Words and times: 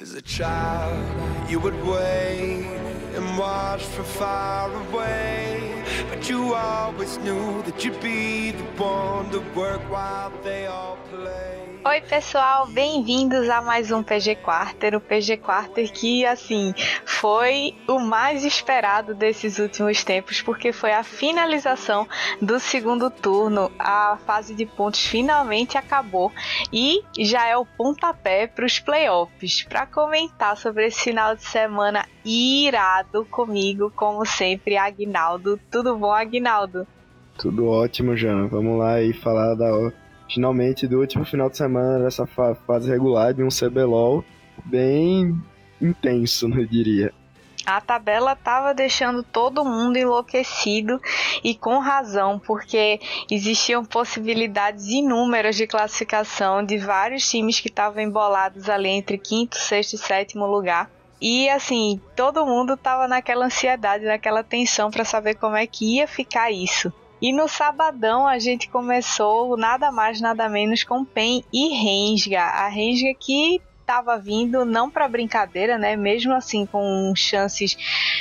As 0.00 0.14
a 0.14 0.22
child, 0.22 1.50
you 1.50 1.60
would 1.60 1.74
wait 1.84 2.64
and 3.14 3.38
watch 3.38 3.82
from 3.82 4.06
far 4.06 4.72
away. 4.88 5.84
But 6.08 6.26
you 6.26 6.54
always 6.54 7.18
knew 7.18 7.60
that 7.64 7.84
you'd 7.84 8.00
be 8.00 8.52
the 8.52 8.64
one 8.82 9.30
to 9.30 9.40
work 9.54 9.82
while 9.90 10.32
they 10.42 10.64
all 10.68 10.96
play. 11.10 11.79
Oi, 11.82 12.02
pessoal, 12.02 12.66
bem-vindos 12.66 13.48
a 13.48 13.62
mais 13.62 13.90
um 13.90 14.02
PG 14.02 14.36
Quarter. 14.36 14.96
O 14.96 15.00
PG 15.00 15.38
Quarter 15.38 15.90
que, 15.90 16.26
assim, 16.26 16.74
foi 17.06 17.74
o 17.88 17.98
mais 17.98 18.44
esperado 18.44 19.14
desses 19.14 19.58
últimos 19.58 20.04
tempos, 20.04 20.42
porque 20.42 20.74
foi 20.74 20.92
a 20.92 21.02
finalização 21.02 22.06
do 22.40 22.60
segundo 22.60 23.10
turno. 23.10 23.72
A 23.78 24.18
fase 24.26 24.54
de 24.54 24.66
pontos 24.66 25.06
finalmente 25.06 25.78
acabou 25.78 26.30
e 26.70 27.02
já 27.18 27.46
é 27.46 27.56
o 27.56 27.64
pontapé 27.64 28.46
para 28.46 28.66
os 28.66 28.78
playoffs. 28.78 29.62
Para 29.62 29.86
comentar 29.86 30.58
sobre 30.58 30.86
esse 30.86 31.04
final 31.04 31.34
de 31.34 31.44
semana 31.44 32.04
irado 32.22 33.24
comigo, 33.24 33.90
como 33.96 34.26
sempre, 34.26 34.76
Agnaldo. 34.76 35.58
Tudo 35.70 35.96
bom, 35.96 36.12
Agnaldo? 36.12 36.86
Tudo 37.38 37.68
ótimo, 37.68 38.14
Jana. 38.14 38.46
Vamos 38.48 38.78
lá 38.78 39.00
e 39.00 39.14
falar 39.14 39.54
da 39.54 39.74
finalmente 40.32 40.86
do 40.86 41.00
último 41.00 41.24
final 41.24 41.50
de 41.50 41.56
semana 41.56 42.04
dessa 42.04 42.26
fase 42.26 42.88
regular 42.88 43.34
de 43.34 43.42
um 43.42 43.48
CBLOL 43.48 44.24
bem 44.64 45.36
intenso, 45.80 46.48
eu 46.48 46.66
diria. 46.66 47.12
A 47.66 47.80
tabela 47.80 48.32
estava 48.32 48.72
deixando 48.72 49.22
todo 49.22 49.64
mundo 49.64 49.96
enlouquecido 49.96 51.00
e 51.44 51.54
com 51.54 51.78
razão, 51.78 52.38
porque 52.38 52.98
existiam 53.30 53.84
possibilidades 53.84 54.86
inúmeras 54.86 55.56
de 55.56 55.66
classificação 55.66 56.64
de 56.64 56.78
vários 56.78 57.28
times 57.28 57.60
que 57.60 57.68
estavam 57.68 58.02
embolados 58.02 58.68
ali 58.68 58.88
entre 58.88 59.18
quinto, 59.18 59.56
sexto 59.56 59.94
e 59.94 59.98
sétimo 59.98 60.46
lugar. 60.46 60.90
E 61.20 61.50
assim, 61.50 62.00
todo 62.16 62.46
mundo 62.46 62.74
estava 62.74 63.06
naquela 63.06 63.44
ansiedade, 63.44 64.06
naquela 64.06 64.42
tensão 64.42 64.90
para 64.90 65.04
saber 65.04 65.34
como 65.34 65.54
é 65.54 65.66
que 65.66 65.98
ia 65.98 66.08
ficar 66.08 66.50
isso. 66.50 66.90
E 67.20 67.32
no 67.32 67.46
sabadão 67.48 68.26
a 68.26 68.38
gente 68.38 68.68
começou 68.70 69.56
nada 69.56 69.92
mais 69.92 70.20
nada 70.20 70.48
menos 70.48 70.82
com 70.82 71.04
Pen 71.04 71.44
e 71.52 71.68
Rensga. 71.74 72.42
A 72.42 72.68
Rensga 72.68 73.14
que 73.18 73.60
estava 73.80 74.16
vindo 74.16 74.64
não 74.64 74.88
para 74.88 75.08
brincadeira, 75.08 75.76
né? 75.76 75.96
Mesmo 75.96 76.32
assim 76.32 76.64
com 76.64 77.12
chances 77.14 77.76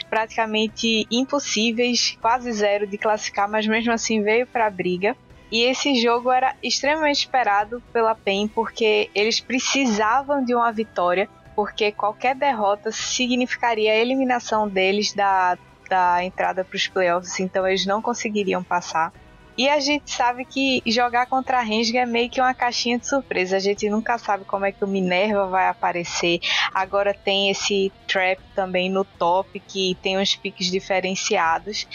praticamente 0.10 1.08
impossíveis, 1.12 2.18
quase 2.20 2.52
zero 2.52 2.88
de 2.88 2.98
classificar, 2.98 3.48
mas 3.48 3.68
mesmo 3.68 3.94
assim 3.94 4.22
veio 4.22 4.48
para 4.48 4.66
a 4.66 4.70
briga. 4.70 5.16
E 5.52 5.64
esse 5.64 5.96
jogo 5.96 6.32
era 6.32 6.56
extremamente 6.62 7.20
esperado 7.20 7.82
pela 7.94 8.14
PEN 8.14 8.48
porque 8.48 9.10
eles 9.16 9.40
precisavam 9.40 10.44
de 10.44 10.54
uma 10.54 10.72
vitória, 10.72 11.30
porque 11.56 11.92
qualquer 11.92 12.36
derrota 12.36 12.92
significaria 12.92 13.92
a 13.92 13.96
eliminação 13.96 14.68
deles 14.68 15.14
da 15.14 15.58
da 15.90 16.24
entrada 16.24 16.64
para 16.64 16.76
os 16.76 16.88
playoffs, 16.88 17.40
então 17.40 17.68
eles 17.68 17.86
não 17.86 18.02
conseguiriam 18.02 18.64
passar. 18.64 19.12
E 19.58 19.68
a 19.68 19.78
gente 19.82 20.10
sabe 20.10 20.46
que 20.46 20.82
jogar 20.86 21.26
contra 21.26 21.58
a 21.58 21.62
Rensga 21.62 22.00
é 22.00 22.06
meio 22.06 22.30
que 22.30 22.40
uma 22.40 22.54
caixinha 22.54 22.98
de 22.98 23.06
surpresa. 23.06 23.58
A 23.58 23.60
gente 23.60 23.90
nunca 23.90 24.18
sabe 24.18 24.46
como 24.46 24.64
é 24.64 24.72
que 24.72 24.86
o 24.86 24.88
Minerva 24.88 25.48
vai 25.48 25.68
aparecer. 25.68 26.40
Agora 26.74 27.14
tem 27.14 27.50
esse 27.50 27.92
trap 28.08 28.40
também 28.56 28.90
no 28.90 29.04
top 29.04 29.60
que 29.60 29.98
tem 30.02 30.18
uns 30.18 30.34
piques 30.34 30.72
diferenciados. 30.72 31.86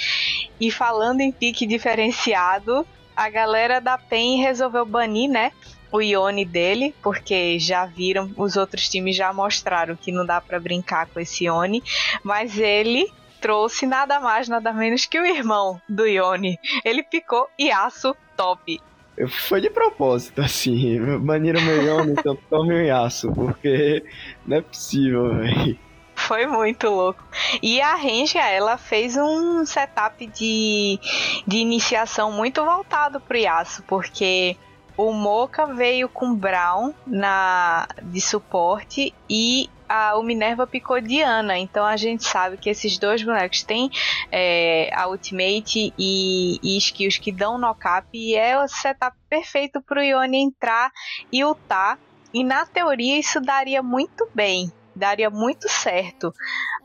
E 0.61 0.70
falando 0.70 1.22
em 1.22 1.33
pique 1.33 1.67
diferenciado, 1.67 2.87
a 3.17 3.31
galera 3.31 3.81
da 3.81 3.97
PEN 3.97 4.42
resolveu 4.42 4.84
banir, 4.84 5.31
né? 5.31 5.50
o 5.91 6.03
Ione 6.03 6.45
dele, 6.45 6.92
porque 7.00 7.56
já 7.56 7.87
viram, 7.87 8.28
os 8.37 8.56
outros 8.56 8.89
times 8.89 9.15
já 9.15 9.33
mostraram 9.33 9.95
que 9.95 10.11
não 10.11 10.27
dá 10.27 10.41
para 10.41 10.59
brincar 10.59 11.06
com 11.06 11.20
esse 11.20 11.45
Ione, 11.45 11.84
mas 12.25 12.59
ele 12.59 13.09
trouxe 13.44 13.84
nada 13.84 14.19
mais, 14.21 14.49
nada 14.49 14.72
menos 14.72 15.05
que 15.05 15.21
o 15.21 15.27
irmão 15.27 15.78
do 15.87 16.06
Yoni. 16.06 16.59
Ele 16.82 17.03
picou 17.03 17.47
Yasuo 17.60 18.16
top. 18.34 18.81
Foi 19.28 19.60
de 19.60 19.69
propósito, 19.69 20.41
assim. 20.41 21.19
Baniram 21.19 21.60
meu 21.60 21.82
Yoni, 21.82 22.12
então 22.19 22.34
tome 22.49 22.72
o 22.72 22.81
Yasuo, 22.81 23.34
porque 23.34 24.03
não 24.47 24.56
é 24.56 24.60
possível, 24.62 25.34
velho. 25.34 25.78
Foi 26.15 26.47
muito 26.47 26.88
louco. 26.88 27.22
E 27.62 27.82
a 27.82 27.94
Renja, 27.97 28.41
ela 28.41 28.78
fez 28.78 29.15
um 29.15 29.66
setup 29.66 30.26
de, 30.26 30.99
de 31.47 31.59
iniciação 31.59 32.32
muito 32.32 32.65
voltado 32.65 33.21
pro 33.21 33.37
Yasuo, 33.37 33.84
porque 33.87 34.56
o 34.97 35.12
Mocha 35.12 35.66
veio 35.66 36.09
com 36.09 36.34
Brown 36.34 36.94
na 37.06 37.87
de 38.03 38.22
suporte 38.22 39.12
e 39.28 39.69
a, 39.89 40.17
o 40.17 40.22
Minerva 40.22 40.67
picou 40.67 41.00
Diana. 41.00 41.59
Então 41.59 41.84
a 41.84 41.97
gente 41.97 42.25
sabe 42.25 42.56
que 42.56 42.71
esses 42.71 42.99
dois 42.99 43.22
bonecos 43.22 43.62
têm 43.62 43.91
é, 44.31 44.91
a 44.95 45.09
Ultimate 45.09 45.93
e, 45.99 46.59
e, 46.62 46.77
skills 46.78 47.19
que 47.19 47.33
dão 47.33 47.59
knock-up 47.59 48.09
e 48.12 48.34
é 48.34 48.59
o 48.59 48.69
setup 48.69 49.17
perfeito 49.28 49.81
para 49.83 50.00
o 50.00 50.05
Ione 50.05 50.39
entrar 50.39 50.91
e 51.33 51.44
ultar. 51.44 51.99
E 52.33 52.43
na 52.43 52.67
teoria 52.67 53.19
isso 53.19 53.41
daria 53.41 53.83
muito 53.83 54.28
bem, 54.34 54.73
daria 54.94 55.31
muito 55.31 55.69
certo. 55.69 56.33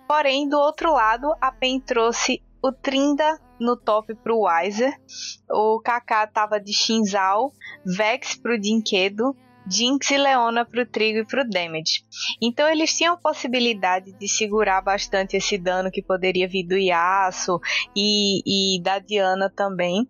Porém, 0.08 0.48
do 0.48 0.60
outro 0.60 0.94
lado, 0.94 1.34
a 1.42 1.52
PEN 1.52 1.80
trouxe 1.80 2.42
o 2.62 2.72
Trinda 2.72 3.40
no 3.60 3.76
top 3.76 4.16
pro 4.16 4.42
Wiser, 4.42 4.94
o 5.50 5.80
Kaká 5.82 6.26
tava 6.28 6.60
de 6.60 6.74
Shinzal, 6.74 7.52
Vex 7.86 8.36
pro 8.36 8.60
Dinquedo, 8.60 9.36
Jinx 9.70 10.12
e 10.12 10.18
Leona 10.18 10.66
pro 10.66 10.86
Trigo 10.86 11.20
e 11.20 11.26
pro 11.26 11.48
Damage. 11.48 12.04
Então 12.42 12.68
eles 12.68 12.96
tinham 12.96 13.18
possibilidade 13.18 14.12
de 14.14 14.28
segurar 14.28 14.82
bastante 14.82 15.38
esse 15.38 15.58
dano 15.58 15.92
que 15.92 16.02
poderia 16.02 16.48
vir 16.48 16.66
do 16.66 16.78
Yasuo 16.78 17.60
e, 17.96 18.76
e 18.78 18.82
da 18.82 19.00
Diana 19.00 19.52
também. 19.54 20.08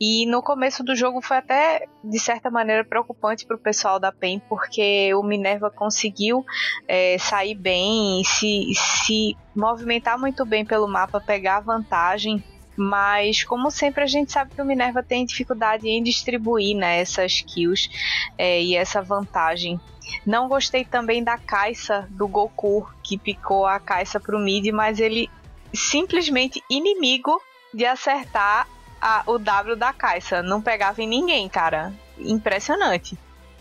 E 0.00 0.26
no 0.26 0.42
começo 0.42 0.82
do 0.82 0.96
jogo 0.96 1.22
foi 1.22 1.36
até, 1.36 1.86
de 2.02 2.18
certa 2.18 2.50
maneira, 2.50 2.84
preocupante 2.84 3.46
para 3.46 3.54
o 3.54 3.60
pessoal 3.60 4.00
da 4.00 4.10
PEN, 4.10 4.40
porque 4.48 5.14
o 5.14 5.22
Minerva 5.22 5.70
conseguiu 5.70 6.44
é, 6.88 7.16
sair 7.18 7.54
bem, 7.54 8.24
se, 8.24 8.72
se 8.74 9.36
movimentar 9.54 10.18
muito 10.18 10.44
bem 10.44 10.64
pelo 10.64 10.88
mapa, 10.88 11.20
pegar 11.20 11.60
vantagem 11.60 12.42
mas, 12.76 13.44
como 13.44 13.70
sempre, 13.70 14.02
a 14.02 14.06
gente 14.06 14.32
sabe 14.32 14.54
que 14.54 14.62
o 14.62 14.64
Minerva 14.64 15.02
tem 15.02 15.24
dificuldade 15.24 15.88
em 15.88 16.02
distribuir 16.02 16.76
né, 16.76 17.00
essas 17.00 17.40
kills 17.40 17.90
é, 18.38 18.62
e 18.62 18.74
essa 18.74 19.02
vantagem. 19.02 19.80
Não 20.26 20.48
gostei 20.48 20.84
também 20.84 21.22
da 21.22 21.38
caixa 21.38 22.06
do 22.10 22.26
Goku, 22.26 22.88
que 23.02 23.18
picou 23.18 23.66
a 23.66 23.78
caixa 23.78 24.18
pro 24.18 24.38
mid, 24.38 24.66
mas 24.72 25.00
ele 25.00 25.30
simplesmente 25.72 26.62
inimigo 26.68 27.40
de 27.72 27.84
acertar 27.84 28.66
a, 29.00 29.22
o 29.26 29.38
W 29.38 29.76
da 29.76 29.92
caixa. 29.92 30.42
Não 30.42 30.60
pegava 30.60 31.02
em 31.02 31.08
ninguém, 31.08 31.48
cara. 31.48 31.92
Impressionante. 32.18 33.18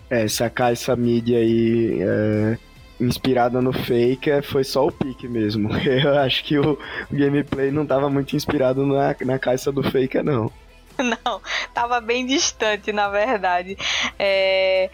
É, 0.09 0.23
essa 0.23 0.49
caixa 0.49 0.95
mid 0.95 1.29
aí. 1.29 1.99
É 2.01 2.70
inspirada 3.01 3.61
no 3.61 3.73
Faker 3.73 4.43
foi 4.43 4.63
só 4.63 4.87
o 4.87 4.91
pique 4.91 5.27
mesmo. 5.27 5.69
Eu 5.85 6.17
acho 6.19 6.43
que 6.43 6.57
o, 6.57 6.77
gameplay 7.11 7.71
não 7.71 7.83
estava 7.83 8.09
muito 8.09 8.35
inspirado 8.35 8.85
na, 8.85 9.15
na 9.25 9.39
caixa 9.39 9.71
do 9.71 9.83
Faker, 9.83 10.23
não. 10.23 10.51
Não, 11.01 11.41
tava 11.73 11.99
bem 11.99 12.25
distante, 12.25 12.91
na 12.91 13.09
verdade. 13.09 13.75
É, 14.19 14.89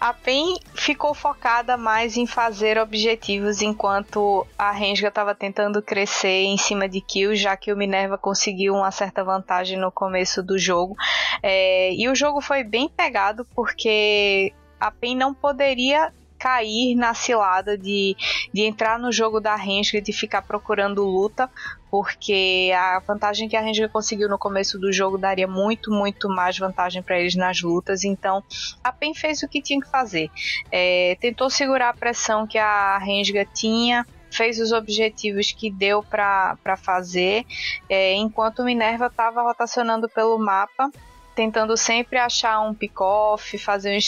a 0.00 0.12
PEN 0.12 0.56
ficou 0.74 1.14
focada 1.14 1.76
mais 1.76 2.16
em 2.16 2.26
fazer 2.26 2.78
objetivos, 2.78 3.62
enquanto 3.62 4.46
a 4.58 4.72
Renga 4.72 5.08
estava 5.08 5.34
tentando 5.34 5.80
crescer 5.80 6.44
em 6.44 6.56
cima 6.56 6.88
de 6.88 7.00
kills, 7.00 7.40
já 7.40 7.56
que 7.56 7.72
o 7.72 7.76
Minerva 7.76 8.18
conseguiu 8.18 8.74
uma 8.74 8.90
certa 8.90 9.22
vantagem 9.22 9.78
no 9.78 9.92
começo 9.92 10.42
do 10.42 10.58
jogo. 10.58 10.96
É, 11.42 11.92
e 11.94 12.08
o 12.08 12.14
jogo 12.14 12.40
foi 12.40 12.64
bem 12.64 12.88
pegado, 12.88 13.46
porque 13.54 14.52
a 14.80 14.90
PEN 14.90 15.16
não 15.16 15.32
poderia 15.32 16.12
cair 16.42 16.96
na 16.96 17.14
cilada 17.14 17.78
de, 17.78 18.16
de 18.52 18.62
entrar 18.62 18.98
no 18.98 19.12
jogo 19.12 19.38
da 19.38 19.54
Renga 19.54 19.98
e 19.98 20.00
de 20.00 20.12
ficar 20.12 20.42
procurando 20.42 21.04
luta, 21.04 21.48
porque 21.88 22.72
a 22.76 22.98
vantagem 22.98 23.48
que 23.48 23.56
a 23.56 23.60
Renga 23.60 23.88
conseguiu 23.88 24.28
no 24.28 24.36
começo 24.36 24.76
do 24.76 24.92
jogo 24.92 25.16
daria 25.16 25.46
muito, 25.46 25.92
muito 25.92 26.28
mais 26.28 26.58
vantagem 26.58 27.00
para 27.00 27.20
eles 27.20 27.36
nas 27.36 27.62
lutas. 27.62 28.02
Então 28.02 28.42
a 28.82 28.90
PEN 28.90 29.14
fez 29.14 29.44
o 29.44 29.48
que 29.48 29.62
tinha 29.62 29.80
que 29.80 29.88
fazer. 29.88 30.28
É, 30.72 31.16
tentou 31.20 31.48
segurar 31.48 31.90
a 31.90 31.94
pressão 31.94 32.44
que 32.44 32.58
a 32.58 32.98
Renga 32.98 33.44
tinha 33.44 34.04
fez 34.28 34.58
os 34.58 34.72
objetivos 34.72 35.52
que 35.52 35.70
deu 35.70 36.02
para 36.02 36.76
fazer, 36.78 37.44
é, 37.88 38.14
enquanto 38.14 38.64
Minerva 38.64 39.06
estava 39.06 39.42
rotacionando 39.42 40.08
pelo 40.08 40.38
mapa 40.38 40.90
tentando 41.34 41.76
sempre 41.76 42.18
achar 42.18 42.60
um 42.60 42.74
pick-off, 42.74 43.58
fazer 43.58 43.94
um 43.94 43.98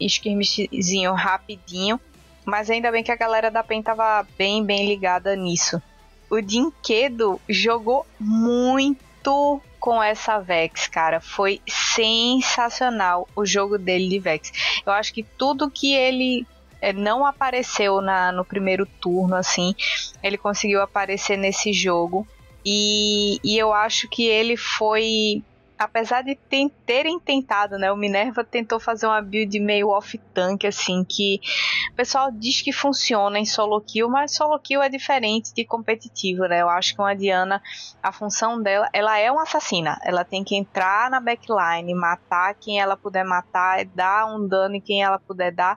skirmishzinho 0.00 1.12
rapidinho. 1.12 2.00
Mas 2.44 2.68
ainda 2.70 2.90
bem 2.90 3.04
que 3.04 3.12
a 3.12 3.16
galera 3.16 3.50
da 3.50 3.62
PEN 3.62 3.82
tava 3.82 4.26
bem, 4.36 4.64
bem 4.64 4.86
ligada 4.86 5.36
nisso. 5.36 5.80
O 6.28 6.40
Dinquedo 6.40 7.40
jogou 7.48 8.06
muito 8.18 9.60
com 9.78 10.02
essa 10.02 10.38
Vex, 10.38 10.88
cara. 10.88 11.20
Foi 11.20 11.60
sensacional 11.68 13.28
o 13.36 13.44
jogo 13.44 13.78
dele 13.78 14.08
de 14.08 14.18
Vex. 14.18 14.52
Eu 14.84 14.92
acho 14.92 15.12
que 15.12 15.22
tudo 15.22 15.70
que 15.70 15.94
ele 15.94 16.46
é, 16.80 16.92
não 16.92 17.24
apareceu 17.24 18.00
na, 18.00 18.32
no 18.32 18.44
primeiro 18.44 18.86
turno, 18.86 19.36
assim. 19.36 19.74
Ele 20.22 20.36
conseguiu 20.36 20.82
aparecer 20.82 21.36
nesse 21.36 21.72
jogo. 21.72 22.26
E, 22.64 23.40
e 23.44 23.58
eu 23.58 23.72
acho 23.72 24.08
que 24.08 24.26
ele 24.26 24.56
foi 24.56 25.42
apesar 25.82 26.22
de 26.22 26.38
terem 26.86 27.18
tentado, 27.18 27.76
né? 27.76 27.90
O 27.90 27.96
Minerva 27.96 28.44
tentou 28.44 28.78
fazer 28.78 29.06
uma 29.06 29.20
build 29.20 29.58
meio 29.60 29.88
off-tank, 29.88 30.66
assim, 30.66 31.04
que 31.04 31.40
o 31.92 31.94
pessoal 31.94 32.30
diz 32.30 32.62
que 32.62 32.72
funciona 32.72 33.38
em 33.38 33.44
solo 33.44 33.80
kill, 33.80 34.08
mas 34.08 34.34
solo 34.34 34.58
kill 34.58 34.82
é 34.82 34.88
diferente 34.88 35.52
de 35.52 35.64
competitivo, 35.64 36.46
né? 36.46 36.62
Eu 36.62 36.68
acho 36.68 36.94
que 36.94 37.00
uma 37.00 37.14
Diana, 37.14 37.62
a 38.02 38.12
função 38.12 38.62
dela, 38.62 38.88
ela 38.92 39.18
é 39.18 39.30
uma 39.30 39.42
assassina. 39.42 39.98
Ela 40.04 40.24
tem 40.24 40.44
que 40.44 40.56
entrar 40.56 41.10
na 41.10 41.20
backline, 41.20 41.94
matar 41.94 42.54
quem 42.54 42.80
ela 42.80 42.96
puder 42.96 43.24
matar, 43.24 43.84
dar 43.86 44.26
um 44.26 44.46
dano 44.46 44.76
em 44.76 44.80
quem 44.80 45.02
ela 45.02 45.18
puder 45.18 45.52
dar 45.52 45.76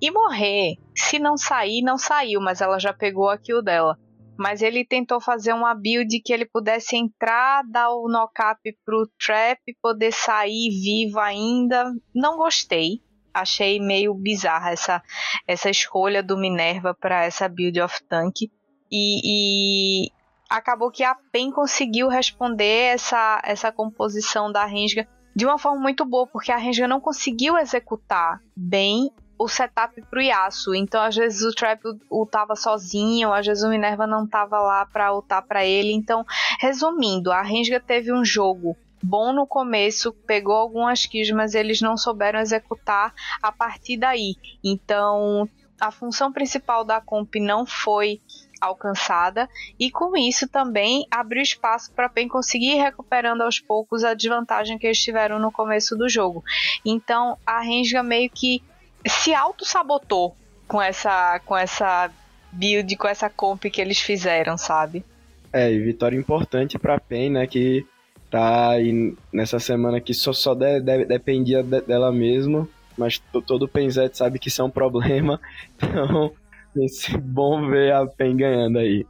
e 0.00 0.10
morrer. 0.10 0.76
Se 0.94 1.18
não 1.18 1.36
sair, 1.36 1.82
não 1.82 1.98
saiu, 1.98 2.40
mas 2.40 2.60
ela 2.60 2.78
já 2.78 2.92
pegou 2.92 3.28
a 3.28 3.38
kill 3.38 3.62
dela 3.62 3.98
mas 4.36 4.62
ele 4.62 4.84
tentou 4.84 5.20
fazer 5.20 5.52
uma 5.52 5.74
build 5.74 6.20
que 6.20 6.32
ele 6.32 6.44
pudesse 6.44 6.96
entrar, 6.96 7.62
dar 7.64 7.90
o 7.90 8.08
knock-up 8.08 8.60
pro 8.84 9.08
Trap, 9.24 9.60
poder 9.80 10.12
sair 10.12 10.70
vivo 10.70 11.18
ainda. 11.20 11.92
Não 12.14 12.36
gostei. 12.36 13.00
Achei 13.32 13.80
meio 13.80 14.14
bizarra 14.14 14.70
essa, 14.70 15.02
essa 15.46 15.68
escolha 15.68 16.22
do 16.22 16.36
Minerva 16.36 16.94
para 16.94 17.24
essa 17.24 17.48
build 17.48 17.80
of 17.80 18.02
tank. 18.08 18.42
E, 18.90 19.20
e, 19.24 20.10
acabou 20.48 20.90
que 20.90 21.02
a 21.02 21.16
PEN 21.32 21.50
conseguiu 21.50 22.08
responder 22.08 22.94
essa, 22.94 23.40
essa 23.44 23.72
composição 23.72 24.52
da 24.52 24.64
Renga 24.64 25.08
de 25.34 25.44
uma 25.44 25.58
forma 25.58 25.80
muito 25.80 26.04
boa, 26.04 26.28
porque 26.28 26.52
a 26.52 26.56
Renga 26.56 26.86
não 26.86 27.00
conseguiu 27.00 27.58
executar 27.58 28.40
bem 28.56 29.10
o 29.38 29.48
setup 29.48 30.00
pro 30.02 30.20
Yasuo. 30.20 30.74
Então, 30.74 31.02
às 31.02 31.16
vezes 31.16 31.42
o 31.42 31.54
Trap 31.54 31.80
ultava 32.10 32.54
sozinho, 32.54 33.32
às 33.32 33.46
vezes 33.46 33.64
o 33.64 33.68
Minerva 33.68 34.06
não 34.06 34.26
tava 34.26 34.58
lá 34.60 34.86
pra 34.86 35.14
ultar 35.14 35.42
pra 35.42 35.64
ele. 35.64 35.92
Então, 35.92 36.24
resumindo, 36.60 37.32
a 37.32 37.42
Renga 37.42 37.80
teve 37.80 38.12
um 38.12 38.24
jogo 38.24 38.76
bom 39.02 39.32
no 39.32 39.46
começo, 39.46 40.12
pegou 40.26 40.54
algumas 40.54 41.04
kills, 41.04 41.32
mas 41.32 41.54
eles 41.54 41.80
não 41.80 41.96
souberam 41.96 42.40
executar 42.40 43.12
a 43.42 43.52
partir 43.52 43.98
daí. 43.98 44.36
Então, 44.62 45.48
a 45.78 45.90
função 45.90 46.32
principal 46.32 46.84
da 46.84 47.00
comp 47.00 47.34
não 47.36 47.66
foi 47.66 48.20
alcançada 48.60 49.48
e 49.78 49.90
com 49.90 50.16
isso 50.16 50.48
também 50.48 51.06
abriu 51.10 51.42
espaço 51.42 51.92
para 51.92 52.08
PEN 52.08 52.28
conseguir 52.28 52.76
ir 52.76 52.82
recuperando 52.82 53.42
aos 53.42 53.60
poucos 53.60 54.04
a 54.04 54.14
desvantagem 54.14 54.78
que 54.78 54.86
eles 54.86 55.02
tiveram 55.02 55.38
no 55.38 55.52
começo 55.52 55.94
do 55.96 56.08
jogo. 56.08 56.42
Então 56.84 57.36
a 57.44 57.60
Renga 57.60 58.02
meio 58.02 58.30
que 58.30 58.62
se 59.06 59.34
auto-sabotou 59.34 60.36
com 60.66 60.80
essa, 60.80 61.40
com 61.44 61.56
essa 61.56 62.10
build, 62.52 62.96
com 62.96 63.08
essa 63.08 63.28
comp 63.28 63.64
que 63.64 63.80
eles 63.80 64.00
fizeram, 64.00 64.56
sabe? 64.56 65.04
É, 65.52 65.70
e 65.70 65.78
vitória 65.78 66.16
importante 66.16 66.78
pra 66.78 66.98
PEN, 66.98 67.30
né, 67.30 67.46
que 67.46 67.86
tá 68.30 68.70
aí 68.70 69.14
nessa 69.32 69.60
semana 69.60 70.00
que 70.00 70.12
só, 70.12 70.32
só 70.32 70.54
de, 70.54 70.80
de, 70.80 71.04
dependia 71.04 71.62
de, 71.62 71.80
dela 71.82 72.10
mesmo, 72.10 72.68
mas 72.96 73.22
todo 73.46 73.68
Penzete 73.68 74.18
sabe 74.18 74.38
que 74.38 74.48
isso 74.48 74.62
é 74.62 74.64
um 74.64 74.70
problema, 74.70 75.40
então 75.78 76.32
é 76.76 77.18
bom 77.18 77.68
ver 77.68 77.92
a 77.92 78.06
PEN 78.06 78.36
ganhando 78.36 78.78
aí. 78.78 79.06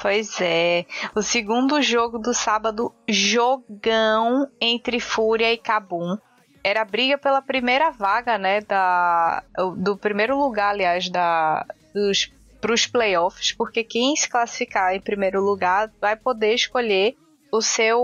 Pois 0.00 0.38
é. 0.42 0.84
O 1.14 1.22
segundo 1.22 1.80
jogo 1.80 2.18
do 2.18 2.34
sábado, 2.34 2.92
jogão 3.08 4.46
entre 4.60 5.00
Fúria 5.00 5.50
e 5.50 5.56
Kabum 5.56 6.18
era 6.66 6.82
a 6.82 6.84
briga 6.84 7.16
pela 7.16 7.40
primeira 7.40 7.92
vaga, 7.92 8.36
né, 8.36 8.60
da, 8.60 9.44
do 9.76 9.96
primeiro 9.96 10.36
lugar, 10.36 10.70
aliás, 10.70 11.08
da, 11.08 11.64
dos 11.94 12.32
para 12.60 12.72
os 12.72 12.84
playoffs, 12.84 13.52
porque 13.52 13.84
quem 13.84 14.16
se 14.16 14.28
classificar 14.28 14.92
em 14.92 15.00
primeiro 15.00 15.40
lugar 15.40 15.88
vai 16.00 16.16
poder 16.16 16.54
escolher 16.54 17.16
o 17.52 17.62
seu 17.62 18.02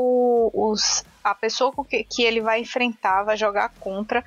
os, 0.54 1.04
a 1.24 1.34
pessoa 1.34 1.72
que, 1.90 2.04
que 2.04 2.22
ele 2.22 2.40
vai 2.40 2.60
enfrentar, 2.60 3.24
vai 3.24 3.36
jogar 3.36 3.70
contra 3.80 4.22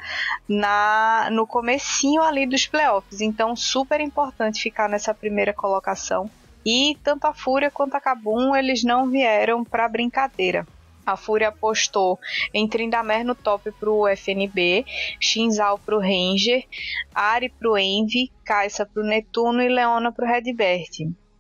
na 0.49 1.29
no 1.31 1.47
comecinho 1.47 2.21
ali 2.21 2.45
dos 2.45 2.67
playoffs. 2.67 3.21
Então, 3.21 3.55
super 3.55 4.01
importante 4.01 4.61
ficar 4.61 4.89
nessa 4.89 5.13
primeira 5.13 5.53
colocação. 5.53 6.29
E 6.65 6.97
tanto 7.01 7.25
a 7.25 7.33
Fúria 7.33 7.71
quanto 7.71 7.95
a 7.95 8.01
Kabum, 8.01 8.53
eles 8.53 8.83
não 8.83 9.09
vieram 9.09 9.63
para 9.63 9.87
brincadeira. 9.87 10.67
A 11.05 11.15
Fúria 11.15 11.49
apostou 11.49 12.19
em 12.53 12.67
Trindamer 12.67 13.23
no 13.23 13.35
top 13.35 13.71
pro 13.73 14.07
FNB, 14.07 14.85
Shinzal 15.19 15.77
pro 15.79 15.99
Ranger, 15.99 16.65
Ari 17.13 17.49
pro 17.49 17.77
Envy, 17.77 18.31
Kaisa 18.43 18.85
pro 18.85 19.03
Netuno 19.03 19.61
e 19.61 19.69
Leona 19.69 20.11
pro 20.11 20.25
Redbert. 20.25 20.89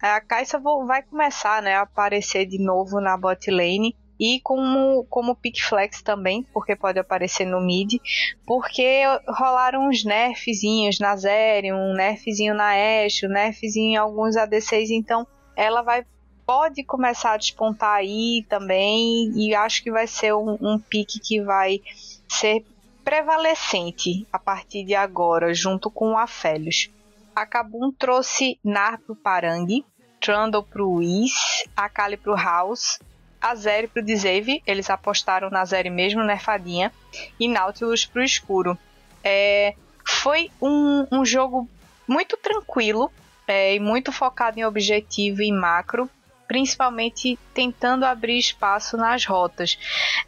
A 0.01 0.21
Kaisa 0.21 0.59
vai 0.59 1.01
começar 1.01 1.61
né, 1.61 1.75
a 1.75 1.81
aparecer 1.81 2.45
de 2.45 2.59
novo 2.59 2.99
na 2.99 3.17
bot 3.17 3.49
lane 3.49 3.95
e 4.19 4.39
como, 4.41 5.05
como 5.09 5.35
pick 5.35 5.59
flex 5.61 6.01
também, 6.01 6.43
porque 6.53 6.75
pode 6.75 6.99
aparecer 6.99 7.45
no 7.45 7.59
mid, 7.59 7.99
porque 8.45 9.03
rolaram 9.27 9.87
uns 9.87 10.03
nerfzinhos 10.03 10.99
na 10.99 11.15
Zeri, 11.15 11.73
um 11.73 11.93
nerfzinho 11.93 12.53
na 12.53 12.71
Ashe, 13.03 13.27
um 13.27 13.29
nerfzinho 13.29 13.93
em 13.93 13.97
alguns 13.97 14.37
ADCs, 14.37 14.89
então 14.89 15.27
ela 15.55 15.81
vai 15.81 16.05
pode 16.45 16.83
começar 16.83 17.33
a 17.33 17.37
despontar 17.37 17.95
aí 17.95 18.45
também 18.47 19.31
e 19.35 19.55
acho 19.55 19.83
que 19.83 19.91
vai 19.91 20.07
ser 20.07 20.33
um, 20.33 20.57
um 20.61 20.79
pique 20.79 21.19
que 21.19 21.41
vai 21.41 21.81
ser 22.27 22.63
prevalecente 23.03 24.27
a 24.31 24.39
partir 24.39 24.83
de 24.83 24.95
agora, 24.95 25.53
junto 25.53 25.89
com 25.89 26.11
o 26.11 26.17
Afélios. 26.17 26.89
A 27.35 27.45
Kabum 27.45 27.91
trouxe 27.91 28.59
Nar 28.63 28.99
pro 28.99 29.15
Parang, 29.15 29.83
Trundle 30.19 30.63
pro 30.63 30.89
Whis, 30.89 31.65
Akali 31.75 32.17
pro 32.17 32.35
House, 32.35 32.99
a 33.41 33.53
Zeri 33.53 33.87
pro 33.87 34.01
Dzeve, 34.01 34.63
eles 34.65 34.89
apostaram 34.89 35.49
na 35.49 35.63
Zeri 35.65 35.89
mesmo 35.89 36.23
nerfadinha, 36.23 36.91
e 37.39 37.47
Nautilus 37.47 38.05
pro 38.05 38.23
Escuro. 38.23 38.77
É, 39.23 39.75
foi 40.03 40.49
um, 40.61 41.05
um 41.11 41.25
jogo 41.25 41.69
muito 42.07 42.37
tranquilo 42.37 43.11
é, 43.47 43.75
e 43.75 43.79
muito 43.79 44.11
focado 44.11 44.59
em 44.59 44.65
objetivo 44.65 45.43
e 45.43 45.51
macro 45.51 46.09
principalmente 46.47 47.37
tentando 47.53 48.05
abrir 48.05 48.37
espaço 48.37 48.97
nas 48.97 49.25
rotas. 49.25 49.77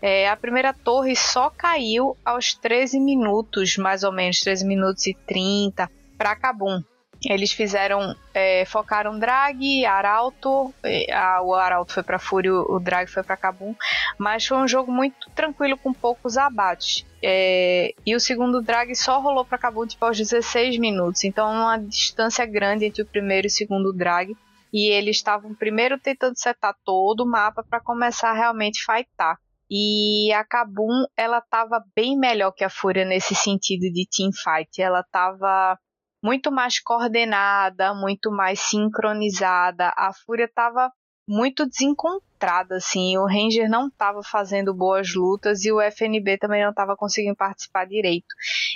É, 0.01 0.29
a 0.29 0.35
primeira 0.35 0.73
torre 0.73 1.15
só 1.15 1.49
caiu 1.49 2.17
aos 2.23 2.53
13 2.53 2.99
minutos, 2.99 3.77
mais 3.77 4.03
ou 4.03 4.11
menos, 4.11 4.39
13 4.39 4.65
minutos 4.65 5.07
e 5.07 5.13
30, 5.13 5.89
para 6.17 6.36
Cabum. 6.36 6.81
Eles 7.25 7.51
fizeram, 7.51 8.15
é, 8.33 8.63
focaram 8.65 9.17
drag, 9.17 9.86
arauto, 9.86 10.74
a, 11.12 11.41
o 11.41 11.53
arauto 11.55 11.93
foi 11.93 12.03
para 12.03 12.19
Fúria, 12.19 12.53
o 12.53 12.79
drag 12.79 13.07
foi 13.07 13.24
para 13.24 13.36
Cabum, 13.36 13.75
mas 14.17 14.45
foi 14.45 14.57
um 14.57 14.67
jogo 14.67 14.91
muito 14.91 15.29
tranquilo 15.31 15.77
com 15.77 15.91
poucos 15.91 16.38
abates. 16.38 17.05
É, 17.21 17.93
e 18.05 18.15
o 18.15 18.19
segundo 18.19 18.62
drag 18.62 18.95
só 18.95 19.19
rolou 19.19 19.43
para 19.43 19.57
Cabum 19.57 19.88
tipo, 19.88 20.05
aos 20.05 20.17
16 20.17 20.77
minutos, 20.77 21.24
então 21.24 21.50
uma 21.50 21.77
distância 21.77 22.45
grande 22.45 22.86
entre 22.86 23.01
o 23.01 23.05
primeiro 23.05 23.47
e 23.47 23.50
o 23.50 23.51
segundo 23.51 23.91
drag 23.91 24.38
e 24.74 24.89
eles 24.89 25.17
estavam 25.17 25.53
primeiro 25.53 26.00
tentando 26.00 26.38
setar 26.38 26.75
todo 26.83 27.21
o 27.21 27.29
mapa 27.29 27.63
para 27.63 27.79
começar 27.79 28.33
realmente 28.33 28.83
fightar. 28.83 29.38
E 29.69 30.31
a 30.33 30.45
Kabum, 30.45 31.05
ela 31.15 31.39
estava 31.39 31.83
bem 31.95 32.17
melhor 32.17 32.51
que 32.51 32.63
a 32.63 32.69
Fúria 32.69 33.03
nesse 33.03 33.36
sentido 33.36 33.91
de 33.91 34.07
team 34.09 34.29
fight. 34.31 34.81
Ela 34.81 35.01
estava 35.01 35.77
muito 36.24 36.51
mais 36.51 36.79
coordenada, 36.79 37.93
muito 37.93 38.31
mais 38.31 38.59
sincronizada. 38.62 39.93
A 39.97 40.12
Fúria 40.25 40.45
estava 40.45 40.91
muito 41.27 41.65
desencontrada, 41.67 42.77
assim. 42.77 43.17
O 43.17 43.25
Ranger 43.25 43.69
não 43.69 43.88
estava 43.88 44.21
fazendo 44.24 44.74
boas 44.74 45.13
lutas 45.13 45.65
e 45.65 45.71
o 45.71 45.81
FNB 45.81 46.38
também 46.38 46.63
não 46.63 46.69
estava 46.69 46.95
conseguindo 46.95 47.36
participar 47.36 47.86
direito. 47.86 48.33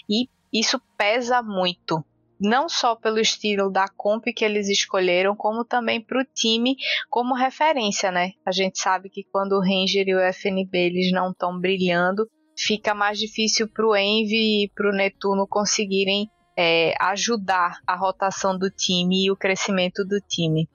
E 0.09 0.27
isso 0.51 0.81
pesa 0.97 1.41
muito 1.41 2.03
não 2.41 2.67
só 2.67 2.95
pelo 2.95 3.19
estilo 3.19 3.71
da 3.71 3.87
comp 3.87 4.25
que 4.35 4.43
eles 4.43 4.67
escolheram, 4.67 5.35
como 5.35 5.63
também 5.63 6.01
para 6.01 6.19
o 6.19 6.25
time 6.25 6.75
como 7.09 7.35
referência, 7.35 8.11
né? 8.11 8.31
A 8.45 8.51
gente 8.51 8.79
sabe 8.79 9.09
que 9.09 9.23
quando 9.31 9.53
o 9.53 9.61
Ranger 9.61 10.07
e 10.07 10.15
o 10.15 10.19
FNB 10.19 10.77
eles 10.77 11.11
não 11.11 11.29
estão 11.29 11.57
brilhando, 11.59 12.27
fica 12.57 12.95
mais 12.95 13.19
difícil 13.19 13.67
para 13.67 13.85
o 13.85 13.95
Envy 13.95 14.63
e 14.63 14.71
para 14.73 14.89
o 14.89 14.95
Netuno 14.95 15.47
conseguirem 15.47 16.27
é, 16.57 16.93
ajudar 16.99 17.79
a 17.85 17.95
rotação 17.95 18.57
do 18.57 18.69
time 18.69 19.25
e 19.25 19.31
o 19.31 19.35
crescimento 19.35 20.03
do 20.03 20.19
time. 20.19 20.67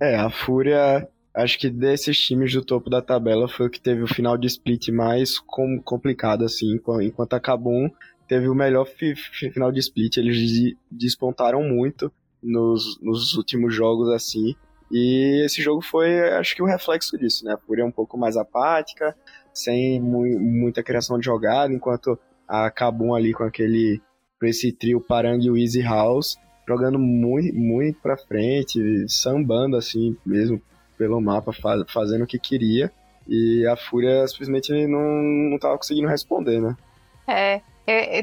É, 0.00 0.16
a 0.16 0.30
Fúria, 0.30 1.08
acho 1.34 1.58
que 1.58 1.68
desses 1.68 2.18
times 2.18 2.52
do 2.52 2.64
topo 2.64 2.88
da 2.88 3.02
tabela 3.02 3.48
foi 3.48 3.66
o 3.66 3.70
que 3.70 3.80
teve 3.80 4.02
o 4.02 4.08
final 4.08 4.38
de 4.38 4.46
split 4.46 4.88
mais 4.88 5.38
complicado, 5.84 6.44
assim, 6.44 6.78
enquanto 7.02 7.34
a 7.34 7.40
Kabum 7.40 7.90
teve 8.28 8.48
o 8.48 8.54
melhor 8.54 8.86
final 8.86 9.72
de 9.72 9.80
split. 9.80 10.18
Eles 10.18 10.76
despontaram 10.90 11.62
muito 11.62 12.12
nos, 12.42 13.00
nos 13.00 13.34
últimos 13.34 13.74
jogos, 13.74 14.08
assim. 14.10 14.54
E 14.90 15.42
esse 15.44 15.60
jogo 15.60 15.82
foi, 15.82 16.30
acho 16.30 16.54
que, 16.54 16.62
o 16.62 16.66
reflexo 16.66 17.18
disso, 17.18 17.44
né? 17.44 17.54
A 17.54 17.58
Fúria 17.58 17.82
é 17.82 17.86
um 17.86 17.90
pouco 17.92 18.16
mais 18.16 18.36
apática, 18.36 19.16
sem 19.52 20.00
mu 20.00 20.22
muita 20.38 20.82
criação 20.82 21.18
de 21.18 21.26
jogada, 21.26 21.72
enquanto 21.72 22.18
a 22.46 22.70
Kabum 22.70 23.14
ali 23.14 23.32
com 23.32 23.44
aquele, 23.44 24.00
com 24.40 24.46
esse 24.46 24.72
trio 24.72 25.00
Parang 25.00 25.44
e 25.44 25.50
o 25.50 25.56
Easy 25.56 25.82
House, 25.82 26.38
jogando 26.66 26.98
muito, 26.98 27.54
muito 27.54 28.00
pra 28.00 28.16
frente, 28.16 28.80
sambando 29.08 29.76
assim 29.76 30.16
mesmo 30.24 30.60
pelo 30.96 31.20
mapa, 31.20 31.52
faz, 31.52 31.82
fazendo 31.92 32.24
o 32.24 32.26
que 32.26 32.38
queria. 32.38 32.90
E 33.28 33.66
a 33.66 33.76
Fúria 33.76 34.26
simplesmente 34.26 34.72
não, 34.86 35.22
não 35.50 35.58
tava 35.58 35.76
conseguindo 35.76 36.08
responder, 36.08 36.62
né? 36.62 36.74
É, 37.26 37.60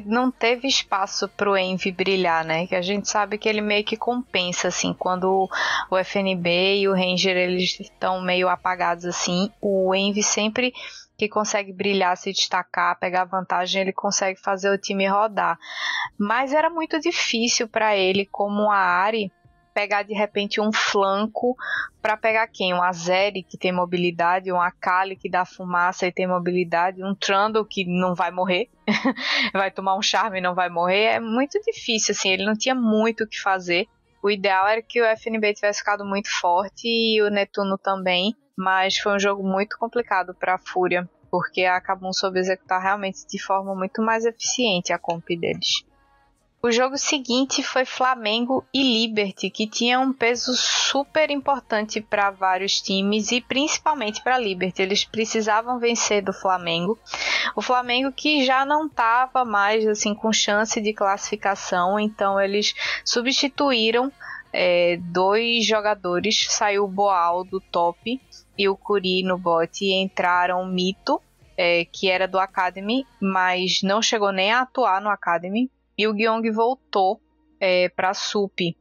não 0.05 0.31
teve 0.31 0.67
espaço 0.67 1.27
pro 1.29 1.57
Envy 1.57 1.91
brilhar, 1.91 2.45
né? 2.45 2.67
Que 2.67 2.75
a 2.75 2.81
gente 2.81 3.09
sabe 3.09 3.37
que 3.37 3.49
ele 3.49 3.61
meio 3.61 3.83
que 3.83 3.97
compensa, 3.97 4.67
assim, 4.67 4.93
quando 4.93 5.49
o 5.89 5.97
FNB 5.97 6.79
e 6.79 6.87
o 6.87 6.93
Ranger 6.93 7.35
eles 7.35 7.79
estão 7.79 8.21
meio 8.21 8.47
apagados, 8.47 9.05
assim, 9.05 9.49
o 9.61 9.93
Envy 9.93 10.23
sempre 10.23 10.73
que 11.17 11.29
consegue 11.29 11.71
brilhar, 11.71 12.17
se 12.17 12.31
destacar, 12.31 12.99
pegar 12.99 13.23
vantagem, 13.25 13.81
ele 13.81 13.93
consegue 13.93 14.39
fazer 14.39 14.69
o 14.69 14.77
time 14.77 15.07
rodar. 15.07 15.57
Mas 16.17 16.53
era 16.53 16.69
muito 16.69 16.99
difícil 16.99 17.67
para 17.67 17.95
ele, 17.95 18.25
como 18.25 18.69
a 18.69 18.77
Ari, 18.77 19.31
pegar 19.75 20.03
de 20.03 20.13
repente 20.13 20.61
um 20.61 20.71
flanco 20.71 21.53
para 22.01 22.15
pegar 22.15 22.47
quem? 22.47 22.73
Um 22.73 22.81
Azeri 22.81 23.43
que 23.43 23.57
tem 23.57 23.73
mobilidade, 23.73 24.49
um 24.49 24.61
Akali 24.61 25.17
que 25.17 25.29
dá 25.29 25.43
fumaça 25.43 26.07
e 26.07 26.13
tem 26.13 26.25
mobilidade, 26.25 27.03
um 27.03 27.13
Trundle 27.13 27.65
que 27.65 27.83
não 27.85 28.15
vai 28.15 28.31
morrer, 28.31 28.69
vai 29.51 29.69
tomar 29.69 29.97
um 29.97 30.01
charme 30.01 30.37
e 30.37 30.41
não 30.41 30.55
vai 30.55 30.69
morrer. 30.69 31.03
É 31.03 31.19
muito 31.19 31.59
difícil, 31.61 32.13
assim, 32.13 32.29
ele 32.29 32.45
não 32.45 32.55
tinha 32.55 32.73
muito 32.73 33.25
o 33.25 33.27
que 33.27 33.37
fazer. 33.37 33.85
O 34.23 34.29
ideal 34.29 34.65
era 34.65 34.81
que 34.81 35.01
o 35.01 35.05
FNB 35.05 35.53
tivesse 35.53 35.79
ficado 35.79 36.05
muito 36.05 36.29
forte 36.39 36.87
e 36.87 37.21
o 37.21 37.29
Netuno 37.29 37.77
também, 37.77 38.33
mas 38.57 38.97
foi 38.97 39.13
um 39.13 39.19
jogo 39.19 39.43
muito 39.43 39.77
complicado 39.77 40.33
para 40.33 40.55
a 40.55 40.57
Fúria, 40.57 41.07
porque 41.29 41.65
a 41.65 41.81
Kabum 41.81 42.13
soube 42.13 42.39
executar 42.39 42.81
realmente 42.81 43.27
de 43.27 43.37
forma 43.37 43.75
muito 43.75 44.01
mais 44.01 44.23
eficiente 44.23 44.93
a 44.93 44.97
comp 44.97 45.27
deles. 45.27 45.85
O 46.61 46.71
jogo 46.71 46.97
seguinte 46.97 47.61
foi 47.61 47.85
Flamengo 47.85 48.65
e 48.73 48.81
Liberty, 48.81 49.51
que 49.51 49.67
tinha 49.67 49.99
um 49.99 50.11
peso 50.11 50.55
super 50.55 51.29
importante 51.29 52.01
para 52.01 52.31
vários 52.31 52.81
times 52.81 53.31
e 53.31 53.39
principalmente 53.39 54.23
para 54.23 54.39
Liberty. 54.39 54.81
Eles 54.81 55.05
precisavam 55.05 55.77
vencer 55.77 56.23
do 56.23 56.33
Flamengo. 56.33 56.97
O 57.55 57.61
Flamengo 57.61 58.11
que 58.11 58.43
já 58.43 58.65
não 58.65 58.87
estava 58.87 59.45
mais 59.45 59.85
assim 59.87 60.15
com 60.15 60.33
chance 60.33 60.81
de 60.81 60.91
classificação, 60.91 61.99
então 61.99 62.41
eles 62.41 62.73
substituíram 63.03 64.11
é, 64.51 64.97
dois 64.99 65.67
jogadores. 65.67 66.47
Saiu 66.49 66.85
o 66.85 66.87
Boal 66.87 67.43
do 67.43 67.61
top 67.61 68.19
e 68.57 68.67
o 68.67 68.75
Curi 68.75 69.21
no 69.21 69.37
bot 69.37 69.85
e 69.85 69.93
entraram 69.93 70.65
Mito. 70.65 71.21
É, 71.57 71.85
que 71.85 72.09
era 72.09 72.27
do 72.27 72.37
Academy, 72.37 73.07
mas 73.17 73.79
não 73.81 74.01
chegou 74.01 74.29
nem 74.29 74.51
a 74.51 74.63
atuar 74.63 74.99
no 74.99 75.09
Academy, 75.09 75.71
e 75.97 76.07
o 76.07 76.13
Gyeong 76.13 76.49
voltou 76.51 77.21
é, 77.59 77.89
para 77.89 78.13
Sup. 78.13 78.75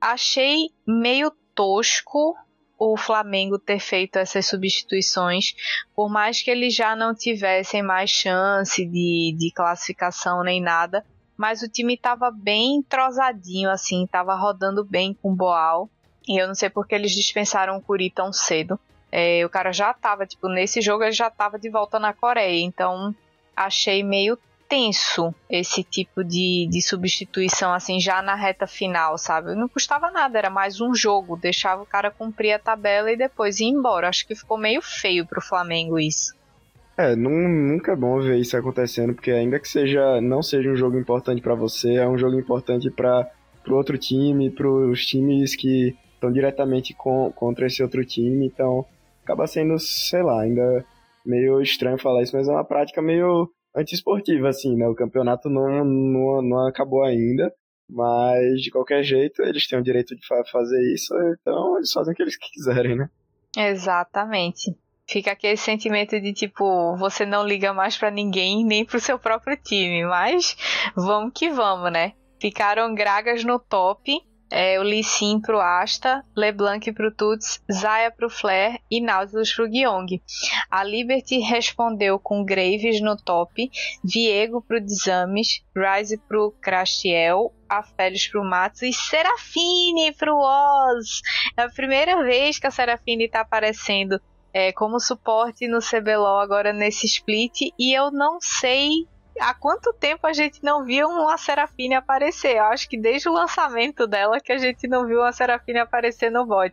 Achei 0.00 0.70
meio 0.86 1.32
tosco 1.54 2.36
o 2.78 2.96
Flamengo 2.96 3.58
ter 3.58 3.78
feito 3.78 4.18
essas 4.18 4.46
substituições, 4.46 5.54
por 5.94 6.10
mais 6.10 6.42
que 6.42 6.50
eles 6.50 6.74
já 6.74 6.96
não 6.96 7.14
tivessem 7.14 7.82
mais 7.82 8.10
chance 8.10 8.84
de, 8.84 9.34
de 9.38 9.50
classificação 9.54 10.42
nem 10.42 10.60
nada, 10.60 11.04
mas 11.36 11.62
o 11.62 11.68
time 11.68 11.94
estava 11.94 12.30
bem 12.30 12.76
entrosadinho, 12.76 13.70
assim, 13.70 14.04
estava 14.04 14.34
rodando 14.34 14.84
bem 14.84 15.14
com 15.14 15.32
o 15.32 15.34
Boal. 15.34 15.88
E 16.26 16.40
eu 16.40 16.46
não 16.46 16.54
sei 16.54 16.70
porque 16.70 16.94
eles 16.94 17.12
dispensaram 17.12 17.76
o 17.76 17.82
Curi 17.82 18.10
tão 18.10 18.32
cedo. 18.32 18.78
É, 19.10 19.44
o 19.44 19.50
cara 19.50 19.72
já 19.72 19.90
estava, 19.90 20.26
tipo, 20.26 20.48
nesse 20.48 20.80
jogo 20.80 21.04
ele 21.04 21.12
já 21.12 21.28
estava 21.28 21.58
de 21.58 21.68
volta 21.68 21.98
na 21.98 22.12
Coreia, 22.12 22.64
então 22.64 23.14
achei 23.54 24.02
meio 24.02 24.38
tenso 24.74 25.32
esse 25.48 25.84
tipo 25.84 26.24
de, 26.24 26.66
de 26.68 26.82
substituição, 26.82 27.72
assim, 27.72 28.00
já 28.00 28.20
na 28.20 28.34
reta 28.34 28.66
final, 28.66 29.16
sabe? 29.16 29.54
Não 29.54 29.68
custava 29.68 30.10
nada, 30.10 30.36
era 30.36 30.50
mais 30.50 30.80
um 30.80 30.92
jogo, 30.92 31.36
deixava 31.36 31.82
o 31.82 31.86
cara 31.86 32.10
cumprir 32.10 32.52
a 32.54 32.58
tabela 32.58 33.12
e 33.12 33.16
depois 33.16 33.60
ir 33.60 33.66
embora. 33.66 34.08
Acho 34.08 34.26
que 34.26 34.34
ficou 34.34 34.58
meio 34.58 34.82
feio 34.82 35.24
pro 35.24 35.40
Flamengo 35.40 35.96
isso. 35.96 36.34
É, 36.96 37.14
nunca 37.14 37.92
é 37.92 37.96
bom 37.96 38.20
ver 38.20 38.38
isso 38.38 38.56
acontecendo, 38.56 39.14
porque 39.14 39.30
ainda 39.30 39.60
que 39.60 39.68
seja 39.68 40.20
não 40.20 40.42
seja 40.42 40.68
um 40.68 40.76
jogo 40.76 40.98
importante 40.98 41.40
para 41.40 41.54
você, 41.54 41.94
é 41.94 42.08
um 42.08 42.18
jogo 42.18 42.38
importante 42.38 42.90
para 42.90 43.28
pro 43.62 43.76
outro 43.76 43.96
time, 43.96 44.50
pros 44.50 45.06
times 45.06 45.56
que 45.56 45.96
estão 46.14 46.32
diretamente 46.32 46.94
com, 46.94 47.32
contra 47.32 47.66
esse 47.66 47.82
outro 47.82 48.04
time, 48.04 48.46
então 48.46 48.84
acaba 49.22 49.46
sendo, 49.46 49.78
sei 49.78 50.22
lá, 50.22 50.42
ainda 50.42 50.84
meio 51.24 51.60
estranho 51.62 51.98
falar 51.98 52.22
isso, 52.22 52.36
mas 52.36 52.46
é 52.46 52.52
uma 52.52 52.64
prática 52.64 53.00
meio 53.00 53.48
antiesportiva, 53.74 54.48
assim, 54.48 54.76
né? 54.76 54.86
O 54.86 54.94
campeonato 54.94 55.50
não, 55.50 55.84
não, 55.84 56.42
não 56.42 56.66
acabou 56.66 57.02
ainda, 57.02 57.52
mas 57.88 58.60
de 58.60 58.70
qualquer 58.70 59.02
jeito 59.02 59.42
eles 59.42 59.66
têm 59.66 59.78
o 59.78 59.82
direito 59.82 60.14
de 60.14 60.26
fazer 60.50 60.80
isso, 60.92 61.14
então 61.40 61.76
eles 61.76 61.92
fazem 61.92 62.12
o 62.12 62.16
que 62.16 62.22
eles 62.22 62.36
quiserem, 62.52 62.96
né? 62.96 63.10
Exatamente. 63.56 64.74
Fica 65.06 65.32
aquele 65.32 65.56
sentimento 65.56 66.18
de 66.18 66.32
tipo, 66.32 66.96
você 66.96 67.26
não 67.26 67.46
liga 67.46 67.74
mais 67.74 67.96
para 67.96 68.10
ninguém, 68.10 68.64
nem 68.64 68.84
pro 68.84 68.98
seu 68.98 69.18
próprio 69.18 69.56
time, 69.56 70.04
mas 70.06 70.56
vamos 70.96 71.32
que 71.34 71.50
vamos, 71.50 71.92
né? 71.92 72.14
Ficaram 72.40 72.94
Gragas 72.94 73.44
no 73.44 73.58
top 73.58 74.20
é, 74.50 74.78
o 74.80 75.02
Sin 75.02 75.40
pro 75.40 75.60
Asta, 75.60 76.24
LeBlanc 76.36 76.92
pro 76.92 77.10
Tuts, 77.10 77.60
Zaya 77.70 78.10
pro 78.10 78.30
Flair 78.30 78.80
e 78.90 79.00
Nautilus 79.00 79.52
pro 79.52 79.68
Gyeong. 79.68 80.22
A 80.70 80.82
Liberty 80.84 81.38
respondeu 81.38 82.18
com 82.18 82.44
Graves 82.44 83.00
no 83.00 83.16
top, 83.16 83.70
Viego 84.02 84.62
pro 84.62 84.80
Desames, 84.80 85.62
Rise 85.74 86.18
pro 86.28 86.54
Crashtiel, 86.60 87.52
a 87.68 87.82
Félix 87.82 88.28
pro 88.28 88.44
Matos 88.44 88.82
e 88.82 88.92
Serafine 88.92 90.12
pro 90.18 90.36
Oz. 90.36 91.20
É 91.56 91.62
a 91.62 91.68
primeira 91.68 92.22
vez 92.22 92.58
que 92.58 92.66
a 92.66 92.70
Serafine 92.70 93.28
tá 93.28 93.40
aparecendo 93.40 94.20
é, 94.52 94.72
como 94.72 95.00
suporte 95.00 95.66
no 95.66 95.80
CBLOL 95.80 96.38
agora 96.38 96.72
nesse 96.72 97.06
split 97.06 97.72
e 97.76 97.92
eu 97.92 98.12
não 98.12 98.38
sei 98.40 99.08
há 99.40 99.54
quanto 99.54 99.92
tempo 99.92 100.26
a 100.26 100.32
gente 100.32 100.62
não 100.62 100.84
viu 100.84 101.08
uma 101.08 101.36
Serafine 101.36 101.94
aparecer? 101.94 102.56
Eu 102.56 102.64
acho 102.64 102.88
que 102.88 102.98
desde 102.98 103.28
o 103.28 103.32
lançamento 103.32 104.06
dela 104.06 104.40
que 104.40 104.52
a 104.52 104.58
gente 104.58 104.86
não 104.86 105.06
viu 105.06 105.20
uma 105.20 105.32
Serafine 105.32 105.78
aparecer 105.80 106.30
no 106.30 106.46
bot. 106.46 106.72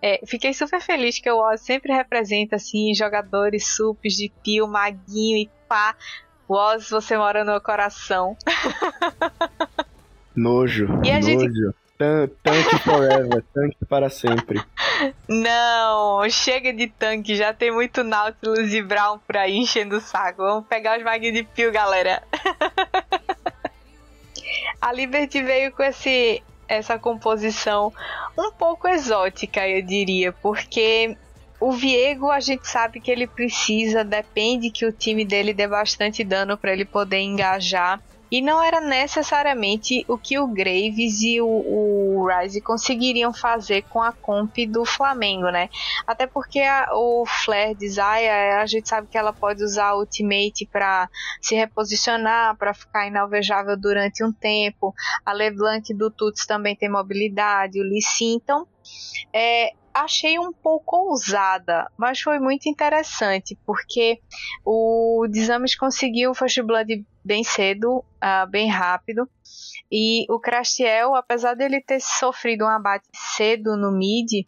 É, 0.00 0.20
fiquei 0.26 0.52
super 0.52 0.80
feliz 0.80 1.18
que 1.18 1.30
o 1.30 1.38
Oz 1.38 1.60
sempre 1.60 1.92
representa 1.92 2.56
assim 2.56 2.94
jogadores 2.94 3.76
supes 3.76 4.14
de 4.14 4.32
pio, 4.42 4.66
maguinho 4.66 5.38
e 5.38 5.50
pá. 5.68 5.94
Oz, 6.48 6.88
você 6.88 7.16
mora 7.16 7.44
no 7.44 7.52
meu 7.52 7.60
coração. 7.60 8.36
Nojo. 10.34 10.86
E 11.04 11.10
a 11.10 11.14
nojo. 11.14 11.26
gente 11.26 11.48
tanque 11.98 12.78
forever, 12.78 13.44
tanque 13.52 13.84
para 13.84 14.08
sempre. 14.08 14.62
Não, 15.28 16.28
chega 16.30 16.72
de 16.72 16.86
tanque, 16.86 17.34
já 17.36 17.52
tem 17.52 17.70
muito 17.72 18.04
Nautilus 18.04 18.72
e 18.72 18.80
Brown 18.80 19.18
por 19.18 19.36
aí 19.36 19.56
enchendo 19.56 19.96
o 19.96 20.00
saco. 20.00 20.42
Vamos 20.42 20.66
pegar 20.66 20.96
os 20.98 21.04
Mag 21.04 21.30
de 21.30 21.42
Pio, 21.42 21.72
galera. 21.72 22.22
A 24.80 24.92
Liberty 24.92 25.42
veio 25.42 25.72
com 25.72 25.82
esse, 25.82 26.42
essa 26.68 26.98
composição 26.98 27.92
um 28.36 28.52
pouco 28.52 28.88
exótica, 28.88 29.68
eu 29.68 29.82
diria, 29.82 30.32
porque 30.32 31.16
o 31.60 31.72
Viego 31.72 32.30
a 32.30 32.38
gente 32.38 32.68
sabe 32.68 33.00
que 33.00 33.10
ele 33.10 33.26
precisa, 33.26 34.04
depende 34.04 34.70
que 34.70 34.86
o 34.86 34.92
time 34.92 35.24
dele 35.24 35.52
dê 35.52 35.66
bastante 35.66 36.22
dano 36.22 36.56
para 36.56 36.72
ele 36.72 36.84
poder 36.84 37.18
engajar. 37.18 38.00
E 38.30 38.40
não 38.40 38.62
era 38.62 38.80
necessariamente 38.80 40.04
o 40.08 40.18
que 40.18 40.38
o 40.38 40.46
Graves 40.46 41.22
e 41.22 41.40
o, 41.40 41.46
o 41.46 42.28
conseguiriam 42.62 43.32
fazer 43.32 43.82
com 43.82 44.02
a 44.02 44.12
comp 44.12 44.56
do 44.66 44.84
Flamengo, 44.84 45.50
né? 45.50 45.70
Até 46.06 46.26
porque 46.26 46.60
a, 46.60 46.88
o 46.92 47.24
Flare 47.26 47.74
de 47.74 47.88
Zaya, 47.88 48.60
a 48.60 48.66
gente 48.66 48.88
sabe 48.88 49.08
que 49.08 49.16
ela 49.16 49.32
pode 49.32 49.62
usar 49.64 49.94
o 49.94 50.00
Ultimate 50.00 50.66
para 50.70 51.08
se 51.40 51.54
reposicionar, 51.54 52.56
para 52.56 52.74
ficar 52.74 53.06
inalvejável 53.06 53.76
durante 53.76 54.24
um 54.24 54.32
tempo. 54.32 54.94
A 55.24 55.32
LeBlanc 55.32 55.92
do 55.94 56.10
Tuts 56.10 56.46
também 56.46 56.76
tem 56.76 56.90
mobilidade, 56.90 57.80
o 57.80 57.84
Lee 57.84 58.00
então 58.20 58.66
é, 59.32 59.72
achei 59.92 60.38
um 60.38 60.52
pouco 60.52 60.96
ousada, 60.96 61.90
mas 61.96 62.20
foi 62.20 62.38
muito 62.38 62.68
interessante, 62.68 63.58
porque 63.66 64.20
o 64.64 65.26
Desames 65.28 65.74
conseguiu 65.74 66.30
o 66.30 66.34
First 66.34 66.60
Blood 66.62 67.04
bem 67.24 67.42
cedo, 67.42 67.98
uh, 67.98 68.48
bem 68.48 68.68
rápido, 68.68 69.28
e 69.90 70.26
o 70.30 70.38
Crastiel, 70.38 71.14
apesar 71.14 71.54
dele 71.54 71.80
ter 71.80 72.00
sofrido 72.00 72.64
um 72.64 72.68
abate 72.68 73.08
cedo 73.14 73.76
no 73.76 73.90
mid, 73.90 74.46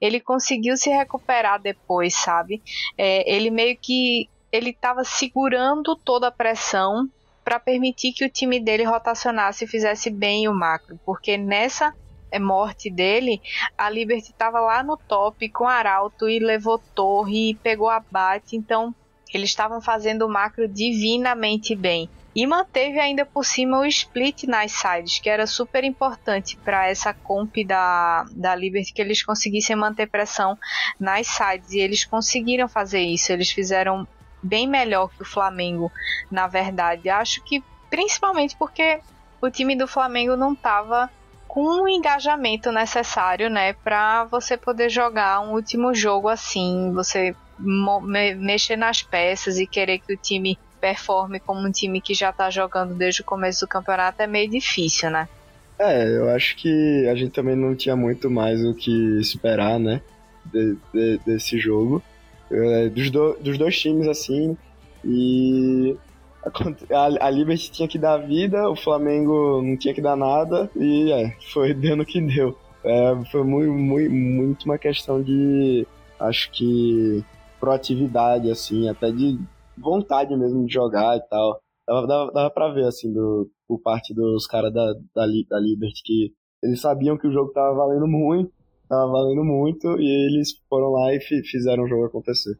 ele 0.00 0.20
conseguiu 0.20 0.76
se 0.76 0.90
recuperar 0.90 1.60
depois, 1.60 2.14
sabe? 2.14 2.60
É, 2.98 3.32
ele 3.32 3.50
meio 3.50 3.76
que 3.80 4.28
ele 4.50 4.70
estava 4.70 5.04
segurando 5.04 5.94
toda 5.94 6.26
a 6.26 6.32
pressão 6.32 7.08
para 7.44 7.60
permitir 7.60 8.12
que 8.12 8.24
o 8.24 8.30
time 8.30 8.60
dele 8.60 8.84
rotacionasse 8.84 9.64
e 9.64 9.68
fizesse 9.68 10.10
bem 10.10 10.48
o 10.48 10.54
macro, 10.54 10.98
porque 11.04 11.36
nessa 11.36 11.94
morte 12.38 12.90
dele, 12.90 13.40
a 13.76 13.90
Liberty 13.90 14.30
estava 14.30 14.60
lá 14.60 14.82
no 14.82 14.96
top 14.96 15.48
com 15.48 15.66
Arauto 15.66 16.28
e 16.28 16.38
levou 16.38 16.78
torre 16.94 17.50
e 17.50 17.54
pegou 17.54 17.88
abate, 17.88 18.56
então 18.56 18.94
eles 19.32 19.50
estavam 19.50 19.80
fazendo 19.80 20.26
o 20.26 20.28
macro 20.28 20.66
divinamente 20.68 21.74
bem. 21.74 22.08
e 22.34 22.46
manteve 22.46 23.00
ainda 23.00 23.26
por 23.26 23.44
cima 23.44 23.80
o 23.80 23.86
split 23.86 24.44
nas 24.44 24.70
sides, 24.70 25.18
que 25.18 25.28
era 25.28 25.48
super 25.48 25.82
importante 25.82 26.56
para 26.58 26.86
essa 26.88 27.12
comp 27.12 27.56
da, 27.66 28.24
da 28.30 28.54
Liberty, 28.54 28.92
que 28.92 29.02
eles 29.02 29.24
conseguissem 29.24 29.74
manter 29.74 30.08
pressão 30.08 30.56
nas 30.98 31.26
sides, 31.26 31.72
e 31.72 31.80
eles 31.80 32.04
conseguiram 32.04 32.68
fazer 32.68 33.00
isso, 33.00 33.32
eles 33.32 33.50
fizeram 33.50 34.06
bem 34.40 34.68
melhor 34.68 35.10
que 35.10 35.22
o 35.22 35.26
Flamengo, 35.26 35.90
na 36.30 36.46
verdade. 36.46 37.08
Acho 37.08 37.42
que 37.42 37.64
principalmente 37.90 38.56
porque 38.56 39.00
o 39.42 39.50
time 39.50 39.74
do 39.74 39.88
Flamengo 39.88 40.36
não 40.36 40.52
estava 40.52 41.10
com 41.50 41.82
o 41.82 41.88
engajamento 41.88 42.70
necessário, 42.70 43.50
né, 43.50 43.72
para 43.72 44.22
você 44.26 44.56
poder 44.56 44.88
jogar 44.88 45.40
um 45.40 45.54
último 45.54 45.92
jogo 45.92 46.28
assim, 46.28 46.92
você 46.94 47.34
me 47.58 48.34
mexer 48.36 48.76
nas 48.76 49.02
peças 49.02 49.58
e 49.58 49.66
querer 49.66 49.98
que 49.98 50.14
o 50.14 50.16
time 50.16 50.56
performe 50.80 51.40
como 51.40 51.66
um 51.66 51.72
time 51.72 52.00
que 52.00 52.14
já 52.14 52.32
tá 52.32 52.50
jogando 52.50 52.94
desde 52.94 53.22
o 53.22 53.24
começo 53.24 53.66
do 53.66 53.68
campeonato 53.68 54.22
é 54.22 54.28
meio 54.28 54.48
difícil, 54.48 55.10
né? 55.10 55.28
É, 55.76 56.06
eu 56.16 56.30
acho 56.30 56.54
que 56.54 57.08
a 57.08 57.16
gente 57.16 57.32
também 57.32 57.56
não 57.56 57.74
tinha 57.74 57.96
muito 57.96 58.30
mais 58.30 58.64
o 58.64 58.72
que 58.72 59.18
esperar, 59.20 59.80
né, 59.80 60.00
de, 60.44 60.76
de, 60.94 61.20
desse 61.26 61.58
jogo. 61.58 62.00
É, 62.48 62.88
dos, 62.90 63.10
do, 63.10 63.36
dos 63.40 63.58
dois 63.58 63.76
times, 63.76 64.06
assim, 64.06 64.56
e 65.04 65.96
a, 66.44 67.26
a 67.26 67.30
Liberty 67.30 67.70
tinha 67.70 67.88
que 67.88 67.98
dar 67.98 68.18
vida, 68.18 68.68
o 68.68 68.76
Flamengo 68.76 69.62
não 69.62 69.76
tinha 69.76 69.94
que 69.94 70.00
dar 70.00 70.16
nada, 70.16 70.70
e 70.76 71.12
é, 71.12 71.36
foi 71.52 71.72
dando 71.74 72.04
que 72.04 72.20
deu. 72.20 72.56
É, 72.82 73.24
foi 73.30 73.44
muito, 73.44 73.72
muito, 73.72 74.10
muito 74.10 74.64
uma 74.64 74.78
questão 74.78 75.22
de, 75.22 75.86
acho 76.18 76.50
que, 76.50 77.22
proatividade, 77.58 78.50
assim, 78.50 78.88
até 78.88 79.10
de 79.10 79.38
vontade 79.76 80.34
mesmo 80.36 80.66
de 80.66 80.72
jogar 80.72 81.16
e 81.16 81.20
tal. 81.28 81.60
Dava, 81.86 82.06
dava, 82.06 82.32
dava 82.32 82.50
pra 82.50 82.72
ver, 82.72 82.86
assim, 82.86 83.12
do, 83.12 83.50
por 83.68 83.80
parte 83.80 84.14
dos 84.14 84.46
caras 84.46 84.72
da, 84.72 84.94
da, 85.14 85.26
da 85.48 85.58
Liberty, 85.58 86.02
que 86.04 86.32
eles 86.62 86.80
sabiam 86.80 87.18
que 87.18 87.26
o 87.26 87.32
jogo 87.32 87.52
tava 87.52 87.74
valendo 87.74 88.06
muito, 88.06 88.50
tava 88.88 89.10
valendo 89.10 89.44
muito, 89.44 90.00
e 90.00 90.06
eles 90.06 90.52
foram 90.68 90.90
lá 90.90 91.12
e 91.14 91.20
fizeram 91.20 91.84
o 91.84 91.88
jogo 91.88 92.06
acontecer. 92.06 92.58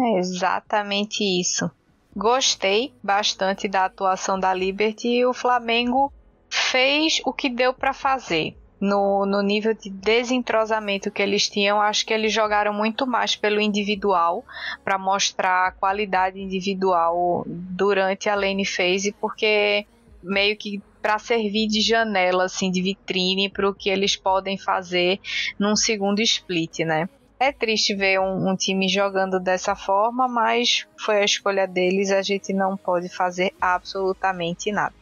É 0.00 0.18
exatamente 0.18 1.22
isso. 1.22 1.70
Gostei 2.16 2.92
bastante 3.02 3.68
da 3.68 3.84
atuação 3.84 4.38
da 4.38 4.52
Liberty 4.52 5.08
e 5.08 5.26
o 5.26 5.32
Flamengo 5.32 6.12
fez 6.48 7.20
o 7.24 7.32
que 7.32 7.48
deu 7.48 7.72
para 7.72 7.92
fazer. 7.92 8.56
No, 8.80 9.26
no 9.26 9.42
nível 9.42 9.74
de 9.74 9.90
desentrosamento 9.90 11.10
que 11.10 11.20
eles 11.20 11.50
tinham, 11.50 11.82
acho 11.82 12.04
que 12.06 12.14
eles 12.14 12.32
jogaram 12.32 12.72
muito 12.72 13.06
mais 13.06 13.36
pelo 13.36 13.60
individual 13.60 14.42
para 14.82 14.96
mostrar 14.98 15.68
a 15.68 15.72
qualidade 15.72 16.40
individual 16.40 17.44
durante 17.46 18.30
a 18.30 18.34
lane 18.34 18.64
phase, 18.64 19.12
porque 19.20 19.86
meio 20.22 20.56
que 20.56 20.82
para 21.02 21.18
servir 21.18 21.66
de 21.66 21.82
janela, 21.82 22.44
assim, 22.44 22.70
de 22.70 22.80
vitrine 22.80 23.50
para 23.50 23.68
o 23.68 23.74
que 23.74 23.90
eles 23.90 24.16
podem 24.16 24.56
fazer 24.56 25.20
num 25.58 25.76
segundo 25.76 26.20
split, 26.20 26.80
né? 26.80 27.06
É 27.42 27.52
triste 27.52 27.94
ver 27.94 28.20
um, 28.20 28.50
um, 28.50 28.54
time 28.54 28.86
jogando 28.86 29.40
dessa 29.40 29.74
forma, 29.74 30.28
mas 30.28 30.86
foi 30.98 31.22
a 31.22 31.24
escolha 31.24 31.66
deles, 31.66 32.10
a 32.10 32.20
gente 32.20 32.52
não 32.52 32.76
pode 32.76 33.08
fazer 33.08 33.54
absolutamente 33.58 34.70
nada. 34.70 34.92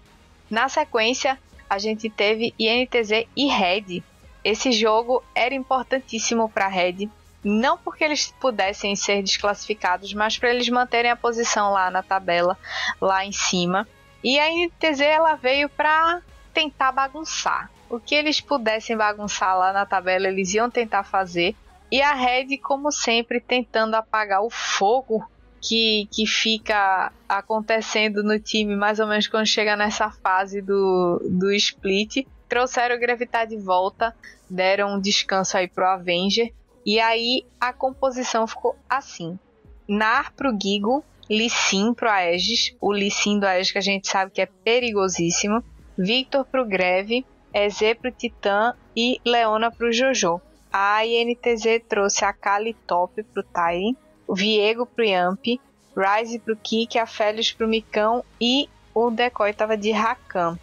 Na 0.48 0.68
sequência, 0.68 1.36
a 1.68 1.78
gente 1.78 2.08
teve 2.08 2.54
INTZ 2.56 3.26
e 3.36 3.48
Red. 3.48 4.04
Esse 4.44 4.70
jogo 4.70 5.20
era 5.34 5.52
importantíssimo 5.52 6.48
para 6.48 6.68
Red, 6.68 7.10
não 7.42 7.76
porque 7.76 8.04
eles 8.04 8.32
pudessem 8.40 8.94
ser 8.94 9.20
desclassificados, 9.20 10.14
mas 10.14 10.38
para 10.38 10.50
eles 10.50 10.68
manterem 10.68 11.10
a 11.10 11.16
posição 11.16 11.72
lá 11.72 11.90
na 11.90 12.04
tabela, 12.04 12.56
lá 13.00 13.24
em 13.24 13.32
cima. 13.32 13.84
E 14.22 14.38
a 14.38 14.48
INTZ 14.48 15.00
ela 15.00 15.34
veio 15.34 15.68
para 15.68 16.22
tentar 16.54 16.92
bagunçar. 16.92 17.68
O 17.90 17.98
que 17.98 18.14
eles 18.14 18.40
pudessem 18.40 18.96
bagunçar 18.96 19.58
lá 19.58 19.72
na 19.72 19.84
tabela, 19.84 20.28
eles 20.28 20.54
iam 20.54 20.70
tentar 20.70 21.02
fazer 21.02 21.56
e 21.90 22.02
a 22.02 22.14
Red, 22.14 22.58
como 22.58 22.92
sempre, 22.92 23.40
tentando 23.40 23.94
apagar 23.94 24.42
o 24.42 24.50
fogo 24.50 25.26
que, 25.60 26.06
que 26.12 26.26
fica 26.26 27.12
acontecendo 27.28 28.22
no 28.22 28.38
time, 28.38 28.76
mais 28.76 29.00
ou 29.00 29.06
menos 29.06 29.26
quando 29.26 29.46
chega 29.46 29.76
nessa 29.76 30.10
fase 30.10 30.60
do, 30.60 31.20
do 31.30 31.52
split. 31.52 32.26
Trouxeram 32.48 32.96
o 32.96 33.00
Gravitar 33.00 33.46
de 33.46 33.56
volta, 33.56 34.14
deram 34.48 34.94
um 34.94 35.00
descanso 35.00 35.56
aí 35.56 35.68
pro 35.68 35.86
Avenger. 35.86 36.52
E 36.84 37.00
aí 37.00 37.44
a 37.60 37.72
composição 37.72 38.46
ficou 38.46 38.76
assim: 38.88 39.38
Nar 39.86 40.32
pro 40.34 40.56
Gigo, 40.60 41.04
Lissin 41.28 41.92
pro 41.92 42.08
Aegis, 42.08 42.74
o 42.80 42.92
Lissin 42.92 43.38
do 43.38 43.46
Aegis 43.46 43.72
que 43.72 43.78
a 43.78 43.82
gente 43.82 44.08
sabe 44.08 44.30
que 44.30 44.40
é 44.40 44.46
perigosíssimo, 44.46 45.62
Victor 45.96 46.44
pro 46.46 46.66
Greve, 46.66 47.26
Eze 47.52 47.94
pro 47.94 48.10
Titã 48.10 48.74
e 48.96 49.20
Leona 49.24 49.70
pro 49.70 49.92
Jojo. 49.92 50.40
A 50.72 51.04
INTZ 51.04 51.82
trouxe 51.88 52.24
a 52.24 52.32
Kali 52.32 52.74
Top 52.86 53.22
pro 53.22 53.42
Tyrion, 53.42 53.94
o 54.26 54.34
Viego 54.34 54.84
pro 54.84 55.04
Yamp, 55.04 55.44
Rise 55.96 56.38
pro 56.38 56.56
Kik, 56.56 56.98
a 56.98 57.06
Félix 57.06 57.52
pro 57.52 57.66
Micão 57.66 58.24
e 58.40 58.68
o 58.94 59.10
Decoy 59.10 59.52
tava 59.52 59.76
de 59.76 59.90
Rakan. 59.90 60.58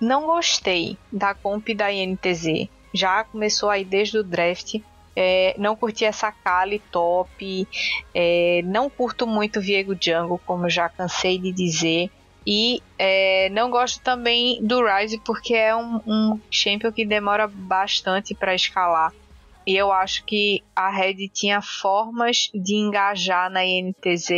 Não 0.00 0.26
gostei 0.26 0.96
da 1.12 1.34
comp 1.34 1.68
da 1.68 1.92
INTZ. 1.92 2.68
Já 2.92 3.22
começou 3.24 3.70
aí 3.70 3.84
desde 3.84 4.18
o 4.18 4.24
draft. 4.24 4.80
É, 5.14 5.54
não 5.58 5.76
curti 5.76 6.04
essa 6.04 6.32
Kali 6.32 6.80
top. 6.90 7.68
É, 8.14 8.62
não 8.64 8.90
curto 8.90 9.26
muito 9.26 9.60
Viego 9.60 9.96
Jungle, 9.98 10.40
como 10.44 10.68
já 10.68 10.88
cansei 10.88 11.38
de 11.38 11.52
dizer. 11.52 12.10
E 12.44 12.82
é, 12.98 13.48
não 13.50 13.70
gosto 13.70 14.02
também 14.02 14.58
do 14.60 14.84
Rise 14.84 15.18
porque 15.18 15.54
é 15.54 15.74
um, 15.76 16.00
um 16.06 16.40
champion 16.50 16.90
que 16.90 17.04
demora 17.04 17.46
bastante 17.46 18.34
para 18.34 18.54
escalar. 18.54 19.12
E 19.66 19.76
eu 19.76 19.92
acho 19.92 20.24
que 20.24 20.62
a 20.74 20.90
Red 20.90 21.28
tinha 21.28 21.62
formas 21.62 22.50
de 22.52 22.74
engajar 22.74 23.50
na 23.50 23.64
INTZ 23.64 24.28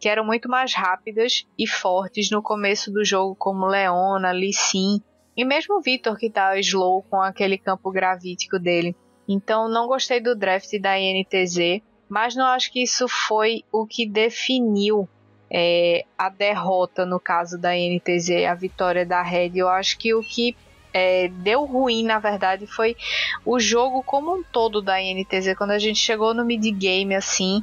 que 0.00 0.08
eram 0.08 0.24
muito 0.24 0.48
mais 0.48 0.74
rápidas 0.74 1.46
e 1.58 1.66
fortes 1.68 2.30
no 2.30 2.42
começo 2.42 2.92
do 2.92 3.04
jogo, 3.04 3.36
como 3.36 3.66
Leona, 3.66 4.32
Lee 4.32 4.52
Sin 4.52 5.00
e 5.36 5.44
mesmo 5.44 5.76
o 5.76 5.82
Victor 5.82 6.16
que 6.16 6.30
tá 6.30 6.58
slow 6.58 7.02
com 7.02 7.20
aquele 7.20 7.58
campo 7.58 7.90
gravítico 7.90 8.58
dele. 8.58 8.96
Então 9.28 9.68
não 9.68 9.86
gostei 9.86 10.20
do 10.20 10.34
draft 10.34 10.70
da 10.80 10.98
INTZ, 10.98 11.82
mas 12.08 12.34
não 12.34 12.46
acho 12.46 12.72
que 12.72 12.82
isso 12.82 13.06
foi 13.08 13.62
o 13.70 13.86
que 13.86 14.08
definiu 14.08 15.08
é, 15.50 16.04
a 16.16 16.28
derrota 16.28 17.04
no 17.04 17.20
caso 17.20 17.58
da 17.58 17.76
INTZ, 17.76 18.46
a 18.48 18.54
vitória 18.54 19.04
da 19.04 19.22
Red. 19.22 19.52
Eu 19.54 19.68
acho 19.68 19.98
que 19.98 20.14
o 20.14 20.22
que 20.22 20.56
é, 20.96 21.28
deu 21.28 21.66
ruim, 21.66 22.02
na 22.02 22.18
verdade, 22.18 22.66
foi 22.66 22.96
o 23.44 23.60
jogo 23.60 24.02
como 24.02 24.34
um 24.34 24.42
todo 24.42 24.80
da 24.80 24.98
INTZ. 24.98 25.54
Quando 25.54 25.72
a 25.72 25.78
gente 25.78 25.98
chegou 25.98 26.32
no 26.32 26.42
mid-game, 26.42 27.14
assim, 27.14 27.62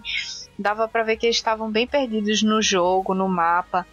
dava 0.57 0.87
para 0.87 1.01
ver 1.01 1.17
que 1.17 1.25
eles 1.25 1.37
estavam 1.37 1.71
bem 1.71 1.87
perdidos 1.87 2.43
no 2.43 2.61
jogo, 2.61 3.15
no 3.15 3.27
mapa. 3.27 3.87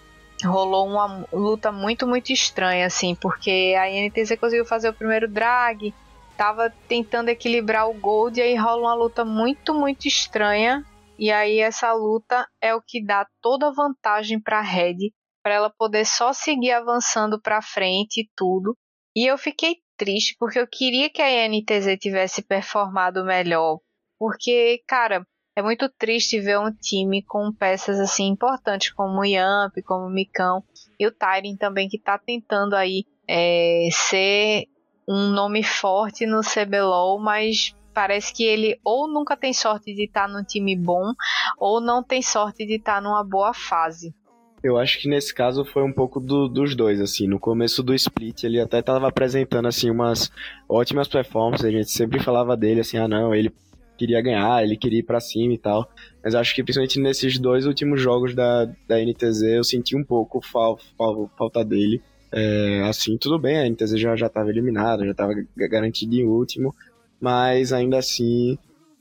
Rolou 0.45 0.87
uma 0.87 1.27
luta 1.33 1.73
muito, 1.73 2.07
muito 2.07 2.35
estranha, 2.35 2.85
assim, 2.85 3.15
porque 3.15 3.75
a 3.79 3.89
INTZ 3.91 4.37
conseguiu 4.39 4.67
fazer 4.67 4.91
o 4.91 4.95
primeiro 4.95 5.27
drag, 5.27 5.95
tava 6.37 6.71
tentando 6.87 7.31
equilibrar 7.31 7.89
o 7.89 7.95
gold, 7.95 8.39
e 8.39 8.43
aí 8.43 8.55
rola 8.57 8.83
uma 8.83 8.95
luta 8.95 9.25
muito, 9.25 9.73
muito 9.73 10.07
estranha. 10.07 10.85
E 11.19 11.33
aí 11.33 11.61
essa 11.61 11.91
luta 11.95 12.47
é 12.61 12.75
o 12.75 12.83
que 12.87 13.03
dá 13.03 13.27
toda 13.41 13.69
a 13.69 13.73
vantagem 13.73 14.39
para 14.39 14.61
Red, 14.61 15.13
para 15.43 15.55
ela 15.55 15.71
poder 15.71 16.05
só 16.05 16.31
seguir 16.35 16.73
avançando 16.73 17.41
para 17.41 17.63
frente 17.63 18.21
e 18.21 18.29
tudo. 18.37 18.77
E 19.15 19.27
eu 19.27 19.37
fiquei 19.37 19.77
triste 19.97 20.37
porque 20.39 20.59
eu 20.59 20.67
queria 20.67 21.11
que 21.11 21.21
a 21.21 21.47
INTZ 21.47 21.99
tivesse 21.99 22.43
performado 22.43 23.25
melhor. 23.25 23.81
Porque, 24.19 24.83
cara, 24.87 25.27
é 25.57 25.63
muito 25.63 25.89
triste 25.89 26.41
ver 26.41 26.59
um 26.59 26.73
time 26.73 27.23
com 27.23 27.53
peças 27.53 27.99
assim 27.99 28.29
importantes 28.29 28.93
como 28.93 29.21
o 29.21 29.25
Yamp, 29.25 29.75
como 29.85 30.07
o 30.07 30.11
Micão 30.11 30.63
e 30.99 31.07
o 31.07 31.13
Tyrion 31.13 31.57
também 31.57 31.89
que 31.89 31.99
tá 31.99 32.19
tentando 32.19 32.75
aí 32.75 33.05
é, 33.29 33.89
ser 33.91 34.67
um 35.09 35.29
nome 35.31 35.63
forte 35.63 36.25
no 36.25 36.41
CBLOL, 36.41 37.19
mas 37.19 37.75
parece 37.93 38.33
que 38.33 38.45
ele 38.45 38.81
ou 38.85 39.09
nunca 39.09 39.37
tem 39.37 39.53
sorte 39.53 39.93
de 39.95 40.05
estar 40.05 40.27
tá 40.27 40.29
num 40.29 40.45
time 40.45 40.77
bom 40.77 41.13
ou 41.59 41.81
não 41.81 42.03
tem 42.03 42.23
sorte 42.23 42.65
de 42.65 42.77
estar 42.77 42.97
tá 42.97 43.01
numa 43.01 43.25
boa 43.25 43.53
fase. 43.53 44.15
Eu 44.63 44.77
acho 44.77 45.01
que 45.01 45.09
nesse 45.09 45.35
caso 45.35 45.65
foi 45.65 45.83
um 45.83 45.93
pouco 45.93 46.21
do, 46.21 46.47
dos 46.47 46.77
dois, 46.77 47.01
assim. 47.01 47.27
No 47.27 47.39
começo 47.39 47.83
do 47.83 47.95
split, 47.95 48.45
ele 48.45 48.61
até 48.61 48.81
estava 48.81 49.09
apresentando, 49.09 49.67
assim, 49.67 49.91
umas 49.91 50.31
ótimas 50.69 51.09
performances. 51.09 51.65
A 51.65 51.71
gente 51.71 51.91
sempre 51.91 52.23
falava 52.23 52.57
dele, 52.57 52.81
assim, 52.81 52.99
ah, 52.99 53.09
não, 53.09 53.35
ele 53.35 53.51
queria 53.97 54.21
ganhar, 54.21 54.63
ele 54.63 54.77
queria 54.77 55.01
ir 55.01 55.03
pra 55.03 55.21
cima 55.21 55.55
e 55.55 55.59
tal. 55.59 55.91
Mas 56.23 56.35
acho 56.35 56.55
que 56.55 56.63
principalmente 56.63 57.01
nesses 57.01 57.39
dois 57.39 57.67
últimos 57.67 58.01
jogos 58.01 58.35
da, 58.35 58.67
da 58.87 58.99
NTZ, 58.99 59.43
eu 59.43 59.65
senti 59.65 59.97
um 59.97 60.05
pouco 60.05 60.41
fal, 60.43 60.79
fal, 60.97 61.31
falta 61.39 61.65
dele. 61.65 62.03
É, 62.33 62.83
assim, 62.89 63.17
tudo 63.17 63.39
bem, 63.39 63.59
a 63.59 63.69
NTZ 63.69 63.99
já, 63.99 64.15
já 64.15 64.31
eliminada, 64.47 65.05
já 65.05 65.15
tava 65.15 65.33
garantido 65.57 66.15
em 66.15 66.25
último. 66.25 66.75
Mas 67.21 67.73
ainda 67.73 67.99
assim, 67.99 68.59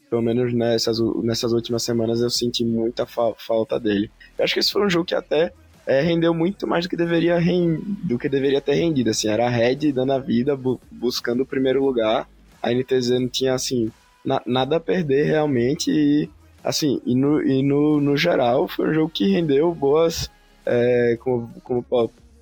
pelo 0.09 0.21
menos 0.21 0.53
nessas, 0.53 0.99
nessas 1.23 1.53
últimas 1.53 1.83
semanas, 1.83 2.21
eu 2.21 2.29
senti 2.29 2.65
muita 2.65 3.05
fa 3.05 3.33
falta 3.37 3.79
dele. 3.79 4.09
Eu 4.37 4.43
acho 4.43 4.53
que 4.53 4.59
esse 4.59 4.71
foi 4.71 4.85
um 4.85 4.89
jogo 4.89 5.05
que 5.05 5.15
até 5.15 5.53
é, 5.85 6.01
rendeu 6.01 6.33
muito 6.33 6.67
mais 6.67 6.85
do 6.85 6.89
que 6.89 6.95
deveria 6.95 7.39
do 8.03 8.17
que 8.17 8.27
deveria 8.27 8.61
ter 8.61 8.73
rendido. 8.73 9.09
Assim, 9.09 9.27
era 9.27 9.45
a 9.45 9.49
Red 9.49 9.91
dando 9.91 10.13
a 10.13 10.19
vida, 10.19 10.55
bu 10.55 10.79
buscando 10.91 11.43
o 11.43 11.45
primeiro 11.45 11.83
lugar. 11.83 12.27
A 12.61 12.73
NTZ 12.73 13.09
não 13.11 13.27
tinha 13.29 13.53
assim 13.53 13.91
na 14.25 14.41
nada 14.45 14.77
a 14.77 14.79
perder 14.79 15.25
realmente 15.25 15.89
e 15.91 16.29
assim 16.63 17.01
e 17.05 17.15
no, 17.15 17.41
e 17.41 17.63
no, 17.63 18.01
no 18.01 18.17
geral 18.17 18.67
foi 18.67 18.89
um 18.89 18.93
jogo 18.93 19.09
que 19.09 19.31
rendeu 19.31 19.73
boas 19.73 20.29
é, 20.65 21.17
como, 21.21 21.49
como, 21.63 21.83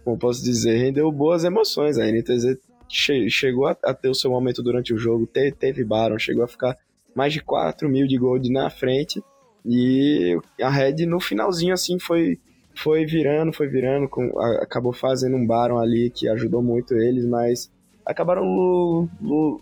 como 0.04 0.18
posso 0.18 0.44
dizer 0.44 0.78
rendeu 0.78 1.12
boas 1.12 1.44
emoções. 1.44 1.98
A 1.98 2.06
NTZ 2.12 2.58
che 2.90 3.30
chegou 3.30 3.68
a, 3.68 3.78
a, 3.84 3.94
ter 3.94 4.10
o 4.10 4.16
seu 4.16 4.32
momento 4.32 4.64
durante 4.64 4.94
o 4.94 4.98
jogo, 4.98 5.28
te 5.28 5.52
teve 5.52 5.84
Baron, 5.84 6.18
chegou 6.18 6.44
a 6.44 6.48
ficar 6.48 6.78
mais 7.18 7.34
de 7.34 7.42
4 7.42 7.90
mil 7.90 8.06
de 8.06 8.16
gold 8.16 8.48
na 8.52 8.70
frente 8.70 9.24
e 9.66 10.40
a 10.62 10.70
Red 10.70 11.08
no 11.08 11.20
finalzinho 11.20 11.74
assim 11.74 11.98
foi 11.98 12.38
foi 12.76 13.06
virando, 13.08 13.52
foi 13.52 13.68
virando, 13.68 14.08
com, 14.08 14.40
a, 14.40 14.62
acabou 14.62 14.94
fazendo 14.94 15.36
um 15.36 15.48
Baron 15.48 15.80
ali 15.80 16.12
que 16.12 16.30
ajudou 16.30 16.62
muito 16.62 16.94
eles, 16.94 17.26
mas 17.26 17.72
acabaram 18.06 19.10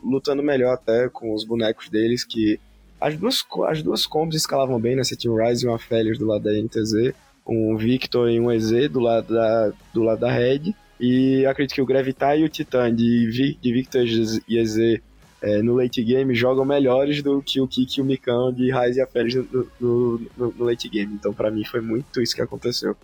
lutando 0.03 0.43
melhor 0.43 0.73
até 0.73 1.07
com 1.07 1.33
os 1.33 1.45
bonecos 1.45 1.87
deles, 1.87 2.25
que 2.25 2.59
as 2.99 3.15
duas, 3.15 3.45
as 3.69 3.81
duas 3.81 4.05
combos 4.05 4.35
escalavam 4.35 4.77
bem, 4.81 4.97
né? 4.97 5.03
Você 5.05 5.15
tinha 5.15 5.31
um 5.31 5.37
Ryze 5.37 5.65
e 5.65 5.69
um 5.69 5.73
Aphelios 5.73 6.17
do 6.17 6.25
lado 6.25 6.43
da 6.43 6.51
NTZ, 6.51 7.13
um 7.47 7.77
Victor 7.77 8.29
e 8.29 8.37
um 8.37 8.51
EZ 8.51 8.89
do 8.89 8.99
lado 8.99 9.33
da, 9.33 9.71
do 9.93 10.03
lado 10.03 10.19
da 10.19 10.29
Red, 10.29 10.75
e 10.99 11.45
acredito 11.45 11.75
que 11.75 11.81
o 11.81 11.85
Gravitar 11.85 12.37
e 12.37 12.43
o 12.43 12.49
Titan 12.49 12.93
de, 12.93 13.57
de 13.61 13.73
Victor 13.73 14.03
e 14.45 14.57
EZ 14.57 14.99
é, 15.41 15.62
no 15.62 15.76
late 15.76 16.04
game 16.04 16.34
jogam 16.34 16.65
melhores 16.65 17.21
do 17.21 17.41
que 17.41 17.62
o 17.62 17.67
Kik 17.67 18.00
e 18.00 18.02
o 18.02 18.06
Mikão 18.06 18.52
de 18.52 18.71
Raiz 18.71 18.98
e 18.98 19.02
a 19.02 19.08
Félix 19.08 19.36
no, 19.36 19.67
no, 19.80 20.21
no, 20.38 20.52
no, 20.52 20.65
late 20.65 20.89
game. 20.89 21.13
Então, 21.13 21.34
para 21.34 21.52
mim, 21.52 21.63
foi 21.63 21.82
muito 21.82 22.21
isso 22.21 22.36
que 22.36 22.41
aconteceu. 22.41 22.95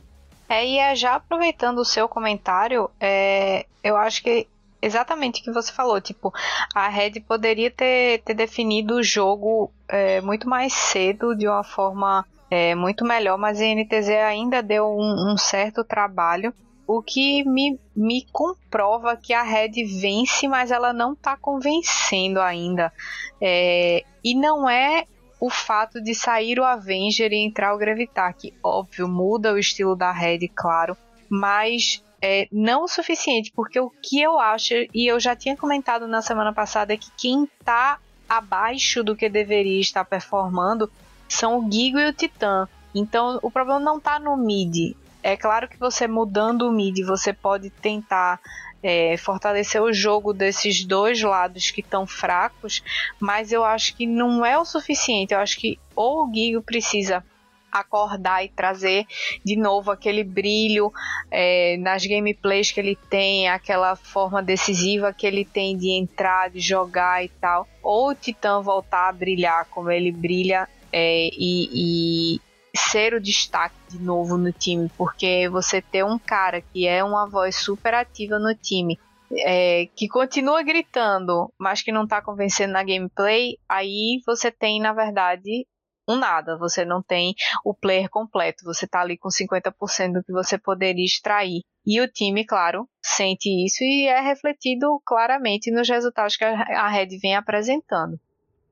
É, 0.49 0.67
e 0.67 0.77
é, 0.77 0.95
já 0.95 1.15
aproveitando 1.15 1.79
o 1.79 1.85
seu 1.85 2.07
comentário, 2.09 2.89
é, 2.99 3.65
eu 3.83 3.95
acho 3.95 4.21
que 4.23 4.47
exatamente 4.81 5.41
o 5.41 5.43
que 5.43 5.51
você 5.51 5.71
falou, 5.71 6.01
tipo, 6.01 6.33
a 6.73 6.89
Red 6.89 7.21
poderia 7.21 7.69
ter, 7.69 8.21
ter 8.23 8.33
definido 8.33 8.95
o 8.95 9.03
jogo 9.03 9.71
é, 9.87 10.19
muito 10.21 10.49
mais 10.49 10.73
cedo, 10.73 11.35
de 11.35 11.47
uma 11.47 11.63
forma 11.63 12.25
é, 12.49 12.75
muito 12.75 13.05
melhor, 13.05 13.37
mas 13.37 13.61
a 13.61 13.65
NTZ 13.65 14.09
ainda 14.27 14.61
deu 14.61 14.87
um, 14.87 15.33
um 15.33 15.37
certo 15.37 15.83
trabalho 15.83 16.53
o 16.97 17.01
que 17.01 17.45
me, 17.45 17.79
me 17.95 18.25
comprova 18.33 19.15
que 19.15 19.33
a 19.33 19.43
Red 19.43 19.85
vence, 20.01 20.45
mas 20.45 20.71
ela 20.71 20.91
não 20.91 21.13
está 21.13 21.37
convencendo 21.37 22.41
ainda. 22.41 22.91
É, 23.39 24.03
e 24.21 24.35
não 24.35 24.69
é 24.69 25.05
o 25.39 25.49
fato 25.49 26.01
de 26.01 26.13
sair 26.13 26.59
o 26.59 26.65
Avenger 26.65 27.31
e 27.31 27.45
entrar 27.45 27.73
o 27.73 27.77
Gravitar, 27.77 28.33
que 28.33 28.53
óbvio 28.61 29.07
muda 29.07 29.53
o 29.53 29.57
estilo 29.57 29.95
da 29.95 30.11
Red, 30.11 30.49
claro, 30.53 30.97
mas 31.29 32.03
é, 32.21 32.49
não 32.51 32.83
o 32.83 32.89
suficiente, 32.89 33.53
porque 33.55 33.79
o 33.79 33.89
que 33.89 34.21
eu 34.21 34.37
acho, 34.37 34.73
e 34.93 35.09
eu 35.09 35.17
já 35.17 35.33
tinha 35.33 35.55
comentado 35.55 36.07
na 36.07 36.21
semana 36.21 36.51
passada, 36.51 36.93
é 36.93 36.97
que 36.97 37.09
quem 37.17 37.45
está 37.45 37.99
abaixo 38.27 39.01
do 39.01 39.15
que 39.15 39.29
deveria 39.29 39.79
estar 39.79 40.03
performando 40.03 40.91
são 41.27 41.57
o 41.59 41.71
Gigo 41.71 41.99
e 41.99 42.09
o 42.09 42.13
Titã. 42.13 42.67
Então 42.93 43.39
o 43.41 43.49
problema 43.49 43.79
não 43.79 43.97
está 43.97 44.19
no 44.19 44.35
mid, 44.35 44.93
é 45.23 45.37
claro 45.37 45.67
que 45.67 45.77
você 45.77 46.07
mudando 46.07 46.67
o 46.67 46.71
mid, 46.71 46.99
você 47.05 47.33
pode 47.33 47.69
tentar 47.69 48.39
é, 48.83 49.15
fortalecer 49.17 49.81
o 49.81 49.93
jogo 49.93 50.33
desses 50.33 50.83
dois 50.83 51.21
lados 51.21 51.69
que 51.71 51.81
estão 51.81 52.07
fracos, 52.07 52.83
mas 53.19 53.51
eu 53.51 53.63
acho 53.63 53.95
que 53.95 54.07
não 54.07 54.45
é 54.45 54.57
o 54.57 54.65
suficiente. 54.65 55.33
Eu 55.33 55.39
acho 55.39 55.57
que 55.59 55.79
ou 55.95 56.27
o 56.27 56.33
Gigo 56.33 56.61
precisa 56.61 57.23
acordar 57.71 58.43
e 58.43 58.49
trazer 58.49 59.05
de 59.45 59.55
novo 59.55 59.91
aquele 59.91 60.25
brilho 60.25 60.91
é, 61.29 61.77
nas 61.77 62.05
gameplays 62.05 62.69
que 62.71 62.79
ele 62.81 62.97
tem, 63.09 63.47
aquela 63.47 63.95
forma 63.95 64.43
decisiva 64.43 65.13
que 65.13 65.25
ele 65.25 65.45
tem 65.45 65.77
de 65.77 65.91
entrar, 65.91 66.49
de 66.49 66.59
jogar 66.59 67.23
e 67.23 67.29
tal, 67.29 67.65
ou 67.81 68.09
o 68.09 68.15
Titã 68.15 68.61
voltar 68.61 69.07
a 69.07 69.13
brilhar 69.13 69.65
como 69.69 69.89
ele 69.89 70.11
brilha 70.11 70.67
é, 70.91 71.29
e, 71.31 72.35
e 72.35 72.41
ser 72.75 73.13
o 73.13 73.21
destaque 73.21 73.75
de 73.89 73.99
novo 73.99 74.37
no 74.37 74.51
time, 74.51 74.89
porque 74.97 75.49
você 75.49 75.81
ter 75.81 76.03
um 76.03 76.17
cara 76.17 76.61
que 76.61 76.87
é 76.87 77.03
uma 77.03 77.27
voz 77.27 77.55
super 77.55 77.93
ativa 77.93 78.39
no 78.39 78.53
time, 78.55 78.99
é, 79.33 79.87
que 79.95 80.07
continua 80.07 80.63
gritando, 80.63 81.51
mas 81.57 81.81
que 81.81 81.91
não 81.91 82.03
está 82.03 82.21
convencendo 82.21 82.73
na 82.73 82.83
gameplay, 82.83 83.57
aí 83.67 84.21
você 84.25 84.51
tem, 84.51 84.79
na 84.79 84.93
verdade, 84.93 85.65
um 86.07 86.15
nada. 86.15 86.57
Você 86.57 86.83
não 86.83 87.01
tem 87.01 87.33
o 87.63 87.73
player 87.73 88.09
completo. 88.09 88.63
Você 88.65 88.85
está 88.85 89.01
ali 89.01 89.17
com 89.17 89.29
50% 89.29 90.13
do 90.13 90.23
que 90.23 90.31
você 90.31 90.57
poderia 90.57 91.05
extrair. 91.05 91.61
E 91.85 91.99
o 91.99 92.07
time, 92.07 92.45
claro, 92.45 92.87
sente 93.01 93.49
isso 93.65 93.83
e 93.83 94.05
é 94.05 94.19
refletido 94.19 95.01
claramente 95.05 95.71
nos 95.71 95.87
resultados 95.89 96.35
que 96.35 96.43
a 96.43 96.87
Red 96.87 97.17
vem 97.19 97.35
apresentando. 97.35 98.19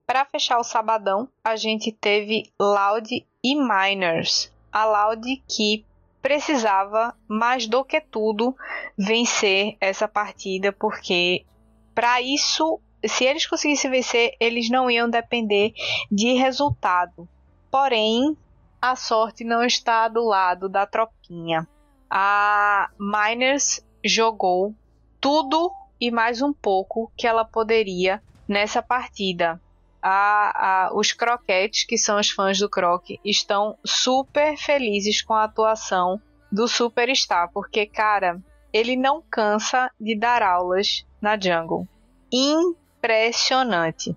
Para 0.09 0.25
fechar 0.25 0.57
o 0.57 0.63
sabadão, 0.63 1.29
a 1.43 1.55
gente 1.55 1.91
teve 1.91 2.51
Loud 2.59 3.27
e 3.43 3.55
Miners. 3.55 4.51
A 4.71 4.83
Loud 4.83 5.43
que 5.47 5.85
precisava 6.19 7.15
mais 7.27 7.67
do 7.67 7.85
que 7.85 8.01
tudo 8.01 8.55
vencer 8.97 9.77
essa 9.79 10.07
partida, 10.07 10.71
porque 10.71 11.45
para 11.93 12.19
isso, 12.23 12.81
se 13.05 13.23
eles 13.23 13.45
conseguissem 13.45 13.91
vencer, 13.91 14.35
eles 14.39 14.67
não 14.67 14.89
iam 14.89 15.07
depender 15.07 15.73
de 16.11 16.33
resultado. 16.33 17.29
Porém, 17.69 18.35
a 18.81 18.95
sorte 18.95 19.43
não 19.43 19.63
está 19.63 20.07
do 20.07 20.25
lado 20.25 20.67
da 20.67 20.87
tropinha. 20.87 21.67
A 22.09 22.89
Miners 22.97 23.85
jogou 24.03 24.73
tudo 25.21 25.71
e 26.01 26.09
mais 26.09 26.41
um 26.41 26.51
pouco 26.51 27.11
que 27.15 27.27
ela 27.27 27.45
poderia 27.45 28.23
nessa 28.47 28.81
partida 28.81 29.61
a, 30.01 30.87
a, 30.87 30.93
os 30.93 31.11
croquetes, 31.11 31.85
que 31.85 31.97
são 31.97 32.19
os 32.19 32.29
fãs 32.29 32.59
do 32.59 32.69
croque, 32.69 33.19
estão 33.23 33.77
super 33.85 34.57
felizes 34.57 35.21
com 35.21 35.33
a 35.33 35.43
atuação 35.43 36.21
do 36.51 36.67
Superstar, 36.67 37.51
porque, 37.53 37.85
cara, 37.85 38.41
ele 38.73 38.95
não 38.95 39.21
cansa 39.29 39.91
de 39.99 40.17
dar 40.17 40.41
aulas 40.41 41.05
na 41.21 41.39
jungle. 41.39 41.87
Impressionante. 42.31 44.15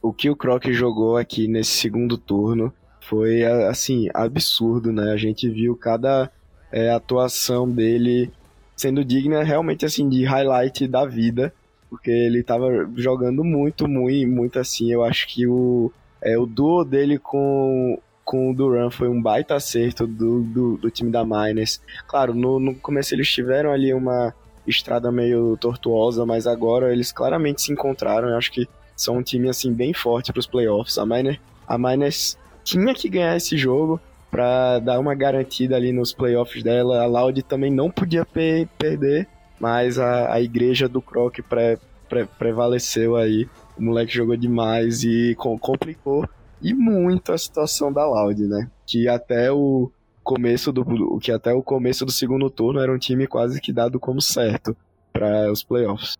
O 0.00 0.12
que 0.12 0.28
o 0.28 0.36
Croc 0.36 0.66
jogou 0.66 1.16
aqui 1.16 1.48
nesse 1.48 1.72
segundo 1.72 2.18
turno 2.18 2.72
foi, 3.00 3.44
assim, 3.44 4.08
absurdo, 4.12 4.92
né? 4.92 5.12
A 5.12 5.16
gente 5.16 5.48
viu 5.48 5.76
cada 5.76 6.30
é, 6.70 6.90
atuação 6.90 7.68
dele 7.68 8.30
sendo 8.76 9.04
digna 9.04 9.42
realmente, 9.42 9.84
assim, 9.84 10.08
de 10.08 10.24
highlight 10.24 10.86
da 10.86 11.06
vida 11.06 11.54
porque 11.94 12.10
ele 12.10 12.42
tava 12.42 12.90
jogando 12.96 13.44
muito, 13.44 13.86
muito, 13.86 14.28
muito 14.28 14.58
assim. 14.58 14.92
Eu 14.92 15.04
acho 15.04 15.28
que 15.28 15.46
o, 15.46 15.92
é, 16.20 16.36
o 16.36 16.44
duo 16.44 16.84
dele 16.84 17.20
com, 17.20 18.00
com 18.24 18.50
o 18.50 18.54
Duran 18.54 18.90
foi 18.90 19.08
um 19.08 19.22
baita 19.22 19.54
acerto 19.54 20.04
do, 20.04 20.42
do, 20.42 20.76
do 20.76 20.90
time 20.90 21.12
da 21.12 21.24
Miners. 21.24 21.80
Claro, 22.08 22.34
no, 22.34 22.58
no 22.58 22.74
começo 22.74 23.14
eles 23.14 23.30
tiveram 23.30 23.70
ali 23.70 23.94
uma 23.94 24.34
estrada 24.66 25.12
meio 25.12 25.56
tortuosa, 25.56 26.26
mas 26.26 26.48
agora 26.48 26.92
eles 26.92 27.12
claramente 27.12 27.62
se 27.62 27.72
encontraram. 27.72 28.28
Eu 28.28 28.36
acho 28.36 28.50
que 28.50 28.68
são 28.96 29.18
um 29.18 29.22
time 29.22 29.48
assim 29.48 29.72
bem 29.72 29.94
forte 29.94 30.32
para 30.32 30.40
os 30.40 30.48
playoffs. 30.48 30.98
A 30.98 31.06
Miners, 31.06 31.38
a 31.64 31.78
Miners 31.78 32.36
tinha 32.64 32.92
que 32.92 33.08
ganhar 33.08 33.36
esse 33.36 33.56
jogo 33.56 34.00
para 34.32 34.80
dar 34.80 34.98
uma 34.98 35.14
garantida 35.14 35.76
ali 35.76 35.92
nos 35.92 36.12
playoffs 36.12 36.60
dela. 36.60 37.04
A 37.04 37.06
Loud 37.06 37.40
também 37.44 37.70
não 37.70 37.88
podia 37.88 38.24
per 38.24 38.66
perder 38.76 39.28
mas 39.58 39.98
a, 39.98 40.32
a 40.32 40.40
igreja 40.40 40.88
do 40.88 41.00
Croc 41.00 41.38
pre, 41.48 41.78
pre, 42.08 42.26
prevaleceu 42.26 43.16
aí. 43.16 43.48
O 43.76 43.82
moleque 43.82 44.14
jogou 44.14 44.36
demais 44.36 45.02
e 45.02 45.34
com, 45.36 45.58
complicou 45.58 46.28
e 46.62 46.72
muito 46.72 47.32
a 47.32 47.38
situação 47.38 47.92
da 47.92 48.06
Loud, 48.06 48.40
né? 48.46 48.70
Que 48.86 49.08
até 49.08 49.50
o 49.52 49.90
começo 50.22 50.72
do 50.72 51.18
que 51.18 51.30
até 51.30 51.52
o 51.52 51.62
começo 51.62 52.06
do 52.06 52.10
segundo 52.10 52.48
turno 52.48 52.80
era 52.80 52.92
um 52.92 52.98
time 52.98 53.26
quase 53.26 53.60
que 53.60 53.72
dado 53.72 54.00
como 54.00 54.20
certo 54.20 54.74
para 55.12 55.52
os 55.52 55.62
playoffs. 55.62 56.14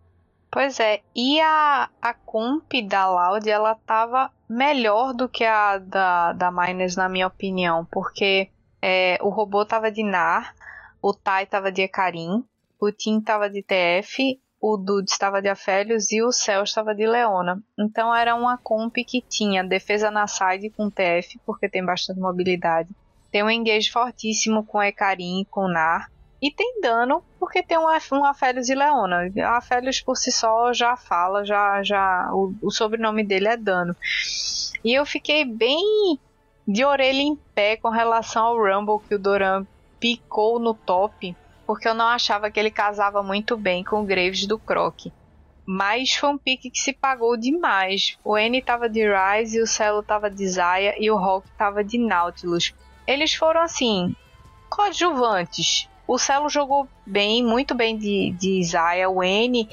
Pois 0.50 0.78
é, 0.78 1.00
e 1.16 1.40
a, 1.40 1.88
a 2.00 2.14
comp 2.14 2.70
da 2.86 3.10
Loud, 3.10 3.48
ela 3.50 3.74
tava 3.74 4.30
melhor 4.48 5.12
do 5.12 5.28
que 5.28 5.44
a 5.44 5.78
da, 5.78 6.32
da 6.32 6.52
Miners, 6.52 6.94
na 6.94 7.08
minha 7.08 7.26
opinião, 7.26 7.84
porque 7.90 8.50
é, 8.80 9.18
o 9.20 9.30
robô 9.30 9.64
tava 9.64 9.90
de 9.90 10.04
Nar, 10.04 10.54
o 11.02 11.12
Tai 11.12 11.44
tava 11.46 11.72
de 11.72 11.82
Ekarim, 11.82 12.44
o 12.80 12.90
Tim 12.92 13.18
estava 13.18 13.48
de 13.48 13.62
TF, 13.62 14.38
o 14.60 14.78
Dude 14.78 15.10
estava 15.10 15.42
de 15.42 15.48
Afélios 15.48 16.10
e 16.10 16.22
o 16.22 16.32
Cell 16.32 16.62
estava 16.62 16.94
de 16.94 17.06
Leona. 17.06 17.62
Então 17.78 18.14
era 18.14 18.34
uma 18.34 18.56
comp 18.56 18.96
que 19.06 19.20
tinha 19.20 19.62
defesa 19.62 20.10
na 20.10 20.26
side 20.26 20.70
com 20.70 20.88
TF, 20.88 21.38
porque 21.44 21.68
tem 21.68 21.84
bastante 21.84 22.18
mobilidade. 22.18 22.88
Tem 23.30 23.42
um 23.42 23.50
engage 23.50 23.90
fortíssimo 23.90 24.64
com 24.64 24.82
Ekarim 24.82 25.42
e 25.42 25.44
com 25.44 25.68
Nar. 25.68 26.10
E 26.40 26.50
tem 26.50 26.80
dano, 26.80 27.22
porque 27.38 27.62
tem 27.62 27.78
um, 27.78 27.88
um 28.12 28.24
Afélios 28.24 28.68
e 28.68 28.74
Leona. 28.74 29.30
A 29.44 29.58
Afélios 29.58 30.00
por 30.00 30.16
si 30.16 30.32
só 30.32 30.72
já 30.72 30.96
fala, 30.96 31.44
já, 31.44 31.82
já 31.82 32.30
o, 32.32 32.54
o 32.62 32.70
sobrenome 32.70 33.22
dele 33.22 33.48
é 33.48 33.56
dano. 33.56 33.94
E 34.82 34.94
eu 34.94 35.04
fiquei 35.04 35.44
bem 35.44 36.18
de 36.66 36.84
orelha 36.84 37.20
em 37.20 37.36
pé 37.54 37.76
com 37.76 37.90
relação 37.90 38.44
ao 38.44 38.56
Rumble 38.56 39.06
que 39.06 39.14
o 39.14 39.18
Doran 39.18 39.66
picou 40.00 40.58
no 40.58 40.72
top 40.72 41.36
porque 41.66 41.88
eu 41.88 41.94
não 41.94 42.06
achava 42.06 42.50
que 42.50 42.58
ele 42.58 42.70
casava 42.70 43.22
muito 43.22 43.56
bem 43.56 43.82
com 43.84 44.00
o 44.00 44.04
Graves 44.04 44.46
do 44.46 44.58
Croc. 44.58 45.06
Mas 45.66 46.14
foi 46.14 46.28
um 46.28 46.38
pique 46.38 46.70
que 46.70 46.78
se 46.78 46.92
pagou 46.92 47.36
demais. 47.36 48.18
O 48.22 48.36
N 48.36 48.60
tava 48.60 48.88
de 48.88 49.02
Rise, 49.02 49.60
o 49.60 49.66
Celo 49.66 50.02
tava 50.02 50.30
de 50.30 50.46
Zaya 50.46 50.94
e 50.98 51.10
o 51.10 51.16
Hulk 51.16 51.48
tava 51.56 51.82
de 51.82 51.98
Nautilus. 51.98 52.74
Eles 53.06 53.34
foram 53.34 53.62
assim, 53.62 54.14
coadjuvantes. 54.68 55.88
O 56.06 56.18
Celo 56.18 56.50
jogou 56.50 56.86
bem, 57.06 57.42
muito 57.42 57.74
bem 57.74 57.96
de, 57.96 58.30
de 58.32 58.62
Zaya. 58.62 59.08
O 59.08 59.22
N 59.22 59.66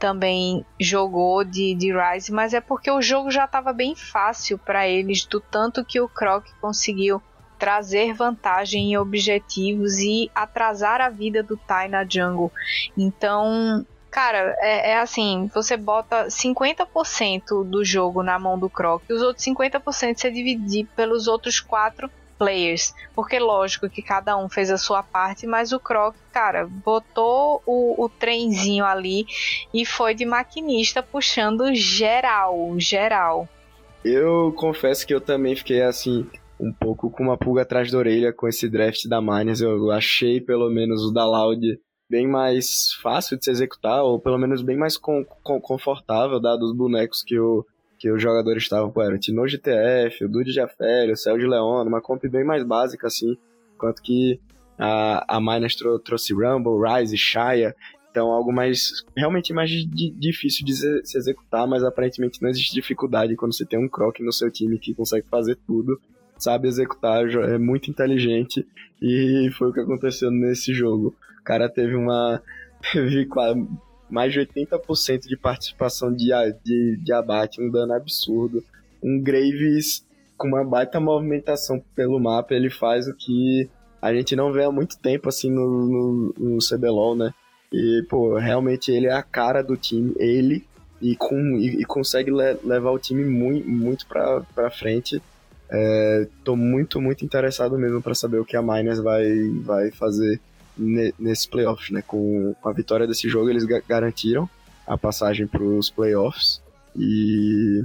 também 0.00 0.66
jogou 0.80 1.44
de, 1.44 1.76
de 1.76 1.92
Rise, 1.92 2.32
mas 2.32 2.52
é 2.52 2.60
porque 2.60 2.90
o 2.90 3.00
jogo 3.00 3.30
já 3.30 3.44
estava 3.44 3.72
bem 3.72 3.94
fácil 3.94 4.58
para 4.58 4.88
eles, 4.88 5.24
do 5.24 5.40
tanto 5.40 5.84
que 5.84 6.00
o 6.00 6.08
Croc 6.08 6.44
conseguiu 6.60 7.22
trazer 7.58 8.12
vantagem 8.12 8.92
em 8.92 8.96
objetivos 8.96 9.98
e 9.98 10.30
atrasar 10.34 11.00
a 11.00 11.08
vida 11.08 11.42
do 11.42 11.56
Tai 11.56 11.88
na 11.88 12.04
jungle. 12.04 12.52
Então, 12.96 13.84
cara, 14.10 14.56
é, 14.60 14.92
é, 14.92 14.98
assim, 14.98 15.50
você 15.54 15.76
bota 15.76 16.26
50% 16.26 17.64
do 17.64 17.84
jogo 17.84 18.22
na 18.22 18.38
mão 18.38 18.58
do 18.58 18.70
Croc 18.70 19.02
e 19.08 19.12
os 19.12 19.22
outros 19.22 19.44
50% 19.44 19.82
você 20.16 20.30
dividir 20.30 20.86
pelos 20.96 21.26
outros 21.28 21.60
quatro 21.60 22.10
players, 22.38 22.94
porque 23.14 23.38
lógico 23.38 23.88
que 23.88 24.02
cada 24.02 24.36
um 24.36 24.48
fez 24.48 24.70
a 24.70 24.78
sua 24.78 25.02
parte, 25.02 25.46
mas 25.46 25.72
o 25.72 25.80
Croc, 25.80 26.14
cara, 26.32 26.66
botou 26.66 27.62
o, 27.66 28.04
o 28.04 28.08
trenzinho 28.08 28.84
ali 28.84 29.26
e 29.72 29.84
foi 29.84 30.14
de 30.14 30.24
maquinista 30.24 31.02
puxando 31.02 31.74
geral, 31.74 32.74
geral. 32.78 33.48
Eu 34.04 34.54
confesso 34.56 35.06
que 35.06 35.12
eu 35.12 35.20
também 35.20 35.56
fiquei 35.56 35.82
assim, 35.82 36.28
um 36.58 36.72
pouco 36.72 37.10
com 37.10 37.22
uma 37.22 37.36
pulga 37.36 37.62
atrás 37.62 37.90
da 37.90 37.98
orelha 37.98 38.32
com 38.32 38.48
esse 38.48 38.68
draft 38.68 39.06
da 39.06 39.20
Miners. 39.20 39.60
Eu 39.60 39.90
achei, 39.90 40.40
pelo 40.40 40.70
menos, 40.70 41.02
o 41.04 41.12
da 41.12 41.24
Loud 41.24 41.78
bem 42.08 42.26
mais 42.26 42.92
fácil 43.02 43.36
de 43.36 43.44
se 43.44 43.50
executar, 43.50 44.02
ou 44.02 44.18
pelo 44.18 44.38
menos 44.38 44.62
bem 44.62 44.76
mais 44.76 44.96
com, 44.96 45.24
com, 45.24 45.60
confortável, 45.60 46.40
dados 46.40 46.70
os 46.70 46.76
bonecos 46.76 47.22
que 47.22 47.38
o, 47.38 47.64
que 47.98 48.10
os 48.10 48.22
jogadores 48.22 48.62
estavam. 48.62 48.90
Pô, 48.90 49.02
o 49.02 49.18
Tino 49.18 49.46
GTF, 49.46 50.24
o 50.24 50.28
Dude 50.28 50.52
Jafé, 50.52 51.10
o 51.10 51.16
Céu 51.16 51.36
de 51.36 51.46
Leon, 51.46 51.84
uma 51.84 52.00
comp 52.00 52.22
bem 52.24 52.44
mais 52.44 52.62
básica, 52.64 53.06
assim, 53.06 53.36
enquanto 53.74 54.00
que 54.02 54.40
a, 54.78 55.36
a 55.36 55.40
Miners 55.40 55.74
trou 55.74 55.98
trouxe 55.98 56.32
Rumble, 56.32 56.80
Rise, 56.80 57.16
Shaya, 57.16 57.74
então 58.10 58.30
algo 58.30 58.52
mais, 58.52 59.04
realmente 59.14 59.52
mais 59.52 59.68
di 59.70 60.10
difícil 60.10 60.64
de 60.64 60.74
se 60.74 61.18
executar, 61.18 61.66
mas 61.66 61.84
aparentemente 61.84 62.40
não 62.40 62.48
existe 62.48 62.72
dificuldade 62.72 63.36
quando 63.36 63.54
você 63.54 63.66
tem 63.66 63.78
um 63.78 63.88
Croc 63.88 64.20
no 64.20 64.32
seu 64.32 64.50
time 64.50 64.78
que 64.78 64.94
consegue 64.94 65.26
fazer 65.28 65.58
tudo 65.66 66.00
sabe 66.38 66.68
executar, 66.68 67.28
é 67.28 67.58
muito 67.58 67.90
inteligente 67.90 68.66
e 69.00 69.50
foi 69.56 69.68
o 69.68 69.72
que 69.72 69.80
aconteceu 69.80 70.30
nesse 70.30 70.72
jogo. 70.72 71.14
O 71.40 71.44
cara 71.44 71.68
teve 71.68 71.94
uma 71.94 72.42
teve 72.92 73.28
mais 74.08 74.32
de 74.32 74.40
80% 74.40 75.26
de 75.26 75.36
participação 75.36 76.12
de, 76.12 76.30
de, 76.64 76.96
de 76.96 77.12
abate, 77.12 77.60
um 77.60 77.70
dano 77.70 77.94
absurdo. 77.94 78.62
Um 79.02 79.20
Graves 79.20 80.04
com 80.36 80.48
uma 80.48 80.64
baita 80.64 81.00
movimentação 81.00 81.82
pelo 81.94 82.20
mapa, 82.20 82.54
ele 82.54 82.70
faz 82.70 83.08
o 83.08 83.14
que 83.14 83.68
a 84.00 84.12
gente 84.14 84.36
não 84.36 84.52
vê 84.52 84.64
há 84.64 84.70
muito 84.70 84.98
tempo 84.98 85.28
assim 85.28 85.50
no, 85.50 85.86
no, 85.86 86.34
no 86.38 86.58
CBLOL, 86.58 87.16
né? 87.16 87.32
E, 87.72 88.04
pô, 88.08 88.36
realmente 88.36 88.92
ele 88.92 89.06
é 89.06 89.12
a 89.12 89.22
cara 89.22 89.62
do 89.62 89.76
time, 89.76 90.14
ele, 90.18 90.64
e, 91.00 91.16
com, 91.16 91.56
e, 91.58 91.80
e 91.80 91.84
consegue 91.84 92.30
le, 92.30 92.58
levar 92.62 92.90
o 92.90 92.98
time 92.98 93.24
muito, 93.24 93.68
muito 93.68 94.06
pra, 94.06 94.40
pra 94.54 94.70
frente. 94.70 95.20
Estou 95.68 96.54
é, 96.54 96.58
muito, 96.58 97.00
muito 97.00 97.24
interessado 97.24 97.76
mesmo 97.76 98.00
para 98.00 98.14
saber 98.14 98.38
o 98.38 98.44
que 98.44 98.56
a 98.56 98.62
Miners 98.62 99.00
vai, 99.00 99.26
vai 99.62 99.90
fazer 99.90 100.40
ne, 100.76 101.12
nesse 101.18 101.48
playoffs, 101.48 101.90
né? 101.90 102.02
Com, 102.06 102.54
com, 102.60 102.68
a 102.68 102.72
vitória 102.72 103.06
desse 103.06 103.28
jogo, 103.28 103.50
eles 103.50 103.64
ga 103.64 103.80
garantiram 103.86 104.48
a 104.86 104.96
passagem 104.96 105.46
para 105.46 105.62
os 105.62 105.90
playoffs. 105.90 106.62
E 106.96 107.84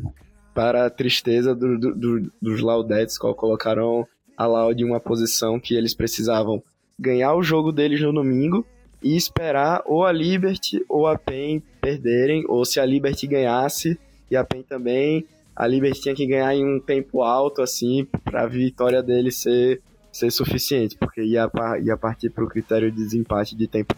para 0.53 0.85
a 0.85 0.89
tristeza 0.89 1.55
do, 1.55 1.77
do, 1.77 1.95
do, 1.95 2.31
dos 2.41 2.61
Laudettes, 2.61 3.17
colocaram 3.17 4.07
a 4.37 4.45
Loud 4.45 4.81
em 4.81 4.85
uma 4.85 4.99
posição 4.99 5.59
que 5.59 5.75
eles 5.75 5.93
precisavam 5.93 6.61
ganhar 6.99 7.33
o 7.33 7.43
jogo 7.43 7.71
deles 7.71 7.99
no 8.01 8.13
domingo 8.13 8.65
e 9.01 9.15
esperar 9.15 9.81
ou 9.85 10.05
a 10.05 10.11
Liberty 10.11 10.83
ou 10.87 11.07
a 11.07 11.17
PEN 11.17 11.61
perderem, 11.81 12.45
ou 12.47 12.63
se 12.63 12.79
a 12.79 12.85
Liberty 12.85 13.25
ganhasse 13.27 13.99
e 14.29 14.35
a 14.35 14.43
PEN 14.43 14.61
também, 14.61 15.25
a 15.61 15.67
Liberty 15.67 16.01
tinha 16.01 16.15
que 16.15 16.25
ganhar 16.25 16.55
em 16.55 16.65
um 16.65 16.79
tempo 16.79 17.21
alto, 17.21 17.61
assim, 17.61 18.07
para 18.23 18.41
a 18.41 18.47
vitória 18.47 19.03
dele 19.03 19.29
ser, 19.29 19.79
ser 20.11 20.31
suficiente, 20.31 20.97
porque 20.97 21.21
ia, 21.21 21.47
ia 21.83 21.95
partir 21.95 22.31
para 22.31 22.43
o 22.43 22.47
critério 22.47 22.91
de 22.91 22.97
desempate 22.97 23.55
de 23.55 23.67
tempo 23.67 23.93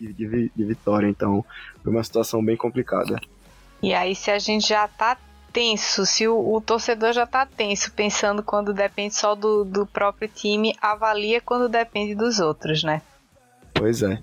de, 0.00 0.12
de, 0.12 0.50
de, 0.52 0.64
vitória. 0.64 1.06
Então, 1.06 1.44
foi 1.80 1.92
uma 1.92 2.02
situação 2.02 2.44
bem 2.44 2.56
complicada. 2.56 3.20
E 3.80 3.94
aí, 3.94 4.16
se 4.16 4.32
a 4.32 4.38
gente 4.40 4.68
já 4.68 4.88
tá 4.88 5.16
tenso, 5.52 6.04
se 6.04 6.26
o, 6.26 6.54
o 6.54 6.60
torcedor 6.60 7.12
já 7.12 7.24
tá 7.24 7.46
tenso, 7.46 7.92
pensando 7.92 8.42
quando 8.42 8.74
depende 8.74 9.14
só 9.14 9.36
do, 9.36 9.64
do 9.64 9.86
próprio 9.86 10.28
time, 10.28 10.74
avalia 10.82 11.40
quando 11.40 11.68
depende 11.68 12.16
dos 12.16 12.40
outros, 12.40 12.82
né? 12.82 13.00
Pois 13.72 14.02
é. 14.02 14.20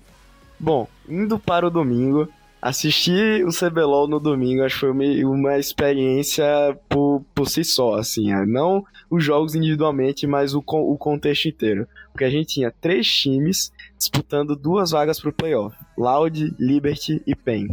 Bom, 0.60 0.86
indo 1.08 1.38
para 1.38 1.66
o 1.66 1.70
domingo, 1.70 2.28
assistir 2.64 3.44
o 3.44 3.50
CBLOL 3.50 4.08
no 4.08 4.18
domingo 4.18 4.62
acho 4.62 4.76
que 4.76 4.80
foi 4.80 5.24
uma 5.24 5.58
experiência 5.58 6.46
por, 6.88 7.22
por 7.34 7.46
si 7.46 7.62
só, 7.62 7.96
assim, 7.96 8.32
é, 8.32 8.46
não 8.46 8.82
os 9.10 9.22
jogos 9.22 9.54
individualmente, 9.54 10.26
mas 10.26 10.54
o, 10.54 10.64
o 10.66 10.96
contexto 10.96 11.46
inteiro. 11.46 11.86
Porque 12.10 12.24
a 12.24 12.30
gente 12.30 12.54
tinha 12.54 12.72
três 12.80 13.06
times 13.06 13.70
disputando 13.98 14.56
duas 14.56 14.92
vagas 14.92 15.20
para 15.20 15.28
o 15.28 15.32
playoff: 15.32 15.76
Loud, 15.96 16.54
Liberty 16.58 17.22
e 17.26 17.34
PEN. 17.34 17.68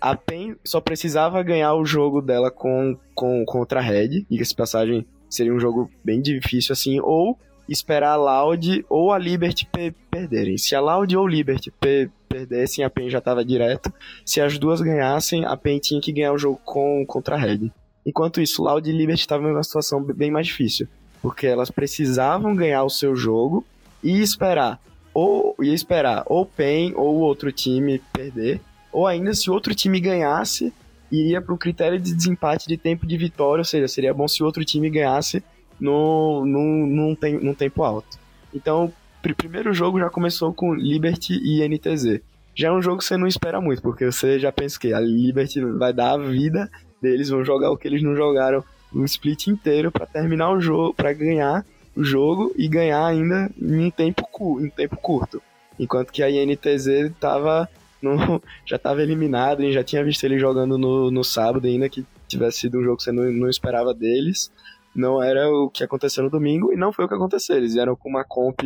A 0.00 0.14
PEN 0.14 0.54
só 0.64 0.80
precisava 0.80 1.42
ganhar 1.42 1.74
o 1.74 1.84
jogo 1.84 2.22
dela 2.22 2.48
com, 2.48 2.96
com, 3.16 3.44
contra 3.44 3.80
a 3.80 3.82
Red, 3.82 4.24
e 4.30 4.40
essa 4.40 4.54
passagem 4.54 5.04
seria 5.28 5.52
um 5.52 5.58
jogo 5.58 5.90
bem 6.04 6.22
difícil 6.22 6.72
assim, 6.72 7.00
ou 7.00 7.36
esperar 7.68 8.12
a 8.12 8.16
Loud 8.16 8.86
ou 8.88 9.12
a 9.12 9.18
Liberty 9.18 9.66
pe 9.66 9.92
perderem. 10.08 10.56
Se 10.56 10.76
a 10.76 10.80
Loud 10.80 11.16
ou 11.16 11.26
Liberty 11.26 11.72
perdessem, 12.28 12.84
a 12.84 12.90
PEN 12.90 13.10
já 13.10 13.18
estava 13.18 13.44
direto. 13.44 13.92
Se 14.24 14.40
as 14.40 14.58
duas 14.58 14.80
ganhassem, 14.80 15.44
a 15.44 15.56
PEN 15.56 15.78
tinha 15.78 16.00
que 16.00 16.12
ganhar 16.12 16.32
o 16.32 16.38
jogo 16.38 16.60
com, 16.64 17.04
contra 17.06 17.34
a 17.34 17.38
Red. 17.38 17.70
Enquanto 18.06 18.40
isso, 18.40 18.62
Loud 18.62 18.88
e 18.88 18.92
Liberty 18.92 19.20
estavam 19.20 19.48
em 19.48 19.52
uma 19.52 19.62
situação 19.62 20.02
bem 20.02 20.30
mais 20.30 20.46
difícil, 20.46 20.86
porque 21.20 21.46
elas 21.46 21.70
precisavam 21.70 22.54
ganhar 22.54 22.84
o 22.84 22.90
seu 22.90 23.16
jogo 23.16 23.64
e 24.02 24.20
esperar 24.20 24.80
ou 25.20 25.56
ia 25.60 25.74
esperar 25.74 26.22
ou 26.26 26.46
PEN 26.46 26.92
ou 26.94 27.16
outro 27.16 27.50
time 27.50 28.00
perder, 28.12 28.60
ou 28.92 29.04
ainda 29.04 29.34
se 29.34 29.50
outro 29.50 29.74
time 29.74 29.98
ganhasse, 29.98 30.72
iria 31.10 31.42
para 31.42 31.52
o 31.52 31.58
critério 31.58 31.98
de 31.98 32.14
desempate 32.14 32.68
de 32.68 32.76
tempo 32.76 33.04
de 33.04 33.16
vitória, 33.16 33.60
ou 33.60 33.64
seja, 33.64 33.88
seria 33.88 34.14
bom 34.14 34.28
se 34.28 34.44
outro 34.44 34.64
time 34.64 34.88
ganhasse 34.88 35.42
no, 35.80 36.46
no, 36.46 36.86
num, 36.86 37.14
tem, 37.16 37.34
num 37.34 37.52
tempo 37.52 37.82
alto. 37.82 38.16
Então, 38.54 38.92
primeiro 39.22 39.72
jogo 39.72 39.98
já 39.98 40.08
começou 40.10 40.52
com 40.52 40.74
Liberty 40.74 41.34
e 41.34 41.66
NTZ. 41.68 42.20
Já 42.54 42.68
é 42.68 42.72
um 42.72 42.82
jogo 42.82 42.98
que 42.98 43.04
você 43.04 43.16
não 43.16 43.26
espera 43.26 43.60
muito, 43.60 43.82
porque 43.82 44.04
você 44.04 44.38
já 44.38 44.50
pensa 44.50 44.78
que 44.78 44.92
a 44.92 45.00
Liberty 45.00 45.60
vai 45.60 45.92
dar 45.92 46.12
a 46.12 46.18
vida 46.18 46.70
deles, 47.00 47.28
vão 47.28 47.44
jogar 47.44 47.70
o 47.70 47.76
que 47.76 47.86
eles 47.86 48.02
não 48.02 48.16
jogaram 48.16 48.64
um 48.92 49.04
split 49.04 49.46
inteiro 49.46 49.92
para 49.92 50.06
terminar 50.06 50.50
o 50.50 50.60
jogo, 50.60 50.94
para 50.94 51.12
ganhar 51.12 51.64
o 51.94 52.02
jogo 52.02 52.52
e 52.56 52.66
ganhar 52.66 53.04
ainda 53.04 53.50
em 53.60 53.86
um 53.86 53.90
tempo, 53.90 54.24
em 54.60 54.70
tempo 54.70 54.96
curto. 54.96 55.42
Enquanto 55.78 56.12
que 56.12 56.22
a 56.22 56.30
INTZ 56.30 57.12
tava 57.20 57.68
no, 58.02 58.42
já 58.64 58.76
estava 58.76 59.02
eliminado, 59.02 59.62
e 59.62 59.72
já 59.72 59.84
tinha 59.84 60.02
visto 60.02 60.24
ele 60.24 60.38
jogando 60.38 60.76
no, 60.76 61.10
no 61.10 61.22
sábado, 61.22 61.66
ainda 61.66 61.88
que 61.88 62.04
tivesse 62.26 62.60
sido 62.60 62.78
um 62.78 62.82
jogo 62.82 62.96
que 62.96 63.04
você 63.04 63.12
não, 63.12 63.30
não 63.30 63.48
esperava 63.48 63.94
deles 63.94 64.50
não 64.98 65.22
era 65.22 65.48
o 65.48 65.70
que 65.70 65.84
aconteceu 65.84 66.24
no 66.24 66.30
domingo 66.30 66.72
e 66.72 66.76
não 66.76 66.92
foi 66.92 67.04
o 67.04 67.08
que 67.08 67.14
aconteceu. 67.14 67.56
Eles 67.56 67.74
vieram 67.74 67.94
com 67.94 68.08
uma 68.08 68.24
comp, 68.24 68.60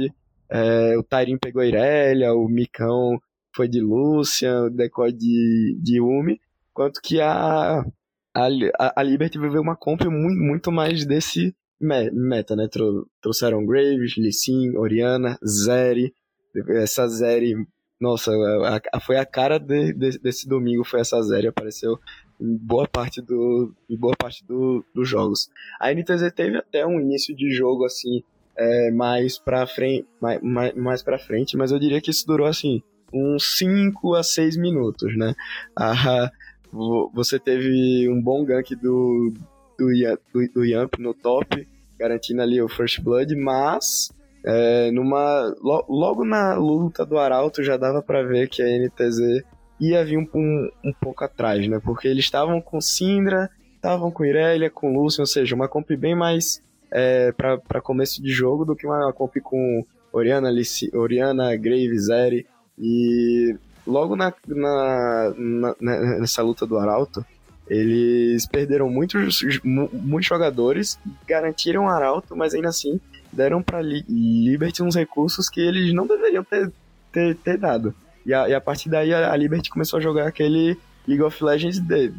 é, 0.52 0.98
o 0.98 1.02
Tairin 1.02 1.38
pegou 1.38 1.62
a 1.62 1.66
Irelia, 1.66 2.34
o 2.34 2.46
Micão 2.46 3.18
foi 3.56 3.68
de 3.68 3.80
Lucian, 3.80 4.64
o 4.64 4.70
Decoy 4.70 5.10
de, 5.10 5.78
de 5.82 5.98
Umi, 5.98 6.38
enquanto 6.70 7.00
que 7.02 7.20
a, 7.20 7.80
a, 8.34 8.48
a 8.96 9.02
Liberty 9.02 9.38
viveu 9.38 9.62
uma 9.62 9.76
comp 9.76 10.02
muito, 10.02 10.40
muito 10.40 10.72
mais 10.72 11.06
desse 11.06 11.54
meta, 11.80 12.54
né? 12.54 12.68
trouxeram 13.20 13.64
Graves, 13.64 14.16
Lee 14.16 14.32
Sin, 14.32 14.76
Oriana, 14.76 15.38
Zeri, 15.44 16.14
essa 16.68 17.08
Zeri, 17.08 17.54
nossa, 17.98 18.30
a, 18.30 18.80
a, 18.92 19.00
foi 19.00 19.16
a 19.16 19.24
cara 19.24 19.58
de, 19.58 19.92
de, 19.94 20.18
desse 20.18 20.46
domingo, 20.46 20.84
foi 20.84 21.00
essa 21.00 21.20
Zeri, 21.22 21.48
apareceu 21.48 21.98
em 22.38 22.56
boa 22.56 22.86
parte, 22.86 23.22
do, 23.22 23.74
em 23.88 23.96
boa 23.96 24.14
parte 24.16 24.44
do, 24.46 24.84
dos 24.94 25.08
jogos. 25.08 25.48
A 25.80 25.92
NTZ 25.92 26.30
teve 26.34 26.58
até 26.58 26.86
um 26.86 27.00
início 27.00 27.34
de 27.34 27.50
jogo 27.50 27.84
assim 27.84 28.22
é, 28.56 28.90
mais 28.90 29.38
para 29.38 29.66
frente, 29.66 30.06
mais, 30.20 30.40
mais, 30.42 30.74
mais 30.74 31.02
para 31.02 31.18
frente, 31.18 31.56
mas 31.56 31.72
eu 31.72 31.78
diria 31.78 32.00
que 32.00 32.10
isso 32.10 32.26
durou 32.26 32.46
assim 32.46 32.82
uns 33.12 33.58
5 33.58 34.14
a 34.14 34.22
6 34.22 34.56
minutos, 34.56 35.16
né? 35.16 35.34
Ah, 35.76 36.30
você 37.12 37.38
teve 37.38 38.08
um 38.08 38.20
bom 38.22 38.44
gank 38.44 38.74
do, 38.76 39.34
do, 39.78 39.88
do, 40.32 40.52
do 40.54 40.64
Yamp 40.64 40.94
no 40.98 41.12
top, 41.12 41.68
garantindo 41.98 42.40
ali 42.40 42.60
o 42.62 42.68
First 42.68 43.00
Blood, 43.00 43.34
mas 43.36 44.10
É, 44.44 44.90
numa, 44.90 45.54
lo, 45.62 45.84
logo 45.88 46.24
na 46.24 46.54
luta 46.56 47.06
do 47.06 47.16
Arauto 47.16 47.62
já 47.62 47.76
dava 47.76 48.02
para 48.02 48.24
ver 48.24 48.48
que 48.48 48.60
a 48.60 48.66
NTZ 48.66 49.44
ia 49.80 50.04
vir 50.04 50.18
um, 50.18 50.26
um, 50.34 50.68
um 50.84 50.92
pouco 51.00 51.22
atrás, 51.22 51.68
né? 51.68 51.78
Porque 51.78 52.08
eles 52.08 52.24
estavam 52.24 52.60
com 52.60 52.80
Syndra, 52.80 53.48
estavam 53.76 54.10
com 54.10 54.24
Irelia, 54.24 54.68
com 54.68 54.96
Lucian, 54.96 55.22
ou 55.22 55.26
seja, 55.26 55.54
uma 55.54 55.68
comp 55.68 55.90
bem 55.90 56.16
mais 56.16 56.60
é, 56.92 57.32
para 57.32 57.80
começo 57.80 58.22
de 58.22 58.30
jogo 58.30 58.64
do 58.64 58.76
que 58.76 58.86
uma 58.86 59.12
comp 59.12 59.36
com 59.42 59.84
Oriana, 60.12 60.50
Lici, 60.50 60.94
Oriana 60.94 61.56
Graves. 61.56 62.08
E 62.78 63.56
logo 63.86 64.14
na, 64.14 64.32
na, 64.46 65.34
na, 65.80 66.18
nessa 66.20 66.42
luta 66.42 66.66
do 66.66 66.78
Arauto, 66.78 67.24
eles 67.66 68.46
perderam 68.46 68.90
muitos, 68.90 69.40
muitos 69.64 70.28
jogadores, 70.28 70.98
garantiram 71.26 71.84
o 71.84 71.88
Arauto, 71.88 72.36
mas 72.36 72.54
ainda 72.54 72.68
assim 72.68 73.00
deram 73.32 73.62
para 73.62 73.80
Liberty 73.80 74.82
uns 74.82 74.94
recursos 74.94 75.48
que 75.48 75.60
eles 75.60 75.94
não 75.94 76.06
deveriam 76.06 76.44
ter, 76.44 76.70
ter, 77.10 77.34
ter 77.36 77.56
dado. 77.56 77.94
E 78.26 78.34
a, 78.34 78.48
e 78.48 78.54
a, 78.54 78.60
partir 78.60 78.90
daí 78.90 79.14
a, 79.14 79.32
a, 79.32 79.36
Liberty 79.36 79.70
começou 79.70 79.98
a 79.98 80.02
jogar 80.02 80.28
aquele 80.28 80.76
League 81.08 81.22
of 81.22 81.42
Legends 81.42 81.80
de, 81.80 82.12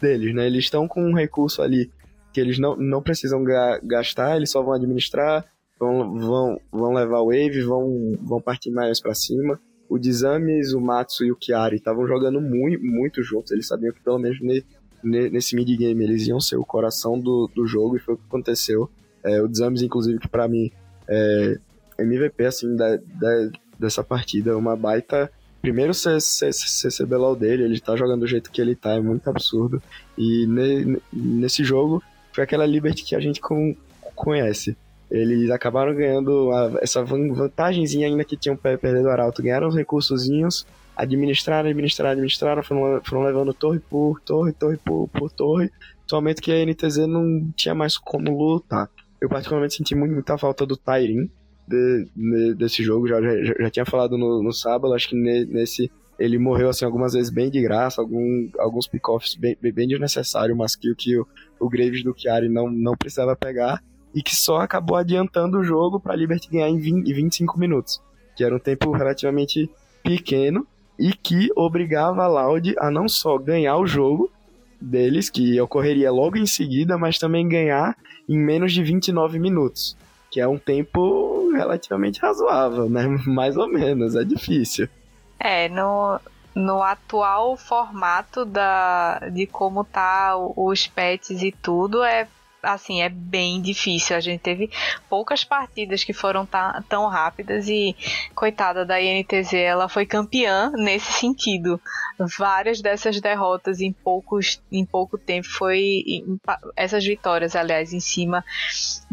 deles, 0.00 0.34
né? 0.34 0.46
Eles 0.46 0.64
estão 0.64 0.88
com 0.88 1.02
um 1.02 1.14
recurso 1.14 1.62
ali 1.62 1.90
que 2.38 2.40
eles 2.40 2.58
não, 2.58 2.76
não 2.76 3.02
precisam 3.02 3.42
ga, 3.42 3.80
gastar, 3.82 4.36
eles 4.36 4.50
só 4.50 4.62
vão 4.62 4.72
administrar, 4.72 5.44
vão, 5.78 6.16
vão, 6.16 6.60
vão 6.70 6.92
levar 6.92 7.18
o 7.18 7.26
wave, 7.26 7.62
vão, 7.62 8.16
vão 8.22 8.40
partir 8.40 8.70
mais 8.70 9.00
para 9.00 9.12
cima. 9.12 9.60
O 9.88 9.98
Dizames, 9.98 10.72
o 10.72 10.80
Matsu 10.80 11.24
e 11.24 11.32
o 11.32 11.36
Chiari 11.40 11.76
estavam 11.76 12.06
jogando 12.06 12.40
muito, 12.40 12.84
muito 12.84 13.22
juntos, 13.24 13.50
eles 13.50 13.66
sabiam 13.66 13.92
que 13.92 14.00
pelo 14.00 14.20
menos 14.20 14.40
ne, 14.40 14.64
ne, 15.02 15.28
nesse 15.30 15.56
mid-game 15.56 16.04
eles 16.04 16.28
iam 16.28 16.38
ser 16.38 16.56
o 16.56 16.64
coração 16.64 17.18
do, 17.18 17.50
do 17.52 17.66
jogo 17.66 17.96
e 17.96 18.00
foi 18.00 18.14
o 18.14 18.16
que 18.16 18.26
aconteceu. 18.28 18.88
É, 19.24 19.42
o 19.42 19.48
Dizames, 19.48 19.82
inclusive, 19.82 20.20
que 20.20 20.28
para 20.28 20.46
mim 20.46 20.70
é 21.08 21.58
MVP 21.98 22.44
assim, 22.44 22.76
da, 22.76 22.96
da, 22.96 23.50
dessa 23.76 24.04
partida, 24.04 24.56
uma 24.56 24.76
baita 24.76 25.28
primeiro 25.60 25.92
CCBLOL 25.92 27.34
dele, 27.34 27.64
ele 27.64 27.80
tá 27.80 27.96
jogando 27.96 28.20
do 28.20 28.26
jeito 28.28 28.50
que 28.50 28.60
ele 28.60 28.76
tá, 28.76 28.92
é 28.92 29.00
muito 29.00 29.28
absurdo. 29.28 29.82
E 30.16 30.46
ne, 30.46 31.00
nesse 31.12 31.64
jogo 31.64 32.00
foi 32.38 32.44
aquela 32.44 32.64
Liberty 32.64 33.02
que 33.02 33.16
a 33.16 33.20
gente 33.20 33.40
com, 33.40 33.74
conhece. 34.14 34.76
Eles 35.10 35.50
acabaram 35.50 35.92
ganhando 35.92 36.52
a, 36.52 36.78
essa 36.80 37.02
vantagemzinha 37.02 38.06
ainda 38.06 38.24
que 38.24 38.36
tinham 38.36 38.56
perdido 38.56 39.06
o 39.06 39.10
Arauto. 39.10 39.42
Ganharam 39.42 39.66
os 39.66 39.74
recursozinhos, 39.74 40.64
administraram, 40.96 41.68
administraram, 41.68 42.12
administraram, 42.12 42.62
foram, 42.62 43.00
foram 43.02 43.22
levando 43.24 43.52
torre 43.52 43.80
por 43.80 44.20
torre, 44.20 44.52
torre 44.52 44.76
por, 44.76 45.08
por 45.08 45.32
torre. 45.32 45.68
Somente 46.06 46.40
que 46.40 46.52
a 46.52 46.64
NTZ 46.64 47.08
não 47.08 47.50
tinha 47.56 47.74
mais 47.74 47.98
como 47.98 48.38
lutar. 48.38 48.88
Eu 49.20 49.28
particularmente 49.28 49.74
senti 49.74 49.96
muito, 49.96 50.14
muita 50.14 50.38
falta 50.38 50.64
do 50.64 50.76
Tyrin 50.76 51.28
de, 51.66 52.06
de, 52.14 52.54
desse 52.54 52.84
jogo. 52.84 53.08
Já, 53.08 53.20
já, 53.20 53.34
já, 53.58 53.70
tinha 53.70 53.84
falado 53.84 54.16
no, 54.16 54.44
no 54.44 54.52
sábado, 54.52 54.94
acho 54.94 55.08
que 55.08 55.16
nesse 55.16 55.90
ele 56.18 56.38
morreu 56.38 56.68
assim 56.68 56.84
algumas 56.84 57.12
vezes 57.12 57.30
bem 57.30 57.50
de 57.50 57.62
graça, 57.62 58.00
algum, 58.00 58.48
alguns 58.58 58.86
pick-offs 58.86 59.34
bem, 59.36 59.56
bem 59.60 59.86
desnecessários, 59.86 60.56
mas 60.56 60.74
que, 60.74 60.94
que 60.94 61.16
o, 61.16 61.26
o 61.60 61.68
Graves 61.68 62.02
do 62.02 62.14
Chiari 62.16 62.48
não, 62.48 62.68
não 62.68 62.96
precisava 62.96 63.36
pegar 63.36 63.82
e 64.14 64.22
que 64.22 64.34
só 64.34 64.58
acabou 64.58 64.96
adiantando 64.96 65.58
o 65.58 65.64
jogo 65.64 66.00
para 66.00 66.14
a 66.14 66.16
Liberty 66.16 66.48
ganhar 66.50 66.68
em, 66.68 66.78
20, 66.78 67.08
em 67.08 67.14
25 67.14 67.58
minutos, 67.58 68.00
que 68.34 68.42
era 68.42 68.54
um 68.54 68.58
tempo 68.58 68.90
relativamente 68.90 69.70
pequeno 70.02 70.66
e 70.98 71.12
que 71.12 71.48
obrigava 71.54 72.24
a 72.24 72.26
Loud 72.26 72.74
a 72.78 72.90
não 72.90 73.08
só 73.08 73.38
ganhar 73.38 73.76
o 73.76 73.86
jogo 73.86 74.30
deles, 74.80 75.30
que 75.30 75.60
ocorreria 75.60 76.10
logo 76.10 76.36
em 76.36 76.46
seguida, 76.46 76.98
mas 76.98 77.18
também 77.18 77.48
ganhar 77.48 77.96
em 78.28 78.38
menos 78.38 78.72
de 78.72 78.82
29 78.82 79.38
minutos, 79.38 79.96
que 80.30 80.40
é 80.40 80.48
um 80.48 80.58
tempo 80.58 81.50
relativamente 81.52 82.20
razoável, 82.20 82.88
né? 82.88 83.06
Mais 83.26 83.56
ou 83.56 83.68
menos, 83.68 84.14
é 84.14 84.24
difícil. 84.24 84.88
É, 85.38 85.68
no, 85.68 86.20
no 86.54 86.82
atual 86.82 87.56
formato 87.56 88.44
da, 88.44 89.20
de 89.32 89.46
como 89.46 89.84
tá 89.84 90.36
os 90.36 90.86
pets 90.86 91.42
e 91.42 91.52
tudo, 91.52 92.02
é 92.02 92.26
assim, 92.62 93.02
é 93.02 93.08
bem 93.08 93.60
difícil. 93.60 94.16
A 94.16 94.20
gente 94.20 94.40
teve 94.40 94.70
poucas 95.08 95.44
partidas 95.44 96.04
que 96.04 96.12
foram 96.12 96.46
tão 96.88 97.06
rápidas 97.06 97.68
e, 97.68 97.94
coitada 98.34 98.84
da 98.84 99.00
INTZ, 99.00 99.54
ela 99.54 99.88
foi 99.88 100.06
campeã 100.06 100.70
nesse 100.74 101.12
sentido. 101.12 101.80
Várias 102.38 102.80
dessas 102.80 103.20
derrotas 103.20 103.80
em, 103.80 103.92
poucos, 103.92 104.60
em 104.70 104.84
pouco 104.84 105.16
tempo 105.16 105.48
foi. 105.48 106.02
Em, 106.06 106.38
essas 106.76 107.04
vitórias, 107.04 107.54
aliás, 107.54 107.92
em 107.92 108.00
cima. 108.00 108.44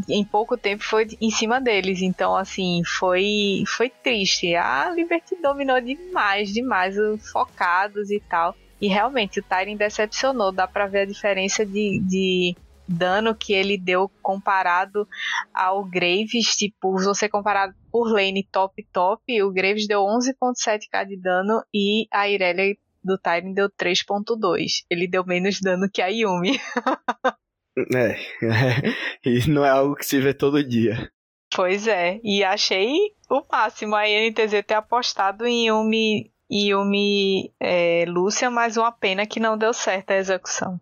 Em 0.10 0.24
pouco 0.24 0.58
tempo 0.58 0.84
foi 0.84 1.08
em 1.22 1.30
cima 1.30 1.62
deles. 1.62 2.02
Então, 2.02 2.36
assim, 2.36 2.82
foi, 2.86 3.64
foi 3.68 3.90
triste. 3.90 4.56
A 4.56 4.90
Liberty 4.90 5.36
dominou 5.42 5.80
demais, 5.80 6.52
demais, 6.52 6.96
focados 7.32 8.10
e 8.12 8.20
tal. 8.20 8.56
E 8.80 8.88
realmente 8.88 9.40
o 9.40 9.44
Tyrion 9.44 9.78
decepcionou, 9.78 10.52
dá 10.52 10.68
pra 10.68 10.86
ver 10.86 11.02
a 11.02 11.06
diferença 11.06 11.66
de, 11.66 12.02
de 12.04 12.56
dano 12.88 13.36
que 13.36 13.54
ele 13.54 13.78
deu 13.78 14.10
comparado 14.22 15.08
ao 15.54 15.84
Graves, 15.84 16.56
tipo, 16.56 16.98
se 17.00 17.06
você 17.06 17.30
comparar 17.30 17.74
por 17.92 18.12
lane 18.12 18.48
top 18.52 18.86
top, 18.92 19.44
o 19.44 19.52
Graves 19.52 19.88
deu 19.88 20.02
11.7k 20.02 21.06
de 21.08 21.18
dano 21.18 21.64
e 21.74 22.08
a 22.12 22.30
Irelia 22.30 22.76
do 23.04 23.18
Tyrion 23.18 23.54
deu 23.54 23.70
3.2. 23.70 24.84
Ele 24.90 25.08
deu 25.08 25.24
menos 25.26 25.62
dano 25.62 25.90
que 25.92 26.02
a 26.02 26.08
Yumi. 26.08 26.60
é, 27.96 28.12
é, 28.12 28.94
e 29.24 29.50
não 29.50 29.64
é 29.64 29.70
algo 29.70 29.96
que 29.96 30.06
se 30.06 30.20
vê 30.20 30.34
todo 30.34 30.64
dia. 30.64 31.12
Pois 31.56 31.88
é, 31.88 32.20
e 32.24 32.44
achei 32.44 32.92
o 33.30 33.42
máximo 33.50 33.96
a 33.96 34.04
NTZ 34.04 34.64
ter 34.66 34.74
apostado 34.74 35.46
em 35.46 35.68
Yumi, 35.68 36.32
Yumi 36.52 37.54
é, 37.60 38.04
Lúcia, 38.08 38.50
mas 38.50 38.76
uma 38.76 38.92
pena 38.92 39.26
que 39.26 39.40
não 39.40 39.58
deu 39.58 39.74
certo 39.74 40.12
a 40.12 40.18
execução. 40.18 40.80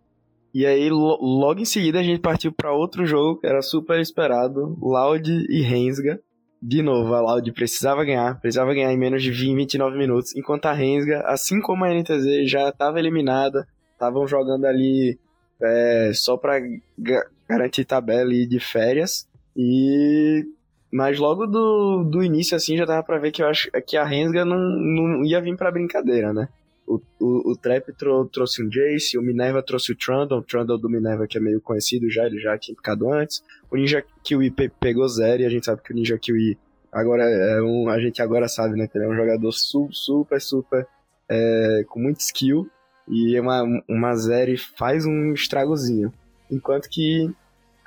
E 0.53 0.65
aí, 0.65 0.89
logo 0.89 1.59
em 1.59 1.65
seguida, 1.65 1.99
a 1.99 2.03
gente 2.03 2.21
partiu 2.21 2.51
para 2.51 2.71
outro 2.71 3.05
jogo 3.05 3.39
que 3.39 3.47
era 3.47 3.61
super 3.61 3.99
esperado: 3.99 4.77
Loud 4.81 5.29
e 5.49 5.61
Rensga. 5.61 6.19
De 6.61 6.81
novo, 6.81 7.13
a 7.13 7.19
Loud 7.19 7.51
precisava 7.51 8.05
ganhar, 8.05 8.39
precisava 8.39 8.73
ganhar 8.73 8.93
em 8.93 8.97
menos 8.97 9.21
de 9.21 9.31
20, 9.31 9.53
29 9.53 9.97
minutos, 9.97 10.33
enquanto 10.33 10.67
a 10.67 10.71
Rensga, 10.71 11.21
assim 11.25 11.59
como 11.59 11.83
a 11.83 11.89
NTZ, 11.89 12.49
já 12.49 12.69
estava 12.69 12.99
eliminada, 12.99 13.67
estavam 13.91 14.25
jogando 14.25 14.63
ali 14.63 15.19
é, 15.61 16.11
só 16.13 16.37
para 16.37 16.61
garantir 17.49 17.83
tabela 17.83 18.33
e 18.33 18.47
de 18.47 18.61
férias. 18.61 19.27
E 19.57 20.45
mas 20.93 21.17
logo 21.17 21.47
do, 21.47 22.03
do 22.03 22.23
início, 22.23 22.55
assim, 22.55 22.77
já 22.77 22.85
dava 22.85 23.01
pra 23.01 23.17
ver 23.17 23.31
que 23.31 23.41
eu 23.41 23.47
acho 23.47 23.69
que 23.87 23.97
a 23.97 24.05
Rensga 24.05 24.45
não, 24.45 24.57
não 24.57 25.25
ia 25.25 25.41
vir 25.41 25.57
pra 25.57 25.71
brincadeira, 25.71 26.31
né? 26.31 26.47
O, 26.95 27.01
o, 27.19 27.51
o 27.51 27.55
Trap 27.55 27.93
trou 27.97 28.25
trouxe 28.25 28.63
um 28.63 28.69
Jace, 28.69 29.17
o 29.17 29.21
Minerva 29.21 29.61
trouxe 29.63 29.91
o 29.91 29.95
Trundle, 29.95 30.39
o 30.39 30.43
Trundle 30.43 30.77
do 30.77 30.89
Minerva 30.89 31.27
que 31.27 31.37
é 31.37 31.41
meio 31.41 31.61
conhecido 31.61 32.09
já, 32.09 32.25
ele 32.25 32.39
já 32.39 32.57
tinha 32.57 32.75
ficado 32.75 33.11
antes. 33.11 33.43
O 33.71 33.75
Ninja 33.75 34.03
Kiwi 34.23 34.51
pe 34.51 34.69
pegou 34.69 35.07
zero 35.07 35.43
e 35.43 35.45
a 35.45 35.49
gente 35.49 35.65
sabe 35.65 35.81
que 35.81 35.91
o 35.91 35.95
Ninja 35.95 36.17
Kiwi 36.17 36.57
agora 36.93 37.23
é 37.23 37.61
um. 37.61 37.89
A 37.89 37.99
gente 37.99 38.21
agora 38.21 38.47
sabe, 38.47 38.77
né? 38.77 38.87
Que 38.87 38.97
ele 38.97 39.05
é 39.05 39.09
um 39.09 39.15
jogador 39.15 39.51
su 39.51 39.89
super, 39.91 40.39
super 40.39 40.87
é, 41.27 41.83
com 41.87 41.99
muito 41.99 42.19
skill. 42.19 42.69
E 43.07 43.37
uma, 43.39 43.63
uma 43.89 44.15
Zeri 44.15 44.55
faz 44.55 45.05
um 45.05 45.33
estragozinho. 45.33 46.13
Enquanto 46.49 46.87
que 46.87 47.29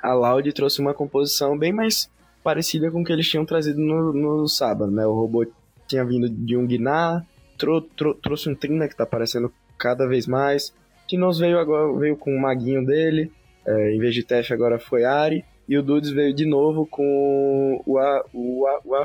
a 0.03 0.13
Loud 0.13 0.53
trouxe 0.53 0.81
uma 0.81 0.93
composição 0.93 1.57
bem 1.57 1.73
mais 1.73 2.11
parecida 2.43 2.91
com 2.91 3.01
o 3.01 3.05
que 3.05 3.13
eles 3.13 3.29
tinham 3.29 3.47
trazido 3.47 3.81
no, 3.81 4.13
no 4.13 4.49
sábado, 4.49 4.91
né? 4.91 5.07
O 5.07 5.15
robô 5.15 5.47
tinha 5.87 6.05
vindo 6.05 6.29
de 6.29 6.57
um 6.57 6.67
Gnar, 6.67 7.25
trou, 7.57 7.81
trou, 7.81 8.15
trouxe 8.15 8.49
um 8.49 8.55
Trina 8.55 8.89
que 8.89 8.97
tá 8.97 9.05
aparecendo 9.05 9.53
cada 9.79 10.07
vez 10.07 10.27
mais. 10.27 10.75
Que 11.09 11.17
nos 11.17 11.39
veio 11.39 11.59
agora 11.59 11.93
veio 11.99 12.17
com 12.17 12.35
o 12.35 12.41
maguinho 12.41 12.85
dele, 12.85 13.31
é, 13.65 13.95
em 13.95 13.99
vez 13.99 14.15
de 14.15 14.25
Tef 14.25 14.53
agora 14.53 14.79
foi 14.79 15.05
Ari. 15.05 15.45
E 15.69 15.77
o 15.77 15.83
Dudes 15.83 16.11
veio 16.11 16.33
de 16.33 16.47
novo 16.47 16.87
com 16.87 17.83
o, 17.85 17.99
A, 17.99 18.25
o, 18.33 18.67
A, 18.67 18.81
o. 18.85 19.05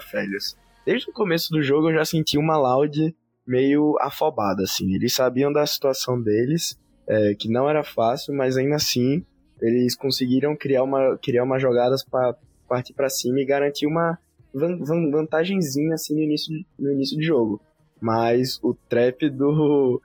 Desde 0.85 1.09
o 1.09 1.13
começo 1.13 1.51
do 1.51 1.61
jogo 1.61 1.89
eu 1.89 1.95
já 1.95 2.05
senti 2.05 2.37
uma 2.37 2.57
Loud 2.57 3.15
meio 3.47 3.97
afobada, 3.99 4.63
assim. 4.63 4.93
Eles 4.93 5.13
sabiam 5.13 5.51
da 5.51 5.65
situação 5.65 6.21
deles, 6.21 6.79
é, 7.07 7.33
que 7.33 7.49
não 7.49 7.67
era 7.67 7.83
fácil, 7.83 8.33
mas 8.35 8.57
ainda 8.57 8.75
assim 8.75 9.25
eles 9.61 9.95
conseguiram 9.95 10.55
criar 10.55 10.83
uma, 10.83 11.17
criar 11.17 11.43
umas 11.43 11.61
jogadas 11.61 12.03
para 12.03 12.35
partir 12.67 12.93
para 12.93 13.09
cima 13.09 13.39
e 13.41 13.45
garantir 13.45 13.85
uma 13.85 14.17
vantagenzinha 14.53 15.93
assim 15.93 16.15
no 16.15 16.21
início, 16.21 16.53
no 16.77 16.91
início 16.91 17.17
de 17.17 17.23
jogo. 17.23 17.61
Mas 18.01 18.59
o 18.63 18.73
trap 18.73 19.29
do. 19.29 20.01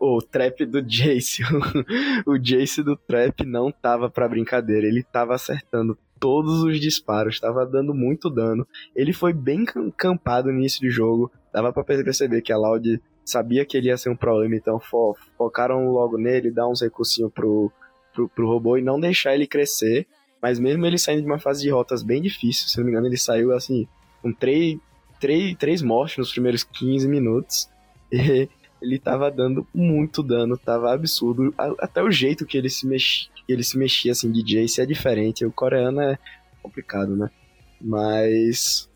O 0.00 0.22
trap 0.22 0.64
do 0.64 0.80
Jace, 0.80 1.42
o 2.26 2.38
Jace 2.38 2.82
do 2.82 2.96
trap 2.96 3.44
não 3.44 3.70
tava 3.70 4.08
pra 4.08 4.26
brincadeira, 4.26 4.86
ele 4.86 5.02
tava 5.02 5.34
acertando 5.34 5.98
todos 6.18 6.62
os 6.62 6.80
disparos, 6.80 7.38
tava 7.38 7.66
dando 7.66 7.94
muito 7.94 8.30
dano. 8.30 8.66
Ele 8.94 9.12
foi 9.12 9.34
bem 9.34 9.66
campado 9.96 10.50
no 10.50 10.58
início 10.58 10.80
do 10.80 10.90
jogo, 10.90 11.30
dava 11.52 11.74
pra 11.74 11.84
perceber 11.84 12.40
que 12.40 12.52
a 12.52 12.56
Loud 12.56 13.00
sabia 13.24 13.64
que 13.64 13.76
ele 13.76 13.88
ia 13.88 13.96
ser 13.96 14.08
um 14.08 14.16
problema, 14.16 14.54
então 14.54 14.78
fo 14.78 15.16
focaram 15.36 15.90
logo 15.90 16.16
nele, 16.16 16.50
dar 16.50 16.68
uns 16.68 16.80
recursinhos 16.80 17.32
pro, 17.32 17.70
pro, 18.14 18.28
pro 18.28 18.48
robô 18.48 18.76
e 18.76 18.82
não 18.82 18.98
deixar 18.98 19.34
ele 19.34 19.46
crescer. 19.46 20.06
Mas 20.40 20.58
mesmo 20.58 20.86
ele 20.86 20.98
saindo 20.98 21.22
de 21.22 21.26
uma 21.26 21.38
fase 21.38 21.62
de 21.62 21.70
rotas 21.70 22.02
bem 22.02 22.22
difícil, 22.22 22.68
se 22.68 22.78
não 22.78 22.84
me 22.84 22.92
engano, 22.92 23.06
ele 23.06 23.16
saiu 23.16 23.52
assim, 23.52 23.88
com 24.22 24.32
três, 24.32 24.78
três, 25.20 25.56
três 25.56 25.82
mortes 25.82 26.18
nos 26.18 26.32
primeiros 26.32 26.64
15 26.64 27.08
minutos. 27.08 27.68
E 28.12 28.48
ele 28.80 28.98
tava 28.98 29.30
dando 29.30 29.66
muito 29.74 30.22
dano, 30.22 30.56
tava 30.56 30.92
absurdo. 30.92 31.52
Até 31.80 32.02
o 32.02 32.10
jeito 32.10 32.46
que 32.46 32.56
ele 32.56 32.68
se 32.68 32.86
mexia, 32.86 33.28
ele 33.48 33.62
se 33.62 33.78
mexia 33.78 34.12
assim 34.12 34.30
de 34.30 34.42
Jace 34.42 34.80
é 34.80 34.86
diferente. 34.86 35.44
O 35.44 35.52
coreano 35.52 36.00
é 36.00 36.18
complicado, 36.62 37.16
né? 37.16 37.30
Mas 37.80 38.88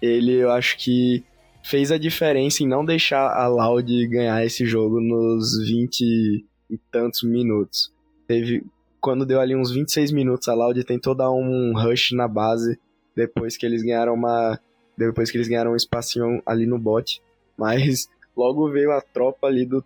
ele 0.00 0.32
eu 0.32 0.50
acho 0.50 0.76
que 0.78 1.24
fez 1.64 1.92
a 1.92 1.98
diferença 1.98 2.62
em 2.62 2.68
não 2.68 2.84
deixar 2.84 3.32
a 3.32 3.46
Loud 3.46 4.08
ganhar 4.08 4.44
esse 4.44 4.66
jogo 4.66 5.00
nos 5.00 5.58
20 5.66 6.44
e 6.70 6.78
tantos 6.90 7.22
minutos. 7.22 7.92
Teve 8.26 8.64
quando 9.00 9.26
deu 9.26 9.40
ali 9.40 9.56
uns 9.56 9.72
26 9.72 10.12
minutos, 10.12 10.46
a 10.46 10.54
Loud 10.54 10.82
tentou 10.84 11.14
dar 11.14 11.30
um 11.30 11.72
rush 11.74 12.12
na 12.12 12.28
base 12.28 12.78
depois 13.16 13.56
que 13.56 13.66
eles 13.66 13.82
ganharam 13.82 14.14
uma 14.14 14.58
depois 14.96 15.30
que 15.30 15.36
eles 15.36 15.48
ganharam 15.48 15.72
um 15.72 15.76
espacinho 15.76 16.42
ali 16.44 16.66
no 16.66 16.78
bot, 16.78 17.20
mas 17.56 18.08
logo 18.36 18.70
veio 18.70 18.92
a 18.92 19.00
tropa 19.00 19.46
ali 19.46 19.64
do 19.64 19.84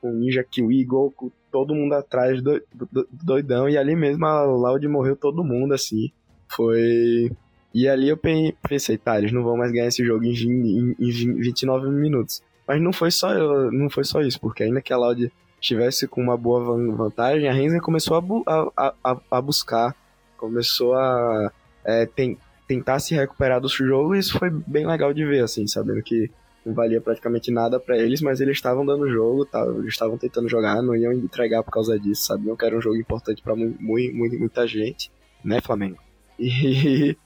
com 0.00 0.12
Ninja 0.12 0.44
Kiwi, 0.44 0.84
Goku, 0.84 1.32
todo 1.50 1.74
mundo 1.74 1.94
atrás 1.94 2.42
do, 2.42 2.60
do, 2.72 3.08
doidão 3.10 3.68
e 3.68 3.76
ali 3.76 3.96
mesmo 3.96 4.26
a 4.26 4.42
Loud 4.42 4.86
morreu 4.88 5.16
todo 5.16 5.44
mundo 5.44 5.74
assim. 5.74 6.10
Foi 6.48 7.30
e 7.74 7.86
ali 7.86 8.08
eu 8.08 8.16
pensei, 8.16 8.96
tá, 8.96 9.18
eles 9.18 9.32
não 9.32 9.42
vão 9.42 9.56
mais 9.56 9.70
ganhar 9.70 9.86
esse 9.86 10.04
jogo 10.04 10.24
em, 10.24 10.32
em, 10.32 10.96
em 10.98 11.10
29 11.40 11.88
minutos. 11.90 12.42
Mas 12.66 12.80
não 12.80 12.92
foi 12.92 13.10
só 13.10 13.32
não 13.70 13.88
foi 13.88 14.04
só 14.04 14.20
isso, 14.20 14.40
porque 14.40 14.62
ainda 14.62 14.82
que 14.82 14.92
a 14.92 14.96
Loud 14.96 15.30
estivesse 15.60 16.06
com 16.06 16.22
uma 16.22 16.36
boa 16.36 16.76
vantagem, 16.94 17.48
a 17.48 17.52
Renzer 17.52 17.80
começou 17.80 18.16
a, 18.16 18.20
bu 18.20 18.42
a, 18.46 18.92
a, 19.02 19.20
a, 19.30 19.40
buscar, 19.40 19.94
começou 20.36 20.94
a 20.94 21.50
é, 21.84 22.06
tem, 22.06 22.38
tentar 22.68 23.00
se 23.00 23.14
recuperar 23.14 23.60
do 23.60 23.68
jogo, 23.68 24.14
e 24.14 24.18
isso 24.18 24.38
foi 24.38 24.50
bem 24.50 24.86
legal 24.86 25.12
de 25.14 25.24
ver, 25.24 25.42
assim, 25.42 25.66
sabendo 25.66 26.02
que 26.02 26.30
não 26.64 26.74
valia 26.74 27.00
praticamente 27.00 27.50
nada 27.50 27.80
para 27.80 27.96
eles, 27.96 28.20
mas 28.20 28.40
eles 28.40 28.58
estavam 28.58 28.84
dando 28.84 29.08
jogo, 29.08 29.46
tá, 29.46 29.64
eles 29.66 29.94
estavam 29.94 30.18
tentando 30.18 30.48
jogar, 30.48 30.82
não 30.82 30.94
iam 30.94 31.12
entregar 31.12 31.62
por 31.62 31.72
causa 31.72 31.98
disso, 31.98 32.26
sabiam 32.26 32.54
que 32.54 32.64
era 32.64 32.76
um 32.76 32.80
jogo 32.80 32.96
importante 32.96 33.42
para 33.42 33.56
mu 33.56 33.74
mu 33.80 33.96
muita 34.38 34.66
gente, 34.66 35.10
né, 35.42 35.60
Flamengo? 35.60 35.98
E, 36.40 37.16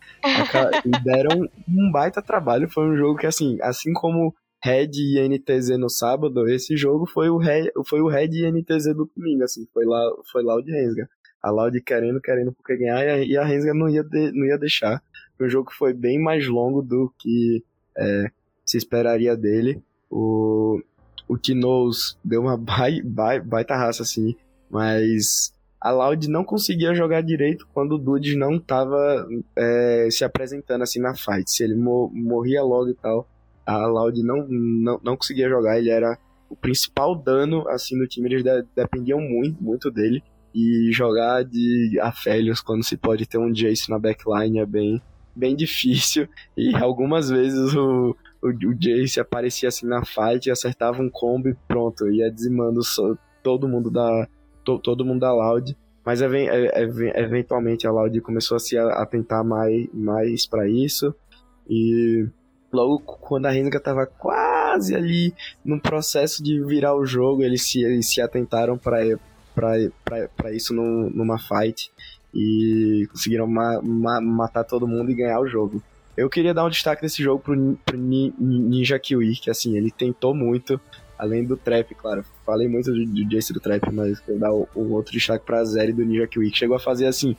e 0.87 1.05
deram 1.05 1.47
um 1.69 1.93
baita 1.93 2.23
trabalho, 2.23 2.67
foi 2.71 2.85
um 2.85 2.97
jogo 2.97 3.19
que, 3.19 3.27
assim, 3.27 3.59
assim 3.61 3.93
como 3.93 4.35
Red 4.65 4.93
e 4.95 5.29
NTZ 5.29 5.77
no 5.79 5.91
sábado, 5.91 6.49
esse 6.49 6.79
jogo 6.79 7.05
foi 7.05 7.29
o 7.29 7.37
Red, 7.37 7.71
foi 7.87 8.01
o 8.01 8.09
Red 8.09 8.31
e 8.33 8.51
NTZ 8.51 8.95
do 8.95 9.11
domingo, 9.15 9.45
assim, 9.45 9.67
foi 9.75 9.85
lá, 9.85 10.01
foi 10.31 10.43
lá 10.43 10.55
o 10.55 10.63
de 10.63 10.73
Rensga. 10.73 11.07
A 11.43 11.51
Loud 11.51 11.79
querendo, 11.83 12.21
querendo 12.21 12.53
porque 12.53 12.77
ganhar, 12.77 13.19
e 13.19 13.37
a, 13.37 13.45
Rensga 13.45 13.75
não 13.75 13.89
ia, 13.89 14.05
de, 14.05 14.31
não 14.33 14.47
ia 14.47 14.57
deixar. 14.57 15.03
O 15.41 15.49
jogo 15.49 15.73
foi 15.73 15.93
bem 15.93 16.19
mais 16.19 16.47
longo 16.47 16.83
do 16.83 17.13
que 17.19 17.65
é, 17.97 18.31
se 18.65 18.77
esperaria 18.77 19.37
dele. 19.37 19.83
O, 20.11 20.81
o 21.29 21.37
Tinoz 21.37 22.17
deu 22.25 22.43
uma 22.43 22.57
bai, 22.59 23.01
bai, 23.03 23.41
baita 23.41 23.75
raça, 23.75 24.03
assim, 24.03 24.37
mas 24.71 25.53
a 25.81 25.91
Loud 25.91 26.29
não 26.29 26.45
conseguia 26.45 26.95
jogar 26.95 27.23
direito 27.23 27.67
quando 27.75 27.97
o 27.97 27.99
Dudes 27.99 28.37
não 28.37 28.59
tava 28.59 29.29
é, 29.57 30.09
se 30.11 30.25
apresentando 30.25 30.83
assim 30.83 31.01
na 31.01 31.15
fight. 31.15 31.51
Se 31.51 31.65
ele 31.65 31.75
morria 31.75 32.63
logo 32.63 32.89
e 32.89 32.95
tal, 32.95 33.29
a 33.67 33.87
Loud 33.87 34.23
não, 34.23 34.47
não, 34.49 35.01
não 35.03 35.17
conseguia 35.17 35.49
jogar, 35.49 35.79
ele 35.79 35.91
era 35.91 36.17
o 36.49 36.55
principal 36.55 37.17
dano 37.17 37.67
assim 37.69 37.99
do 37.99 38.07
time, 38.07 38.29
eles 38.29 38.45
de, 38.45 38.65
dependiam 38.77 39.21
muito, 39.21 39.63
muito 39.63 39.91
dele. 39.91 40.23
E 40.55 40.91
jogar 40.93 41.43
de 41.45 41.99
Aphelios 42.01 42.61
quando 42.61 42.85
se 42.85 42.97
pode 42.97 43.27
ter 43.27 43.39
um 43.39 43.51
Jace 43.51 43.91
na 43.91 43.99
backline 43.99 44.59
é 44.59 44.67
bem, 44.67 45.03
bem 45.35 45.57
difícil. 45.57 46.29
E 46.57 46.75
algumas 46.75 47.29
vezes 47.29 47.75
o, 47.75 48.17
o, 48.43 48.49
o 48.49 48.75
Jace 48.75 49.21
aparecia 49.21 49.69
assim 49.69 49.87
na 49.87 50.05
fight, 50.05 50.51
acertava 50.51 51.03
um 51.03 51.11
combo 51.11 51.49
e 51.49 51.57
pronto, 51.67 52.09
ia 52.09 52.31
dizimando 52.31 52.81
todo 53.43 53.69
mundo 53.69 53.91
da 53.91 54.29
to, 54.65 54.79
todo 54.79 55.05
mundo 55.05 55.21
da 55.21 55.33
Loud. 55.33 55.77
Mas 56.05 56.21
eventualmente 56.21 57.87
a 57.87 57.93
Loud 57.93 58.21
começou 58.23 58.57
a 58.57 58.61
se 58.61 58.77
atentar 58.77 59.45
mais, 59.45 59.87
mais 59.95 60.47
para 60.47 60.69
isso. 60.69 61.15
E 61.69 62.27
logo 62.73 62.99
quando 62.99 63.47
a 63.47 63.51
Renga 63.51 63.79
tava 63.79 64.05
quase 64.07 64.97
ali 64.97 65.33
no 65.65 65.81
processo 65.81 66.43
de 66.43 66.61
virar 66.65 66.97
o 66.97 67.07
jogo, 67.07 67.43
eles 67.45 67.63
se, 67.63 67.85
eles 67.85 68.13
se 68.13 68.21
atentaram 68.21 68.77
para 68.77 70.53
isso 70.53 70.75
numa 70.75 71.39
fight 71.39 71.93
e 72.35 73.07
conseguiram 73.11 73.47
ma, 73.47 73.81
ma, 73.83 74.21
matar 74.21 74.65
todo 74.65 74.87
mundo 74.87 75.11
e 75.11 75.15
ganhar 75.15 75.41
o 75.41 75.47
jogo. 75.47 75.83
Eu 76.17 76.29
queria 76.29 76.53
dar 76.53 76.65
um 76.65 76.71
destaque 76.71 77.03
desse 77.03 77.23
jogo 77.23 77.43
pro, 77.43 77.79
pro 77.85 77.97
Ninja 77.97 78.99
Kiwi, 78.99 79.37
que 79.37 79.51
assim, 79.51 79.77
ele 79.77 79.91
tentou 79.91 80.35
muito, 80.35 80.81
além 81.19 81.45
do 81.45 81.57
trap, 81.57 81.95
claro. 81.95 82.25
Falei 82.45 82.69
muito 82.69 82.93
do, 82.93 83.05
do 83.05 83.25
Jace 83.29 83.53
do 83.53 83.61
trap, 83.61 83.91
mas 83.93 84.21
quero 84.21 84.39
dar 84.39 84.53
um, 84.53 84.67
outro 84.93 85.13
destaque 85.13 85.45
pra 85.45 85.65
Zeri 85.65 85.93
do 85.93 86.05
Ninja 86.05 86.27
Kiwi, 86.27 86.51
que 86.51 86.59
chegou 86.59 86.77
a 86.77 86.81
fazer 86.81 87.07
assim, 87.07 87.37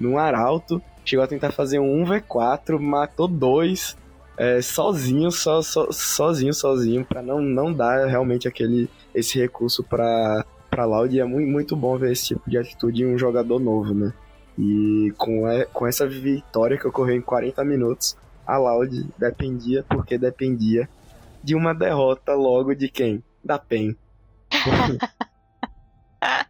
num 0.00 0.18
arauto, 0.18 0.80
chegou 1.04 1.24
a 1.24 1.28
tentar 1.28 1.52
fazer 1.52 1.78
um 1.78 2.04
1v4, 2.04 2.78
matou 2.78 3.28
dois, 3.28 3.96
é, 4.38 4.60
sozinho, 4.62 5.30
só, 5.30 5.60
so, 5.62 5.92
sozinho, 5.92 6.54
sozinho, 6.54 7.04
para 7.04 7.22
não, 7.22 7.40
não 7.40 7.72
dar 7.72 8.06
realmente 8.06 8.48
aquele 8.48 8.88
esse 9.14 9.38
recurso 9.38 9.84
para 9.84 10.44
para 10.68 10.84
Loud. 10.84 11.14
E 11.14 11.20
é 11.20 11.24
muito, 11.24 11.48
muito 11.48 11.76
bom 11.76 11.96
ver 11.96 12.12
esse 12.12 12.28
tipo 12.28 12.50
de 12.50 12.58
atitude 12.58 13.02
em 13.02 13.06
um 13.06 13.16
jogador 13.16 13.60
novo, 13.60 13.94
né? 13.94 14.12
E 14.58 15.12
com, 15.18 15.48
é, 15.48 15.64
com 15.64 15.86
essa 15.86 16.06
vitória 16.06 16.78
que 16.78 16.86
ocorreu 16.86 17.16
em 17.16 17.20
40 17.20 17.64
minutos, 17.64 18.16
a 18.46 18.56
Loud 18.56 19.08
dependia, 19.18 19.84
porque 19.88 20.16
dependia 20.16 20.88
de 21.42 21.54
uma 21.54 21.74
derrota 21.74 22.34
logo 22.34 22.74
de 22.74 22.88
quem? 22.88 23.22
Da 23.44 23.58
PEN. 23.58 23.96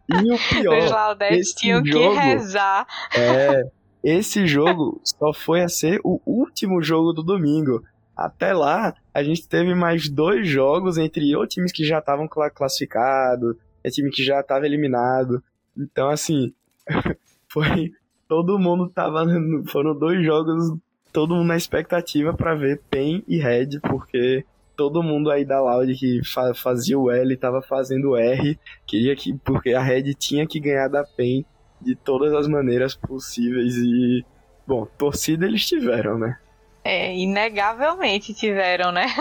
e 0.08 0.32
o 0.32 0.38
pior. 0.50 0.78
Os 0.78 0.90
Laudettes 0.90 1.52
tinham 1.54 1.84
jogo, 1.84 2.14
que 2.14 2.20
rezar. 2.20 2.86
É, 3.16 3.64
esse 4.02 4.46
jogo 4.46 5.00
só 5.02 5.32
foi 5.32 5.62
a 5.62 5.68
ser 5.68 6.00
o 6.04 6.20
último 6.26 6.82
jogo 6.82 7.12
do 7.12 7.22
domingo. 7.22 7.82
Até 8.16 8.52
lá, 8.52 8.94
a 9.12 9.24
gente 9.24 9.48
teve 9.48 9.74
mais 9.74 10.08
dois 10.08 10.46
jogos 10.48 10.98
entre 10.98 11.34
ou 11.34 11.46
times 11.46 11.72
que 11.72 11.84
já 11.84 11.98
estavam 11.98 12.28
classificados, 12.28 13.56
é 13.82 13.90
time 13.90 14.10
que 14.10 14.22
já 14.22 14.40
estava 14.40 14.66
eliminado. 14.66 15.42
Então, 15.76 16.08
assim, 16.10 16.54
foi. 17.54 17.92
Todo 18.26 18.58
mundo 18.58 18.88
tava. 18.88 19.24
Foram 19.68 19.96
dois 19.96 20.24
jogos, 20.24 20.76
todo 21.12 21.36
mundo 21.36 21.46
na 21.46 21.56
expectativa 21.56 22.34
para 22.34 22.56
ver 22.56 22.82
PEN 22.90 23.22
e 23.28 23.38
Red, 23.38 23.78
porque 23.80 24.44
todo 24.76 25.02
mundo 25.02 25.30
aí 25.30 25.44
da 25.44 25.60
Loud 25.60 25.94
que 25.94 26.20
fazia 26.56 26.98
o 26.98 27.10
L 27.10 27.32
estava 27.32 27.62
fazendo 27.62 28.10
o 28.10 28.16
R, 28.16 28.58
queria 28.84 29.14
que. 29.14 29.32
Porque 29.38 29.72
a 29.72 29.80
Red 29.80 30.14
tinha 30.14 30.44
que 30.46 30.58
ganhar 30.58 30.88
da 30.88 31.04
PEN 31.04 31.44
de 31.80 31.94
todas 31.94 32.32
as 32.32 32.48
maneiras 32.48 32.96
possíveis 32.96 33.76
e, 33.76 34.24
bom, 34.66 34.86
torcida 34.98 35.46
eles 35.46 35.64
tiveram, 35.66 36.18
né? 36.18 36.38
É, 36.82 37.14
inegavelmente 37.14 38.34
tiveram, 38.34 38.90
né? 38.90 39.06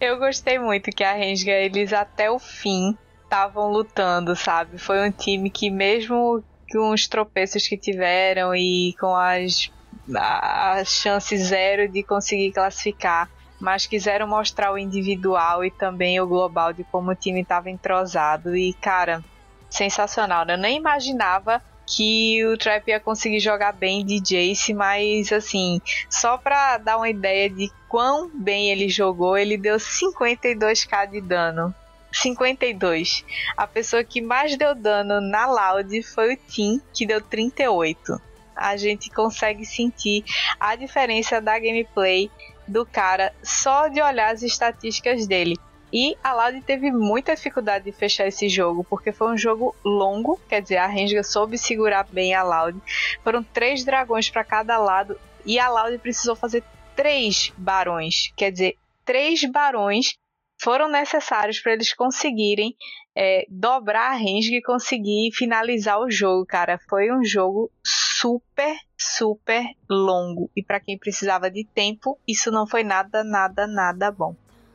Eu 0.00 0.18
gostei 0.18 0.58
muito 0.58 0.90
que 0.90 1.04
a 1.04 1.14
Rensga, 1.14 1.52
eles 1.52 1.92
até 1.92 2.30
o 2.30 2.38
fim 2.38 2.96
estavam 3.28 3.70
lutando, 3.70 4.34
sabe? 4.34 4.78
Foi 4.78 5.06
um 5.06 5.12
time 5.12 5.50
que 5.50 5.70
mesmo 5.70 6.42
com 6.72 6.90
os 6.90 7.06
tropeços 7.06 7.68
que 7.68 7.76
tiveram 7.76 8.54
e 8.54 8.94
com 8.98 9.14
as 9.14 9.70
a 10.16 10.82
chance 10.86 11.36
zero 11.36 11.86
de 11.86 12.02
conseguir 12.02 12.52
classificar, 12.52 13.28
mas 13.60 13.86
quiseram 13.86 14.26
mostrar 14.26 14.72
o 14.72 14.78
individual 14.78 15.62
e 15.62 15.70
também 15.70 16.18
o 16.18 16.26
global 16.26 16.72
de 16.72 16.82
como 16.84 17.10
o 17.10 17.14
time 17.14 17.42
estava 17.42 17.68
entrosado 17.68 18.56
e 18.56 18.72
cara, 18.72 19.22
sensacional. 19.68 20.46
Né? 20.46 20.54
Eu 20.54 20.58
nem 20.58 20.78
imaginava 20.78 21.62
que 21.86 22.44
o 22.46 22.56
Trap 22.56 22.88
ia 22.88 23.00
conseguir 23.00 23.40
jogar 23.40 23.72
bem 23.72 24.04
de 24.04 24.20
Jace, 24.20 24.72
mas 24.72 25.32
assim, 25.32 25.80
só 26.08 26.38
pra 26.38 26.78
dar 26.78 26.96
uma 26.96 27.08
ideia 27.08 27.50
de 27.50 27.70
quão 27.88 28.30
bem 28.32 28.70
ele 28.70 28.88
jogou, 28.88 29.36
ele 29.36 29.58
deu 29.58 29.76
52k 29.76 31.10
de 31.10 31.20
dano. 31.20 31.74
52. 32.12 33.24
A 33.56 33.66
pessoa 33.66 34.04
que 34.04 34.20
mais 34.20 34.56
deu 34.56 34.74
dano 34.74 35.20
na 35.20 35.46
Loud 35.46 36.02
foi 36.02 36.34
o 36.34 36.38
Tim, 36.48 36.80
que 36.92 37.06
deu 37.06 37.20
38. 37.20 38.20
A 38.56 38.76
gente 38.76 39.10
consegue 39.10 39.64
sentir 39.64 40.24
a 40.58 40.74
diferença 40.74 41.40
da 41.40 41.58
gameplay 41.58 42.30
do 42.66 42.84
cara 42.84 43.32
só 43.42 43.88
de 43.88 44.00
olhar 44.00 44.32
as 44.32 44.42
estatísticas 44.42 45.26
dele. 45.26 45.56
E 45.92 46.16
a 46.22 46.34
Loud 46.34 46.60
teve 46.62 46.90
muita 46.90 47.34
dificuldade 47.34 47.86
de 47.86 47.92
fechar 47.92 48.26
esse 48.26 48.48
jogo, 48.48 48.84
porque 48.84 49.10
foi 49.10 49.32
um 49.32 49.38
jogo 49.38 49.74
longo, 49.82 50.38
quer 50.48 50.60
dizer, 50.60 50.76
a 50.76 50.86
Renga 50.86 51.22
soube 51.22 51.56
segurar 51.56 52.04
bem 52.10 52.34
a 52.34 52.42
Loud. 52.42 52.78
Foram 53.24 53.42
três 53.42 53.84
dragões 53.84 54.28
para 54.28 54.44
cada 54.44 54.76
lado 54.76 55.18
e 55.46 55.58
a 55.58 55.68
Loud 55.70 55.96
precisou 55.98 56.36
fazer 56.36 56.62
três 56.94 57.52
barões, 57.56 58.32
quer 58.36 58.50
dizer, 58.50 58.76
três 59.04 59.42
barões 59.44 60.18
foram 60.60 60.90
necessários 60.90 61.60
para 61.60 61.72
eles 61.72 61.94
conseguirem 61.94 62.74
é, 63.16 63.46
dobrar 63.48 64.12
a 64.12 64.16
range 64.16 64.54
e 64.54 64.62
conseguir 64.62 65.30
finalizar 65.32 66.00
o 66.00 66.10
jogo, 66.10 66.44
cara. 66.44 66.78
Foi 66.88 67.12
um 67.12 67.24
jogo 67.24 67.70
super, 67.84 68.76
super 68.96 69.64
longo. 69.88 70.50
E 70.56 70.62
para 70.62 70.80
quem 70.80 70.98
precisava 70.98 71.50
de 71.50 71.64
tempo, 71.64 72.18
isso 72.26 72.50
não 72.50 72.66
foi 72.66 72.82
nada, 72.82 73.24
nada, 73.24 73.66
nada 73.66 74.10
bom. 74.10 74.34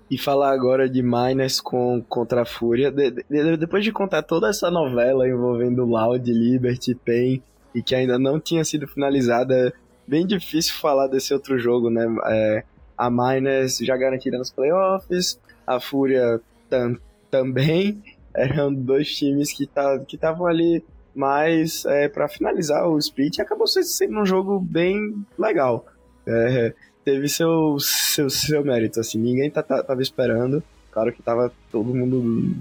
E 0.09 0.17
falar 0.17 0.51
agora 0.51 0.89
de 0.89 1.01
Miners 1.01 1.59
com, 1.59 2.03
contra 2.07 2.43
a 2.43 2.45
Fúria. 2.45 2.91
De, 2.91 3.11
de, 3.11 3.57
depois 3.57 3.83
de 3.83 3.91
contar 3.91 4.23
toda 4.23 4.49
essa 4.49 4.69
novela 4.69 5.27
envolvendo 5.27 5.85
Loud, 5.85 6.31
Liberty, 6.31 6.95
Pain, 6.95 7.41
e 7.73 7.81
que 7.81 7.95
ainda 7.95 8.19
não 8.19 8.39
tinha 8.39 8.63
sido 8.63 8.87
finalizada, 8.87 9.69
é 9.69 9.73
bem 10.07 10.27
difícil 10.27 10.75
falar 10.75 11.07
desse 11.07 11.33
outro 11.33 11.57
jogo, 11.57 11.89
né? 11.89 12.05
É, 12.27 12.63
a 12.97 13.09
Miners 13.09 13.79
já 13.79 13.97
garantida 13.97 14.37
nos 14.37 14.51
playoffs, 14.51 15.39
a 15.65 15.79
Fúria 15.79 16.41
tam, 16.69 16.97
também. 17.29 18.01
Eram 18.35 18.73
dois 18.73 19.15
times 19.15 19.53
que 19.53 19.67
tá, 19.67 20.01
estavam 20.11 20.47
ali 20.47 20.83
mais 21.13 21.85
é, 21.85 22.09
para 22.09 22.27
finalizar 22.27 22.87
o 22.87 22.97
split. 22.97 23.39
Acabou 23.39 23.67
sendo 23.67 24.19
um 24.19 24.25
jogo 24.25 24.59
bem 24.59 25.23
legal. 25.37 25.85
É, 26.27 26.73
teve 27.03 27.27
seu, 27.27 27.77
seu, 27.79 28.29
seu 28.29 28.63
mérito, 28.63 28.99
assim, 28.99 29.19
ninguém 29.19 29.49
tá, 29.49 29.61
tá, 29.61 29.83
tava 29.83 30.01
esperando. 30.01 30.63
Claro 30.91 31.11
que 31.11 31.21
tava 31.23 31.51
todo 31.71 31.93
mundo 31.93 32.55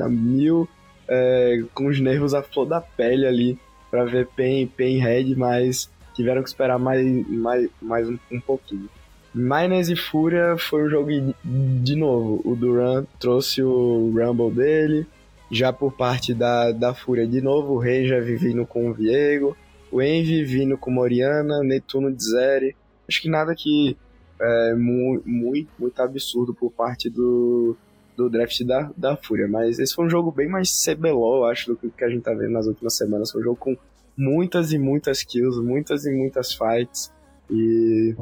a 0.00 0.08
mil, 0.08 0.68
é, 1.08 1.62
com 1.72 1.86
os 1.86 2.00
nervos 2.00 2.34
à 2.34 2.42
flor 2.42 2.66
da 2.66 2.80
pele 2.80 3.26
ali, 3.26 3.58
para 3.90 4.04
ver 4.04 4.26
Pen, 4.34 4.66
Pen 4.66 4.98
Red, 4.98 5.34
mas 5.36 5.88
tiveram 6.14 6.42
que 6.42 6.48
esperar 6.48 6.78
mais, 6.78 7.06
mais, 7.28 7.70
mais 7.80 8.08
um, 8.08 8.18
um 8.32 8.40
pouquinho. 8.40 8.88
Miners 9.36 9.90
e 9.90 9.96
Fúria 9.96 10.56
foi 10.56 10.86
um 10.86 10.88
jogo 10.88 11.10
de 11.44 11.94
novo. 11.94 12.40
O 12.42 12.56
Duran 12.56 13.04
trouxe 13.20 13.62
o 13.62 14.10
Rumble 14.10 14.50
dele. 14.50 15.06
Já 15.50 15.74
por 15.74 15.92
parte 15.92 16.32
da, 16.32 16.72
da 16.72 16.94
Fúria, 16.94 17.26
de 17.26 17.42
novo, 17.42 17.74
o 17.74 17.78
Rei 17.78 18.06
já 18.06 18.18
vindo 18.18 18.64
com 18.64 18.88
o 18.88 18.94
Viego. 18.94 19.54
O 19.92 20.00
Envy 20.00 20.42
vindo 20.42 20.78
com 20.78 20.90
Moriana. 20.90 21.62
Netuno 21.62 22.10
de 22.10 22.24
Zeri. 22.24 22.74
Acho 23.06 23.20
que 23.20 23.28
nada 23.28 23.54
que 23.54 23.94
é 24.40 24.74
muito, 24.74 25.28
muito, 25.28 25.68
muito 25.78 26.00
absurdo 26.00 26.54
por 26.54 26.72
parte 26.72 27.10
do, 27.10 27.76
do 28.16 28.30
draft 28.30 28.64
da, 28.64 28.90
da 28.96 29.18
Fúria. 29.18 29.46
Mas 29.46 29.78
esse 29.78 29.94
foi 29.94 30.06
um 30.06 30.10
jogo 30.10 30.32
bem 30.32 30.48
mais 30.48 30.82
CBLOL, 30.82 31.44
acho, 31.44 31.72
do 31.72 31.76
que, 31.76 31.90
que 31.90 32.04
a 32.04 32.08
gente 32.08 32.22
tá 32.22 32.32
vendo 32.32 32.52
nas 32.52 32.66
últimas 32.66 32.96
semanas. 32.96 33.30
Foi 33.30 33.42
um 33.42 33.44
jogo 33.44 33.58
com 33.58 33.76
muitas 34.16 34.72
e 34.72 34.78
muitas 34.78 35.22
kills, 35.22 35.60
muitas 35.60 36.06
e 36.06 36.10
muitas 36.10 36.54
fights. 36.54 37.12
E 37.50 38.16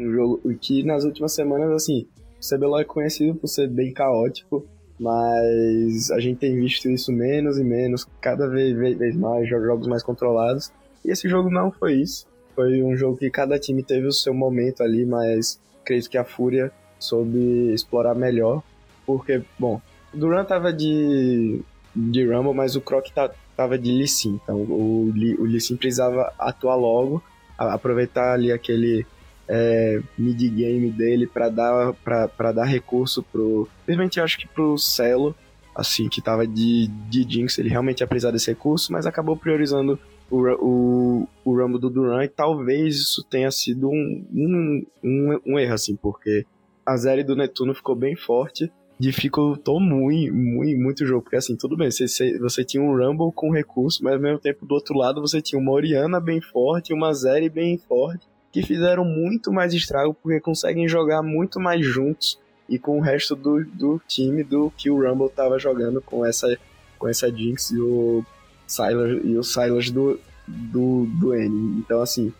um 0.00 0.12
jogo 0.12 0.54
que 0.60 0.82
nas 0.82 1.04
últimas 1.04 1.32
semanas, 1.32 1.70
assim, 1.70 2.06
o 2.40 2.56
CBLOL 2.56 2.80
é 2.80 2.84
conhecido 2.84 3.34
por 3.34 3.48
ser 3.48 3.68
bem 3.68 3.92
caótico, 3.92 4.66
mas 4.98 6.10
a 6.10 6.20
gente 6.20 6.38
tem 6.38 6.54
visto 6.56 6.90
isso 6.90 7.12
menos 7.12 7.58
e 7.58 7.64
menos, 7.64 8.06
cada 8.20 8.46
vez, 8.48 8.76
vez 8.76 9.16
mais, 9.16 9.48
jogos 9.48 9.86
mais 9.86 10.02
controlados. 10.02 10.70
E 11.04 11.10
esse 11.10 11.28
jogo 11.28 11.50
não 11.50 11.70
foi 11.70 11.94
isso. 11.94 12.26
Foi 12.54 12.82
um 12.82 12.96
jogo 12.96 13.16
que 13.16 13.30
cada 13.30 13.58
time 13.58 13.82
teve 13.82 14.06
o 14.06 14.12
seu 14.12 14.34
momento 14.34 14.82
ali, 14.82 15.06
mas 15.06 15.58
creio 15.84 16.02
que 16.08 16.18
a 16.18 16.24
Fúria 16.24 16.70
soube 16.98 17.72
explorar 17.72 18.14
melhor. 18.14 18.62
Porque, 19.06 19.42
bom, 19.58 19.80
o 20.12 20.16
Duran 20.16 20.44
tava 20.44 20.72
de, 20.72 21.62
de 21.94 22.26
Rumble, 22.26 22.54
mas 22.54 22.76
o 22.76 22.80
Croc 22.80 23.08
tá, 23.10 23.30
tava 23.56 23.78
de 23.78 23.90
Lee 23.90 24.08
Sin. 24.08 24.38
Então 24.42 24.56
o, 24.56 25.10
o 25.38 25.44
Lee 25.44 25.60
Sin 25.60 25.76
precisava 25.76 26.32
atuar 26.38 26.76
logo, 26.76 27.22
aproveitar 27.56 28.34
ali 28.34 28.52
aquele 28.52 29.06
é, 29.52 30.00
mid-game 30.16 30.92
dele 30.92 31.26
para 31.26 31.48
dar, 31.48 31.92
pra, 32.04 32.52
dar 32.52 32.64
recurso 32.64 33.20
pro. 33.20 33.68
Principalmente 33.84 34.20
acho 34.20 34.38
que 34.38 34.46
pro 34.46 34.78
Celo, 34.78 35.34
assim, 35.74 36.08
que 36.08 36.22
tava 36.22 36.46
de, 36.46 36.86
de 37.08 37.26
Jinx, 37.28 37.58
ele 37.58 37.68
realmente 37.68 38.00
ia 38.00 38.06
precisar 38.06 38.30
desse 38.30 38.48
recurso, 38.48 38.92
mas 38.92 39.06
acabou 39.06 39.36
priorizando 39.36 39.98
o, 40.30 40.38
o, 40.38 41.28
o 41.44 41.56
Rumble 41.56 41.80
do 41.80 41.90
Duran 41.90 42.22
e 42.22 42.28
talvez 42.28 42.94
isso 42.94 43.24
tenha 43.28 43.50
sido 43.50 43.90
um, 43.90 44.24
um, 44.32 44.86
um, 45.02 45.40
um 45.44 45.58
erro, 45.58 45.74
assim, 45.74 45.96
porque 45.96 46.46
a 46.86 46.96
série 46.96 47.24
do 47.24 47.34
Netuno 47.34 47.74
ficou 47.74 47.96
bem 47.96 48.14
forte 48.14 48.70
dificultou 49.00 49.80
muito, 49.80 50.34
muito, 50.34 50.78
muito 50.78 51.04
o 51.04 51.06
jogo. 51.06 51.22
Porque 51.22 51.36
assim, 51.36 51.56
tudo 51.56 51.74
bem, 51.74 51.90
você, 51.90 52.38
você 52.38 52.62
tinha 52.62 52.82
um 52.82 52.94
Rumble 52.94 53.32
com 53.34 53.50
recurso, 53.50 54.04
mas 54.04 54.12
ao 54.12 54.20
mesmo 54.20 54.38
tempo 54.38 54.66
do 54.66 54.74
outro 54.74 54.94
lado 54.94 55.22
você 55.22 55.40
tinha 55.40 55.58
uma 55.58 55.72
Oriana 55.72 56.20
bem 56.20 56.38
forte 56.38 56.92
uma 56.92 57.14
Zeri 57.14 57.48
bem 57.48 57.78
forte 57.78 58.28
que 58.52 58.62
fizeram 58.62 59.04
muito 59.04 59.52
mais 59.52 59.72
estrago 59.72 60.14
porque 60.14 60.40
conseguem 60.40 60.88
jogar 60.88 61.22
muito 61.22 61.60
mais 61.60 61.84
juntos 61.84 62.38
e 62.68 62.78
com 62.78 62.98
o 62.98 63.00
resto 63.00 63.34
do, 63.34 63.64
do 63.64 64.00
time 64.06 64.42
do 64.42 64.72
que 64.76 64.90
o 64.90 65.00
Rumble 65.00 65.26
estava 65.26 65.58
jogando 65.58 66.00
com 66.00 66.24
essa 66.24 66.58
com 66.98 67.08
essa 67.08 67.30
Jinx 67.30 67.70
e 67.70 67.80
o 67.80 68.24
Silas 68.66 69.20
e 69.24 69.36
o 69.36 69.42
Silas 69.42 69.90
do 69.90 70.18
do, 70.46 71.06
do 71.18 71.34
N. 71.34 71.78
Então 71.78 72.02
assim, 72.02 72.32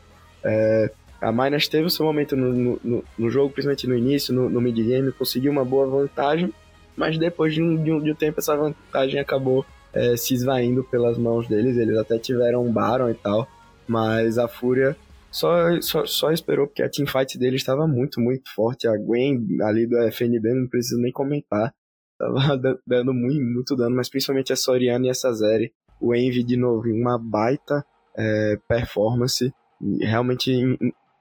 é, 0.45 0.91
a 1.21 1.31
Minas 1.31 1.69
teve 1.69 1.87
o 1.87 1.91
seu 1.91 2.05
momento 2.05 2.37
no, 2.37 2.79
no, 2.83 3.05
no, 3.19 3.31
jogo, 3.31 3.53
principalmente 3.53 3.87
no 3.87 3.97
início, 3.97 4.33
no, 4.33 4.49
no 4.49 4.61
mid-game, 4.61 5.13
conseguiu 5.13 5.53
uma 5.53 5.65
boa 5.65 5.87
vantagem, 5.87 6.53
mas 6.97 7.19
depois 7.19 7.55
de 7.55 7.63
um, 7.63 7.83
de 7.83 7.93
um, 7.93 8.01
de 8.01 8.13
um 8.13 8.15
tempo 8.15 8.41
essa 8.41 8.57
vantagem 8.57 9.21
acabou 9.21 9.65
é, 9.93 10.17
se 10.17 10.35
esvaindo 10.35 10.83
pelas 10.85 11.19
mãos 11.19 11.47
deles. 11.47 11.77
Eles 11.77 11.97
até 11.97 12.19
tiveram 12.19 12.65
um 12.65 12.73
Baron 12.73 13.11
e 13.11 13.15
tal, 13.15 13.47
mas 13.87 14.39
a 14.39 14.49
Fúria 14.49 14.97
só, 15.31 15.81
só, 15.81 16.05
só 16.05 16.33
esperou 16.33 16.67
porque 16.67 16.83
a 16.83 16.89
teamfight 16.89 17.39
dele 17.39 17.57
estava 17.57 17.87
muito, 17.87 18.21
muito 18.21 18.53
forte. 18.55 18.89
A 18.89 18.97
Gwen 18.97 19.47
ali 19.63 19.87
do 19.87 19.97
FNB, 20.11 20.55
não 20.55 20.69
preciso 20.69 21.01
nem 21.01 21.13
comentar, 21.13 21.73
estava 22.13 22.57
dando 22.87 23.15
muito, 23.15 23.41
muito 23.41 23.77
dano, 23.77 23.97
mas 23.97 24.09
principalmente 24.09 24.53
a 24.53 24.57
Soriana 24.57 25.07
e 25.07 25.11
essa 25.11 25.33
Zeri. 25.33 25.73
O 26.01 26.15
Envy, 26.15 26.43
de 26.43 26.57
novo, 26.57 26.89
uma 26.89 27.19
baita 27.19 27.85
é, 28.17 28.59
performance, 28.67 29.53
realmente 30.01 30.51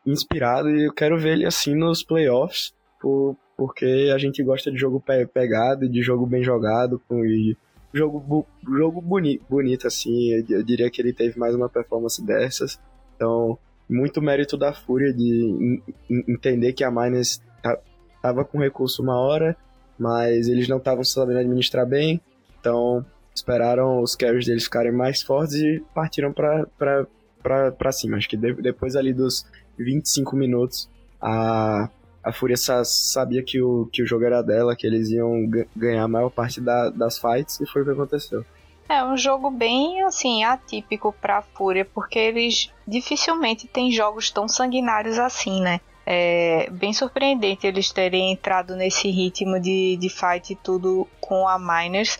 inspirado, 0.06 0.70
e 0.70 0.86
eu 0.86 0.94
quero 0.94 1.18
ver 1.18 1.34
ele 1.34 1.46
assim 1.46 1.76
nos 1.76 2.04
playoffs, 2.04 2.74
por, 3.00 3.36
porque 3.58 4.10
a 4.14 4.18
gente 4.18 4.42
gosta 4.42 4.72
de 4.72 4.78
jogo 4.78 5.02
pe 5.02 5.26
pegado, 5.28 5.90
de 5.90 6.02
jogo 6.02 6.26
bem 6.26 6.44
jogado, 6.44 7.02
com, 7.08 7.24
e 7.26 7.58
jogo, 7.94 8.20
bu 8.20 8.46
jogo 8.66 9.02
boni 9.02 9.40
bonito, 9.50 9.86
assim, 9.86 10.32
eu, 10.32 10.46
eu 10.50 10.64
diria 10.64 10.90
que 10.90 11.02
ele 11.02 11.14
teve 11.14 11.38
mais 11.38 11.54
uma 11.54 11.70
performance 11.70 12.26
dessas, 12.26 12.80
então 13.16 13.58
muito 13.90 14.22
mérito 14.22 14.56
da 14.56 14.72
Fúria 14.72 15.12
de 15.12 15.82
entender 16.10 16.74
que 16.74 16.84
a 16.84 16.92
Miners 16.92 17.42
tava 18.22 18.46
com 18.46 18.60
recurso 18.60 19.02
uma 19.02 19.18
hora, 19.20 19.58
mas 19.98 20.48
eles 20.48 20.68
não 20.68 20.78
estavam 20.78 21.04
sabendo 21.04 21.40
administrar 21.40 21.86
bem, 21.86 22.22
então 22.60 23.06
esperaram 23.34 24.02
os 24.02 24.16
carries 24.16 24.46
deles 24.46 24.66
ficarem 24.66 24.92
mais 24.92 25.22
fortes 25.22 25.56
e 25.56 25.84
partiram 25.94 26.34
para 26.34 27.92
cima. 27.92 28.18
Acho 28.18 28.30
que 28.30 28.38
de, 28.38 28.54
depois 28.54 28.96
ali 28.96 29.14
dos 29.14 29.46
25 29.78 30.36
minutos, 30.36 30.90
a, 31.22 31.90
a 32.24 32.32
Fúria 32.32 32.58
sabia 32.58 33.42
que 33.42 33.62
o, 33.62 33.88
que 33.92 34.04
o 34.04 34.06
jogo 34.06 34.26
era 34.26 34.42
dela, 34.42 34.76
que 34.76 34.86
eles 34.86 35.10
iam 35.10 35.50
ganhar 35.76 36.04
a 36.04 36.08
maior 36.08 36.30
parte 36.30 36.62
da, 36.62 36.90
das 36.90 37.18
fights, 37.18 37.60
e 37.60 37.66
foi 37.66 37.82
o 37.82 37.86
que 37.86 37.92
aconteceu. 37.92 38.46
É 38.90 39.04
um 39.04 39.16
jogo 39.16 39.52
bem 39.52 40.02
assim 40.02 40.44
atípico 40.44 41.14
para 41.22 41.44
Fúria, 41.44 41.86
porque 41.86 42.18
eles 42.18 42.74
dificilmente 42.88 43.68
têm 43.68 43.92
jogos 43.92 44.32
tão 44.32 44.48
sanguinários 44.48 45.20
assim, 45.20 45.62
né? 45.62 45.80
É 46.12 46.68
bem 46.72 46.92
surpreendente 46.92 47.68
eles 47.68 47.92
terem 47.92 48.32
entrado 48.32 48.76
nesse 48.76 49.12
ritmo 49.12 49.60
de, 49.60 49.96
de 49.98 50.10
fight 50.10 50.54
e 50.54 50.56
tudo 50.56 51.08
com 51.22 51.48
a 51.48 51.60
Miners. 51.60 52.18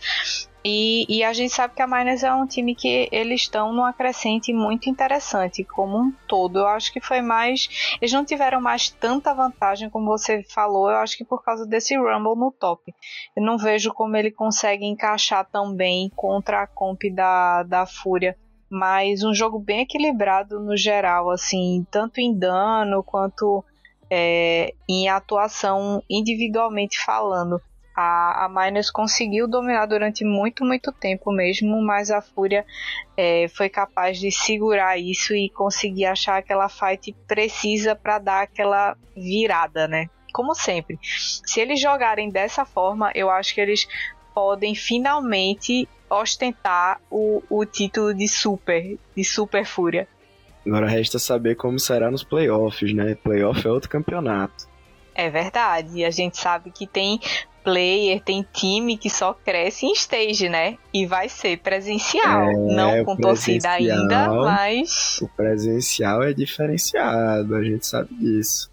E, 0.64 1.06
e, 1.08 1.24
a 1.24 1.32
gente 1.32 1.52
sabe 1.54 1.74
que 1.74 1.82
a 1.82 1.88
Miners 1.88 2.22
é 2.22 2.32
um 2.32 2.46
time 2.46 2.74
que 2.74 3.08
eles 3.10 3.40
estão 3.40 3.72
numa 3.72 3.92
crescente 3.92 4.52
muito 4.52 4.88
interessante 4.88 5.64
como 5.64 5.98
um 5.98 6.12
todo. 6.28 6.60
Eu 6.60 6.68
acho 6.68 6.92
que 6.92 7.00
foi 7.00 7.20
mais. 7.20 7.96
Eles 8.00 8.12
não 8.12 8.24
tiveram 8.24 8.60
mais 8.60 8.90
tanta 8.90 9.34
vantagem 9.34 9.90
como 9.90 10.06
você 10.06 10.44
falou. 10.44 10.88
Eu 10.88 10.98
acho 10.98 11.16
que 11.16 11.24
por 11.24 11.42
causa 11.42 11.66
desse 11.66 11.96
Rumble 11.96 12.36
no 12.36 12.52
top. 12.52 12.94
Eu 13.34 13.42
não 13.42 13.58
vejo 13.58 13.92
como 13.92 14.16
ele 14.16 14.30
consegue 14.30 14.84
encaixar 14.84 15.48
tão 15.50 15.74
bem 15.74 16.12
contra 16.14 16.62
a 16.62 16.66
comp 16.66 17.02
da, 17.12 17.64
da 17.64 17.86
Fúria. 17.86 18.36
Mas 18.70 19.24
um 19.24 19.34
jogo 19.34 19.58
bem 19.58 19.80
equilibrado 19.80 20.60
no 20.60 20.76
geral, 20.76 21.28
assim, 21.30 21.84
tanto 21.90 22.20
em 22.20 22.38
dano 22.38 23.02
quanto 23.02 23.64
é, 24.10 24.74
em 24.88 25.08
atuação 25.08 26.02
individualmente 26.10 26.98
falando. 27.04 27.60
A, 27.96 28.46
a 28.46 28.48
Miners 28.48 28.90
conseguiu 28.90 29.46
dominar 29.46 29.86
durante 29.86 30.24
muito, 30.24 30.64
muito 30.64 30.90
tempo 30.92 31.30
mesmo, 31.32 31.82
mas 31.82 32.10
a 32.10 32.20
Fúria 32.20 32.64
é, 33.16 33.46
foi 33.48 33.68
capaz 33.68 34.18
de 34.18 34.30
segurar 34.30 34.98
isso 34.98 35.34
e 35.34 35.50
conseguir 35.50 36.06
achar 36.06 36.38
aquela 36.38 36.68
fight 36.68 37.12
precisa 37.26 37.94
para 37.94 38.18
dar 38.18 38.42
aquela 38.42 38.96
virada, 39.14 39.86
né? 39.86 40.08
Como 40.32 40.54
sempre. 40.54 40.98
Se 41.02 41.60
eles 41.60 41.80
jogarem 41.80 42.30
dessa 42.30 42.64
forma, 42.64 43.10
eu 43.14 43.28
acho 43.28 43.54
que 43.54 43.60
eles 43.60 43.86
podem 44.32 44.74
finalmente 44.74 45.88
ostentar 46.08 47.00
o, 47.10 47.42
o 47.50 47.64
título 47.64 48.14
de 48.14 48.26
Super, 48.28 48.98
de 49.16 49.24
Super 49.24 49.64
Fúria. 49.64 50.08
Agora 50.70 50.86
resta 50.86 51.18
saber 51.18 51.56
como 51.56 51.80
será 51.80 52.12
nos 52.12 52.22
playoffs, 52.22 52.94
né? 52.94 53.16
Playoff 53.16 53.66
é 53.66 53.68
outro 53.68 53.90
campeonato. 53.90 54.68
É 55.12 55.28
verdade. 55.28 55.98
E 55.98 56.04
a 56.04 56.12
gente 56.12 56.38
sabe 56.38 56.70
que 56.70 56.86
tem 56.86 57.18
player, 57.64 58.22
tem 58.22 58.46
time 58.52 58.96
que 58.96 59.10
só 59.10 59.34
cresce 59.34 59.84
em 59.86 59.92
stage, 59.94 60.48
né? 60.48 60.78
E 60.94 61.06
vai 61.06 61.28
ser 61.28 61.58
presencial. 61.58 62.48
É, 62.48 62.52
não 62.54 63.04
com 63.04 63.16
torcida 63.16 63.68
ainda, 63.68 64.32
mas. 64.32 65.18
O 65.20 65.26
presencial 65.26 66.22
é 66.22 66.32
diferenciado, 66.32 67.56
a 67.56 67.64
gente 67.64 67.84
sabe 67.84 68.14
disso. 68.14 68.70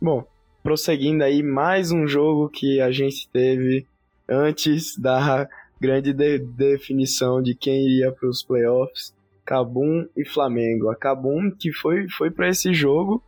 Bom, 0.00 0.24
prosseguindo 0.62 1.24
aí, 1.24 1.42
mais 1.42 1.92
um 1.92 2.06
jogo 2.06 2.48
que 2.48 2.80
a 2.80 2.90
gente 2.90 3.28
teve 3.28 3.86
antes 4.26 4.96
da 4.96 5.46
grande 5.78 6.14
de 6.14 6.38
definição 6.38 7.42
de 7.42 7.54
quem 7.54 7.84
iria 7.84 8.10
para 8.10 8.30
os 8.30 8.42
playoffs. 8.42 9.12
Cabum 9.44 10.06
e 10.16 10.24
Flamengo. 10.24 10.90
A 10.90 10.96
Cabum 10.96 11.50
que 11.50 11.72
foi, 11.72 12.08
foi 12.08 12.30
para 12.30 12.48
esse 12.48 12.72
jogo 12.72 13.22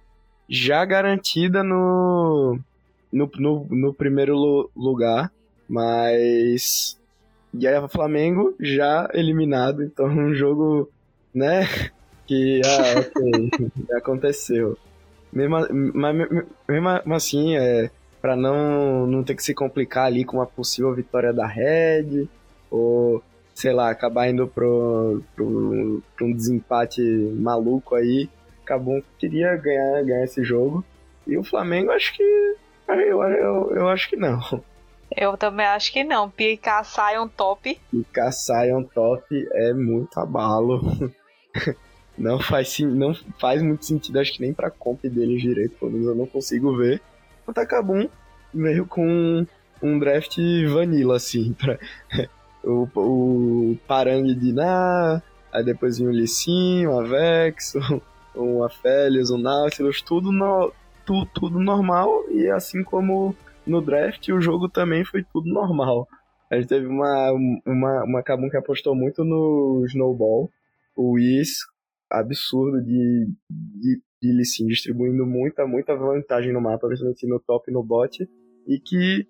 já 0.49 0.85
garantida 0.85 1.63
no, 1.63 2.59
no, 3.13 3.31
no, 3.37 3.67
no 3.71 3.95
primeiro 3.95 4.71
lugar, 4.77 5.33
mas 5.69 6.99
e 7.59 7.67
aí 7.67 7.79
o 7.79 7.89
Flamengo 7.89 8.55
já 8.61 9.09
eliminado, 9.15 9.83
então 9.83 10.07
um 10.07 10.35
jogo, 10.35 10.91
né, 11.35 11.63
que 12.27 12.61
ah, 12.65 13.01
ok, 13.01 13.51
aconteceu. 13.97 14.77
Mesmo, 15.33 15.57
mas, 15.95 16.17
mesmo 16.69 17.15
assim, 17.15 17.57
é, 17.57 17.91
para 18.21 18.37
não, 18.37 19.07
não 19.07 19.23
ter 19.23 19.35
que 19.35 19.43
se 19.43 19.55
complicar 19.55 20.07
ali 20.07 20.25
com 20.25 20.39
uma 20.39 20.47
possível 20.47 20.95
vitória 20.95 21.33
da 21.33 21.47
Red, 21.47 22.29
ou 22.71 23.23
sei 23.57 23.73
lá, 23.73 23.91
acabar 23.91 24.29
indo 24.29 24.47
pro, 24.47 25.23
pro, 25.35 26.03
pro 26.15 26.27
um 26.27 26.33
desempate 26.33 27.01
maluco 27.01 27.95
aí, 27.95 28.29
acabou 28.63 29.03
queria 29.19 29.57
ganhar, 29.57 30.05
ganhar 30.05 30.25
esse 30.25 30.45
jogo. 30.45 30.85
E 31.27 31.39
o 31.39 31.43
Flamengo 31.43 31.91
acho 31.91 32.15
que 32.15 32.23
eu, 32.87 33.23
eu, 33.23 33.75
eu 33.75 33.89
acho 33.89 34.11
que 34.11 34.17
não. 34.17 34.39
Eu 35.17 35.39
também 35.39 35.65
acho 35.67 35.91
que 35.91 36.05
não. 36.05 36.29
Picar 36.29 36.85
Sion 36.85 37.29
top. 37.29 37.81
Picar 37.91 38.31
Sion 38.31 38.83
top 38.83 39.49
é 39.53 39.73
muito 39.73 40.21
abalo. 40.21 41.11
não 42.17 42.39
faz, 42.39 42.79
não 42.81 43.15
faz 43.41 43.63
muito 43.63 43.87
sentido, 43.87 44.21
acho 44.21 44.35
que 44.35 44.43
nem 44.43 44.53
pra 44.53 44.71
comp 44.71 45.03
dele 45.03 45.39
direito, 45.39 45.79
pelo 45.79 45.93
menos 45.93 46.09
eu 46.09 46.15
não 46.15 46.27
consigo 46.27 46.77
ver. 46.77 47.01
O 47.47 47.55
Takabum 47.55 48.07
veio 48.53 48.87
com 48.87 49.47
um 49.83 49.99
draft 49.99 50.37
vanilla, 50.69 51.17
assim, 51.17 51.55
pra, 51.59 51.79
o, 52.67 52.89
o 52.97 53.79
Parang 53.87 54.35
de 54.35 54.53
Na, 54.53 55.23
aí 55.53 55.65
depois 55.65 55.99
vinha 55.99 56.11
o 56.11 56.13
Lissin, 56.13 56.87
o 56.87 56.99
Avex, 56.99 57.75
o, 58.35 58.43
o 58.43 58.65
Aphelios, 58.65 59.31
o 59.31 59.39
Nautilus, 59.39 60.03
tudo 60.03 60.33
no, 60.33 60.73
tu, 61.05 61.25
tudo 61.33 61.61
normal, 61.61 62.25
e 62.31 62.51
assim 62.51 62.83
como 62.83 63.35
no 63.67 63.81
draft, 63.81 64.29
o 64.29 64.41
jogo 64.41 64.69
também 64.69 65.05
foi 65.05 65.25
tudo 65.33 65.49
normal. 65.49 66.07
A 66.51 66.57
gente 66.57 66.69
teve 66.69 66.87
uma, 66.87 67.33
uma, 67.65 68.05
uma 68.05 68.23
Kabum 68.23 68.49
que 68.49 68.57
apostou 68.57 68.95
muito 68.95 69.25
no 69.25 69.85
Snowball, 69.87 70.51
o 70.97 71.13
Whis, 71.13 71.59
absurdo 72.11 72.81
de, 72.83 73.29
de, 73.51 74.01
de 74.23 74.33
Lissin, 74.33 74.67
distribuindo 74.67 75.27
muita, 75.27 75.67
muita 75.67 75.97
vantagem 75.97 76.53
no 76.53 76.61
mapa, 76.61 76.87
principalmente 76.87 77.27
no 77.27 77.41
top 77.41 77.71
e 77.71 77.75
no 77.75 77.83
bot, 77.83 78.29
e 78.67 78.79
que 78.79 79.27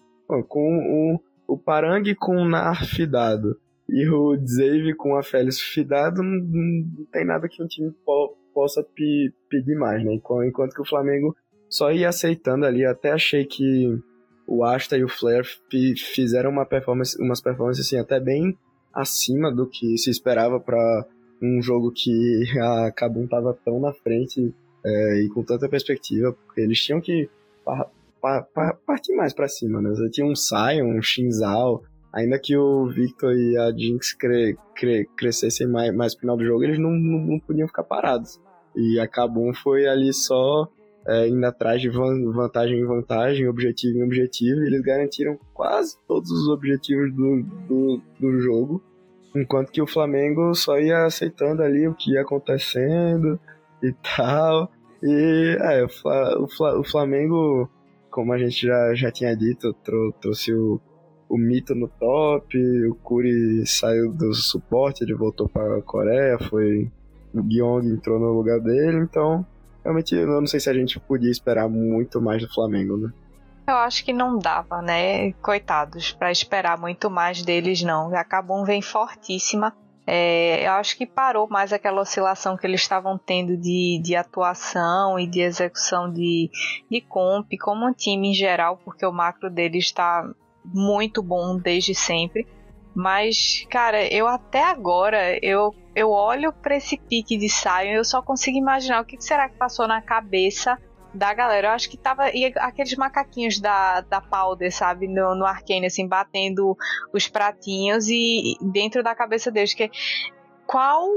com 0.49 0.79
o, 0.79 1.21
o 1.47 1.57
Parang 1.57 2.15
com 2.15 2.37
o 2.37 2.49
Nar 2.49 2.87
fidado 2.87 3.59
e 3.89 4.09
o 4.09 4.37
Zave 4.47 4.95
com 4.95 5.17
a 5.17 5.23
Félix 5.23 5.61
fidado, 5.61 6.23
não, 6.23 6.43
não, 6.43 7.05
tem 7.13 7.25
nada 7.25 7.49
que 7.49 7.63
um 7.63 7.67
time 7.67 7.93
po, 8.05 8.37
possa 8.53 8.83
pe, 8.83 9.33
pedir 9.49 9.77
mais, 9.77 10.05
né? 10.05 10.15
Enquanto 10.15 10.75
que 10.75 10.83
o 10.83 10.89
Flamengo 10.89 11.37
só 11.69 11.93
ia 11.93 12.09
aceitando 12.09 12.65
ali. 12.65 12.85
Até 12.85 13.13
achei 13.13 13.45
que 13.45 13.99
o 14.47 14.65
Asta 14.65 14.97
e 14.97 15.05
o 15.05 15.09
Flair 15.09 15.45
fizeram 16.15 16.51
uma 16.51 16.67
performance, 16.67 17.21
umas 17.21 17.41
performances 17.41 17.87
assim, 17.87 17.99
até 17.99 18.19
bem 18.21 18.57
acima 18.93 19.53
do 19.53 19.67
que 19.67 19.99
se 19.99 20.11
esperava 20.11 20.59
para 20.59 21.07
um 21.43 21.61
jogo 21.61 21.93
que 21.93 22.45
a 22.61 22.91
Kabum 22.91 23.27
tava 23.27 23.57
tão 23.65 23.81
na 23.81 23.93
frente 23.93 24.55
é, 24.85 25.23
e 25.23 25.29
com 25.29 25.43
tanta 25.43 25.69
perspectiva, 25.69 26.33
porque 26.33 26.61
eles 26.61 26.81
tinham 26.81 27.01
que 27.01 27.29
pa, 28.21 28.43
pa, 28.43 28.73
pa, 28.73 28.79
partir 28.87 29.15
mais 29.15 29.33
para 29.33 29.49
cima, 29.49 29.81
né? 29.81 29.91
Você 29.91 30.11
tinha 30.11 30.27
um 30.27 30.35
Sion, 30.35 30.97
um 30.97 31.03
Shinzao, 31.03 31.83
ainda 32.13 32.39
que 32.39 32.57
o 32.57 32.87
Victor 32.89 33.35
e 33.35 33.57
a 33.59 33.71
Jinx 33.77 34.15
cre, 34.15 34.57
cre, 34.75 35.09
crescessem 35.17 35.67
mais, 35.67 35.95
mais 35.95 36.15
no 36.15 36.21
final 36.21 36.37
do 36.37 36.45
jogo, 36.45 36.65
eles 36.65 36.79
não, 36.79 36.91
não, 36.91 37.19
não 37.19 37.41
podiam 37.41 37.69
ficar 37.69 37.85
parados. 37.85 38.41
E 38.75 39.01
a 39.01 39.09
Kabum 39.09 39.55
foi 39.55 39.87
ali 39.87 40.13
só 40.13 40.69
é, 41.07 41.29
indo 41.29 41.45
atrás 41.47 41.81
de 41.81 41.89
vantagem 41.89 42.81
em 42.81 42.85
vantagem, 42.85 43.49
objetivo 43.49 43.99
em 43.99 44.03
objetivo, 44.03 44.61
eles 44.63 44.81
garantiram 44.83 45.39
quase 45.55 45.97
todos 46.07 46.31
os 46.31 46.49
objetivos 46.49 47.15
do, 47.15 47.43
do, 47.69 48.03
do 48.19 48.41
jogo, 48.41 48.83
enquanto 49.35 49.71
que 49.71 49.81
o 49.81 49.87
Flamengo 49.87 50.53
só 50.55 50.79
ia 50.79 51.05
aceitando 51.05 51.63
ali 51.63 51.87
o 51.87 51.95
que 51.95 52.13
ia 52.13 52.23
acontecendo 52.23 53.39
e 53.83 53.93
tal. 54.17 54.71
E 55.03 55.57
é, 55.61 55.85
o, 55.85 56.85
Flamengo, 56.85 57.71
como 58.17 58.33
a 58.33 58.39
gente 58.39 58.67
já, 58.67 58.95
já 58.95 59.13
tinha 59.13 59.37
dito, 59.37 59.75
trou 59.75 60.11
trouxe 60.11 60.51
o, 60.51 60.81
o 61.29 61.37
Mito 61.37 61.75
no 61.75 61.87
top, 61.87 62.57
o 62.87 62.95
Kuri 62.95 63.67
saiu 63.67 64.11
do 64.11 64.33
suporte, 64.33 65.05
ele 65.05 65.15
voltou 65.15 65.47
para 65.47 65.77
a 65.77 65.83
Coreia, 65.83 66.39
foi 66.39 66.91
o 67.35 67.43
Gyeong 67.43 67.87
entrou 67.87 68.19
no 68.19 68.33
lugar 68.33 68.59
dele, 68.59 69.01
então 69.01 69.45
realmente 69.85 70.15
eu 70.15 70.27
não 70.41 70.47
sei 70.47 70.59
se 70.59 70.71
a 70.71 70.73
gente 70.73 70.99
podia 70.99 71.31
esperar 71.31 71.69
muito 71.69 72.19
mais 72.19 72.41
do 72.41 72.49
Flamengo, 72.49 72.97
né? 72.97 73.13
Eu 73.69 73.75
acho 73.75 74.03
que 74.03 74.15
não 74.15 74.39
dava, 74.39 74.81
né? 74.81 75.33
Coitados, 75.35 76.13
para 76.13 76.33
esperar 76.33 76.79
muito 76.79 77.11
mais 77.11 77.43
deles, 77.43 77.83
não. 77.83 78.17
A 78.17 78.25
Cabum 78.25 78.65
vem 78.65 78.81
fortíssima. 78.81 79.77
É, 80.07 80.65
eu 80.65 80.73
acho 80.73 80.97
que 80.97 81.05
parou 81.05 81.49
mais 81.49 81.73
aquela 81.73 82.01
oscilação 82.01 82.57
que 82.57 82.65
eles 82.65 82.81
estavam 82.81 83.19
tendo 83.19 83.57
de, 83.57 84.01
de 84.03 84.15
atuação 84.15 85.19
e 85.19 85.27
de 85.27 85.41
execução 85.41 86.13
de, 86.13 86.49
de 86.89 87.01
comp, 87.01 87.51
como 87.61 87.89
um 87.89 87.93
time 87.93 88.31
em 88.31 88.35
geral, 88.35 88.79
porque 88.85 89.05
o 89.05 89.13
macro 89.13 89.51
deles 89.51 89.87
está 89.87 90.25
muito 90.65 91.23
bom 91.23 91.59
desde 91.59 91.95
sempre. 91.95 92.47
Mas, 92.95 93.67
cara, 93.69 94.07
eu 94.07 94.27
até 94.27 94.63
agora, 94.63 95.39
eu, 95.45 95.75
eu 95.95 96.11
olho 96.11 96.53
para 96.53 96.77
esse 96.77 96.97
pique 96.97 97.37
de 97.37 97.49
Sion 97.49 97.83
e 97.83 97.97
eu 97.97 98.05
só 98.05 98.23
consigo 98.23 98.57
imaginar 98.57 99.03
o 99.03 99.05
que 99.05 99.21
será 99.21 99.49
que 99.49 99.59
passou 99.59 99.87
na 99.87 100.01
cabeça 100.01 100.79
da 101.17 101.33
galera. 101.35 101.69
Eu 101.69 101.73
acho 101.73 101.89
que 101.89 101.97
tava 101.97 102.31
e 102.31 102.47
aqueles 102.57 102.95
macaquinhos 102.97 103.59
da, 103.59 104.03
da 104.03 104.21
Powder, 104.21 104.73
sabe, 104.73 105.09
no, 105.09 105.35
no 105.35 105.45
Arcane, 105.45 105.87
assim, 105.87 106.07
batendo 106.07 106.77
os 107.13 107.27
pratinhos 107.29 108.09
e, 108.09 108.57
dentro 108.61 109.03
da 109.03 109.15
cabeça 109.15 109.51
deles. 109.51 109.75
Que, 109.75 109.91
qual 110.67 111.09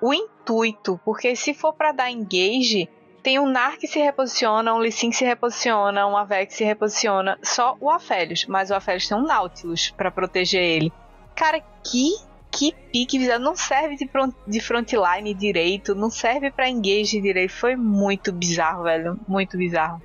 o 0.00 0.12
intuito? 0.12 1.00
Porque 1.04 1.34
se 1.36 1.54
for 1.54 1.72
para 1.72 1.92
dar 1.92 2.10
engage, 2.10 2.88
tem 3.22 3.38
um 3.38 3.46
Nar 3.46 3.76
que 3.78 3.86
se 3.86 3.98
reposiciona, 3.98 4.74
um 4.74 4.80
Lissin 4.80 5.10
que 5.10 5.16
se 5.16 5.24
reposiciona, 5.24 6.06
um 6.06 6.16
Avex 6.16 6.52
que 6.52 6.58
se 6.58 6.64
reposiciona, 6.64 7.38
só 7.42 7.76
o 7.80 7.90
Aphelios, 7.90 8.46
mas 8.46 8.70
o 8.70 8.74
Aphelios 8.74 9.08
tem 9.08 9.16
um 9.16 9.26
Nautilus 9.26 9.90
para 9.90 10.10
proteger 10.10 10.62
ele. 10.62 10.92
Cara, 11.34 11.60
que 11.60 12.12
que 12.56 12.74
pique 12.90 13.18
não 13.38 13.54
serve 13.54 13.96
de, 13.96 14.08
front, 14.08 14.34
de 14.46 14.60
frontline 14.60 15.34
direito, 15.34 15.94
não 15.94 16.08
serve 16.08 16.50
para 16.50 16.68
engage 16.68 17.20
direito. 17.20 17.52
Foi 17.52 17.76
muito 17.76 18.32
bizarro, 18.32 18.84
velho. 18.84 19.20
Muito 19.28 19.58
bizarro. 19.58 20.00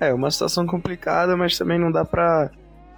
É, 0.00 0.12
uma 0.12 0.30
situação 0.30 0.66
complicada, 0.66 1.36
mas 1.36 1.58
também 1.58 1.78
não 1.78 1.90
dá 1.90 2.04
pra. 2.04 2.50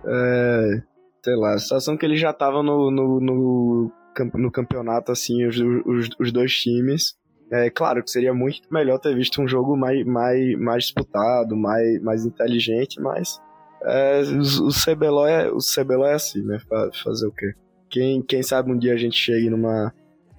É, 0.04 0.82
sei 1.24 1.36
lá, 1.36 1.54
a 1.54 1.58
situação 1.58 1.96
que 1.96 2.04
ele 2.04 2.16
já 2.16 2.32
tava 2.32 2.62
no, 2.62 2.90
no, 2.90 3.20
no, 3.20 3.92
no 4.34 4.50
campeonato, 4.50 5.10
assim, 5.10 5.46
os, 5.46 5.58
os, 5.58 6.10
os, 6.20 6.32
dois 6.32 6.52
times. 6.52 7.16
É 7.50 7.70
claro 7.70 8.04
que 8.04 8.10
seria 8.10 8.34
muito 8.34 8.62
melhor 8.70 8.98
ter 8.98 9.14
visto 9.14 9.40
um 9.40 9.48
jogo 9.48 9.74
mais, 9.74 10.04
mais, 10.04 10.58
mais 10.58 10.84
disputado, 10.84 11.56
mais, 11.56 12.02
mais 12.02 12.26
inteligente, 12.26 13.00
mas 13.00 13.40
é, 13.82 14.20
o, 14.20 14.68
CBLOL 14.68 15.26
é, 15.26 15.50
o 15.50 16.04
é 16.04 16.12
assim, 16.12 16.42
né? 16.42 16.58
Fazer 17.02 17.26
o 17.26 17.32
quê? 17.32 17.54
Quem, 17.88 18.22
quem 18.22 18.42
sabe 18.42 18.70
um 18.70 18.78
dia 18.78 18.92
a 18.92 18.96
gente 18.96 19.16
chegue 19.16 19.48
numa, 19.48 19.92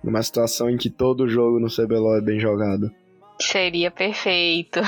numa 0.03 0.21
situação 0.21 0.69
em 0.69 0.77
que 0.77 0.89
todo 0.89 1.27
jogo 1.27 1.59
no 1.59 1.67
CBLOL 1.67 2.17
é 2.17 2.21
bem 2.21 2.39
jogado. 2.39 2.91
Seria 3.41 3.89
perfeito. 3.89 4.79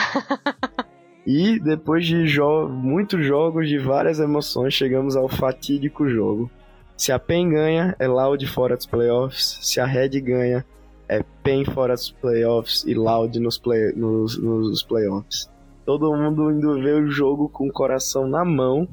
e 1.26 1.60
depois 1.60 2.06
de 2.06 2.28
jo 2.28 2.68
muitos 2.70 3.26
jogos, 3.26 3.68
de 3.68 3.78
várias 3.78 4.20
emoções, 4.20 4.74
chegamos 4.74 5.16
ao 5.16 5.28
fatídico 5.28 6.08
jogo. 6.08 6.50
Se 6.98 7.12
a 7.12 7.18
PEN 7.18 7.50
ganha, 7.50 7.96
é 7.98 8.08
Loud 8.08 8.46
fora 8.48 8.76
dos 8.76 8.86
playoffs. 8.86 9.58
Se 9.62 9.80
a 9.80 9.86
Red 9.86 10.22
ganha, 10.22 10.66
é 11.08 11.24
PEN 11.44 11.66
fora 11.66 11.96
dos 11.96 12.12
playoffs 12.12 12.84
e 12.86 12.94
Loud 12.94 13.40
nos, 13.40 13.58
play 13.58 13.92
nos, 13.94 14.38
nos 14.38 14.84
playoffs. 14.84 15.50
Todo 15.84 16.16
mundo 16.16 16.52
indo 16.52 16.80
ver 16.80 17.02
o 17.02 17.10
jogo 17.10 17.50
com 17.50 17.68
o 17.68 17.74
coração 17.74 18.28
na 18.28 18.46
mão, 18.46 18.88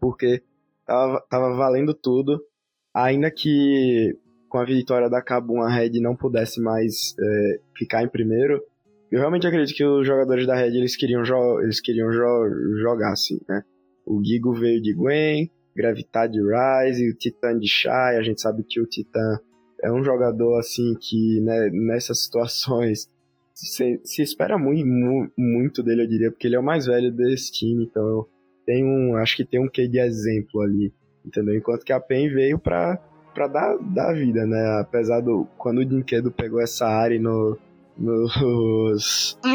porque 0.00 0.42
tava, 0.86 1.20
tava 1.28 1.56
valendo 1.56 1.92
tudo 1.92 2.40
ainda 3.04 3.30
que 3.30 4.16
com 4.48 4.58
a 4.58 4.64
vitória 4.64 5.08
da 5.08 5.22
Kabum 5.22 5.60
a 5.62 5.70
Red 5.70 6.00
não 6.00 6.16
pudesse 6.16 6.60
mais 6.60 7.14
é, 7.20 7.60
ficar 7.76 8.02
em 8.02 8.08
primeiro, 8.08 8.62
eu 9.10 9.20
realmente 9.20 9.46
acredito 9.46 9.76
que 9.76 9.84
os 9.84 10.06
jogadores 10.06 10.46
da 10.46 10.54
Red 10.54 10.76
eles 10.76 10.96
queriam, 10.96 11.24
jo 11.24 11.60
eles 11.60 11.80
queriam 11.80 12.10
jo 12.10 12.78
jogar 12.80 13.12
assim, 13.12 13.40
né? 13.48 13.62
O 14.06 14.22
Gigo 14.24 14.52
veio 14.52 14.80
de 14.80 14.94
Gwen, 14.94 15.50
Gravitar 15.76 16.28
de 16.28 16.40
Rise, 16.40 17.10
o 17.10 17.14
Titan 17.14 17.58
de 17.58 17.68
Shai. 17.68 18.16
A 18.16 18.22
gente 18.22 18.40
sabe 18.40 18.64
que 18.66 18.80
o 18.80 18.86
Titan 18.86 19.38
é 19.82 19.92
um 19.92 20.02
jogador 20.02 20.58
assim 20.58 20.94
que 20.98 21.40
né, 21.42 21.70
nessas 21.70 22.24
situações 22.24 23.08
se, 23.54 24.00
se 24.04 24.22
espera 24.22 24.56
muito, 24.56 24.86
muito 25.36 25.82
dele, 25.82 26.02
eu 26.02 26.08
diria, 26.08 26.30
porque 26.30 26.46
ele 26.46 26.56
é 26.56 26.60
o 26.60 26.64
mais 26.64 26.86
velho 26.86 27.12
desse 27.12 27.52
time, 27.52 27.84
então 27.84 28.26
tem 28.64 28.84
um, 28.84 29.16
acho 29.16 29.36
que 29.36 29.44
tem 29.44 29.60
um 29.60 29.68
quê 29.68 29.88
de 29.88 29.98
exemplo 29.98 30.60
ali, 30.60 30.92
entendeu? 31.28 31.56
Enquanto 31.56 31.84
que 31.84 31.92
a 31.92 32.00
PEN 32.00 32.28
veio 32.30 32.58
pra, 32.58 32.98
pra 33.34 33.46
dar, 33.46 33.76
dar 33.78 34.14
vida, 34.14 34.44
né? 34.46 34.80
Apesar 34.80 35.20
do, 35.20 35.46
quando 35.56 35.78
o 35.78 35.84
Dinquedo 35.84 36.30
pegou 36.32 36.60
essa 36.60 36.86
área 36.86 37.20
no, 37.20 37.56
nos... 37.96 39.38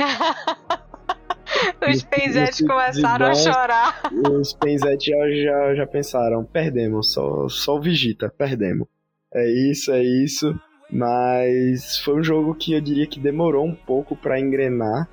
Os 1.90 2.04
penzetes 2.04 2.66
começaram 2.66 3.28
a 3.28 3.36
chorar. 3.36 4.02
Os 4.32 4.54
penzetes 4.54 5.06
já, 5.06 5.30
já, 5.30 5.76
já 5.76 5.88
pensaram, 5.88 6.44
perdemos, 6.44 7.14
só, 7.14 7.48
só 7.48 7.76
o 7.78 7.82
Vigita, 7.82 8.30
perdemos. 8.30 8.88
É 9.34 9.50
isso, 9.50 9.92
é 9.92 10.04
isso. 10.04 10.58
Mas 10.92 11.98
foi 12.00 12.16
um 12.16 12.24
jogo 12.24 12.54
que 12.54 12.74
eu 12.74 12.82
diria 12.82 13.08
que 13.08 13.20
demorou 13.20 13.66
um 13.66 13.74
pouco 13.74 14.16
para 14.16 14.40
engrenar. 14.40 15.10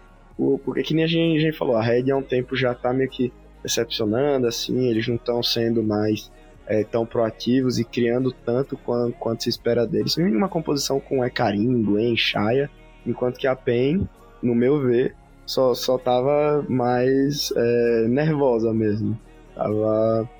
Porque 0.64 0.82
que 0.82 0.94
nem 0.94 1.04
a 1.04 1.06
gente, 1.06 1.38
a 1.38 1.40
gente, 1.40 1.56
falou, 1.56 1.76
a 1.76 1.82
Red 1.82 2.10
há 2.10 2.16
um 2.16 2.22
tempo 2.22 2.56
já 2.56 2.74
tá 2.74 2.92
meio 2.92 3.10
que 3.10 3.32
decepcionando, 3.62 4.46
assim, 4.46 4.88
eles 4.88 5.06
não 5.06 5.16
estão 5.16 5.42
sendo 5.42 5.82
mais 5.82 6.30
é, 6.70 6.84
tão 6.84 7.04
proativos 7.04 7.80
e 7.80 7.84
criando 7.84 8.30
tanto 8.30 8.76
quanto, 8.76 9.16
quanto 9.18 9.42
se 9.42 9.48
espera 9.48 9.84
deles. 9.84 10.14
Tem 10.14 10.24
uma 10.36 10.48
composição 10.48 11.00
com 11.00 11.24
Ekarim, 11.24 11.82
Gwen, 11.82 12.16
Shaya, 12.16 12.70
enquanto 13.04 13.38
que 13.38 13.48
a 13.48 13.56
PEN, 13.56 14.08
no 14.40 14.54
meu 14.54 14.80
ver, 14.80 15.16
só, 15.44 15.74
só 15.74 15.98
tava 15.98 16.64
mais 16.68 17.52
é, 17.56 18.06
nervosa 18.06 18.72
mesmo. 18.72 19.18
Tava, 19.52 20.30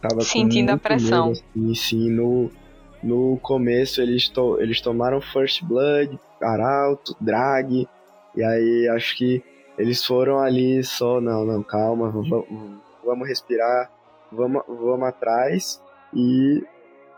tava 0.00 0.20
sentindo 0.20 0.70
a 0.70 0.76
pressão. 0.76 1.30
Medo, 1.30 1.40
assim, 1.56 1.74
sim, 1.74 2.10
no, 2.10 2.48
no 3.02 3.36
começo 3.42 4.00
eles, 4.00 4.28
to, 4.28 4.60
eles 4.60 4.80
tomaram 4.80 5.20
First 5.20 5.64
Blood, 5.64 6.16
Arauto, 6.40 7.16
Drag, 7.20 7.88
e 8.36 8.44
aí 8.44 8.88
acho 8.94 9.16
que 9.16 9.42
eles 9.76 10.04
foram 10.04 10.38
ali 10.38 10.84
só, 10.84 11.20
não, 11.20 11.44
não, 11.44 11.60
calma, 11.60 12.08
vamos, 12.08 12.46
vamos 13.04 13.26
respirar, 13.26 13.90
vamos, 14.32 14.62
vamos 14.66 15.08
atrás. 15.08 15.80
E 16.14 16.62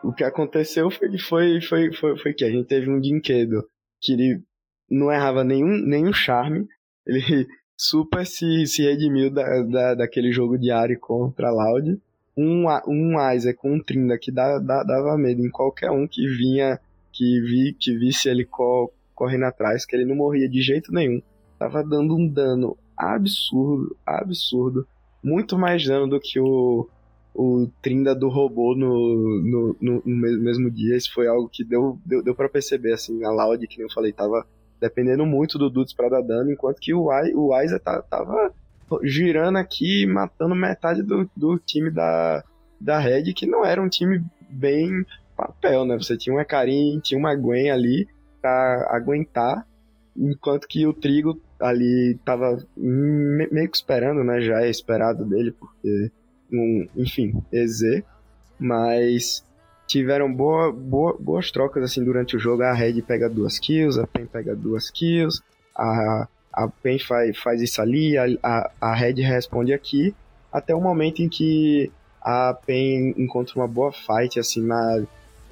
o 0.02 0.12
que 0.12 0.24
aconteceu 0.24 0.90
foi, 0.90 1.18
foi, 1.18 1.60
foi, 1.60 1.92
foi, 1.92 2.18
foi 2.18 2.34
que 2.34 2.44
a 2.44 2.50
gente 2.50 2.66
teve 2.66 2.90
um 2.90 3.00
Dinquedo 3.00 3.64
que 4.00 4.12
ele 4.12 4.42
não 4.90 5.10
errava 5.10 5.42
nenhum, 5.42 5.78
nenhum 5.86 6.12
charme, 6.12 6.66
ele 7.06 7.46
super 7.76 8.26
se, 8.26 8.66
se 8.66 8.82
redimiu 8.82 9.30
da, 9.30 9.62
da, 9.62 9.94
daquele 9.94 10.30
jogo 10.30 10.58
diário 10.58 10.98
contra 11.00 11.48
a 11.48 11.50
Loud 11.50 11.98
um, 12.36 12.66
um 12.86 13.32
Isaac, 13.32 13.58
um 13.64 13.80
Trinda 13.80 14.18
que 14.18 14.32
dá, 14.32 14.58
dá, 14.58 14.82
dava 14.82 15.16
medo 15.16 15.44
em 15.44 15.50
qualquer 15.50 15.90
um 15.90 16.06
que 16.06 16.26
vinha, 16.26 16.78
que 17.12 17.40
vi 17.40 17.76
que 17.78 17.96
visse 17.96 18.28
ele 18.28 18.44
co, 18.44 18.92
correndo 19.14 19.44
atrás, 19.44 19.86
que 19.86 19.94
ele 19.94 20.04
não 20.04 20.16
morria 20.16 20.48
de 20.48 20.60
jeito 20.60 20.92
nenhum. 20.92 21.22
Tava 21.58 21.82
dando 21.84 22.16
um 22.16 22.26
dano 22.26 22.76
absurdo, 22.96 23.96
absurdo. 24.04 24.86
Muito 25.22 25.56
mais 25.56 25.86
dano 25.86 26.08
do 26.08 26.20
que 26.20 26.40
o, 26.40 26.88
o 27.34 27.68
Trinda 27.82 28.14
do 28.14 28.28
robô 28.28 28.74
no, 28.76 29.76
no, 29.80 30.02
no, 30.02 30.02
mesmo 30.06 30.70
dia. 30.70 30.96
Isso 30.96 31.12
foi 31.12 31.26
algo 31.26 31.48
que 31.48 31.64
deu, 31.64 31.98
deu, 32.06 32.22
deu 32.22 32.34
para 32.34 32.48
perceber, 32.48 32.92
assim, 32.92 33.24
a 33.24 33.30
Loud, 33.30 33.66
que 33.66 33.82
eu 33.82 33.90
falei, 33.92 34.12
tava 34.12 34.46
dependendo 34.80 35.24
muito 35.24 35.58
do 35.58 35.70
Dudes 35.70 35.94
para 35.94 36.10
dar 36.10 36.20
dano, 36.20 36.52
enquanto 36.52 36.78
que 36.78 36.92
o, 36.92 37.06
o 37.06 37.62
Isaac 37.62 37.84
tava 38.10 38.52
girando 39.02 39.56
aqui, 39.56 40.06
matando 40.06 40.54
metade 40.54 41.02
do, 41.02 41.28
do 41.34 41.58
time 41.58 41.90
da, 41.90 42.44
da 42.80 42.98
Red, 42.98 43.32
que 43.32 43.46
não 43.46 43.64
era 43.64 43.80
um 43.80 43.88
time 43.88 44.22
bem 44.48 45.04
papel, 45.36 45.84
né? 45.84 45.96
Você 45.96 46.16
tinha 46.16 46.34
uma 46.34 46.44
Karim, 46.44 47.00
tinha 47.02 47.18
uma 47.18 47.34
Gwen 47.34 47.70
ali 47.70 48.06
pra 48.40 48.88
aguentar, 48.90 49.66
enquanto 50.16 50.68
que 50.68 50.86
o 50.86 50.92
Trigo 50.92 51.40
ali 51.58 52.18
tava 52.24 52.62
meio 52.76 53.70
que 53.70 53.76
esperando, 53.76 54.22
né? 54.22 54.40
Já 54.40 54.62
é 54.62 54.70
esperado 54.70 55.24
dele, 55.24 55.50
porque, 55.52 56.10
um, 56.52 56.88
enfim, 56.96 57.34
EZ, 57.52 58.02
mas 58.58 59.44
tiveram 59.86 60.32
boa, 60.32 60.72
boa, 60.72 61.16
boas 61.18 61.50
trocas 61.50 61.84
assim 61.84 62.02
durante 62.04 62.36
o 62.36 62.38
jogo. 62.38 62.62
A 62.62 62.72
Red 62.72 63.02
pega 63.02 63.28
duas 63.28 63.58
kills, 63.58 64.00
a 64.00 64.06
PEN 64.06 64.26
pega 64.26 64.54
duas 64.54 64.90
kills, 64.90 65.42
a 65.76 66.28
a 66.54 66.68
PEN 66.68 66.98
faz, 67.00 67.36
faz 67.38 67.60
isso 67.60 67.82
ali, 67.82 68.16
a, 68.16 68.26
a, 68.42 68.70
a 68.80 68.94
Red 68.94 69.14
responde 69.14 69.72
aqui, 69.72 70.14
até 70.52 70.74
o 70.74 70.80
momento 70.80 71.20
em 71.20 71.28
que 71.28 71.90
a 72.22 72.54
PEN 72.54 73.14
encontra 73.18 73.56
uma 73.56 73.66
boa 73.66 73.92
fight 73.92 74.38
assim 74.38 74.64
na, 74.64 75.02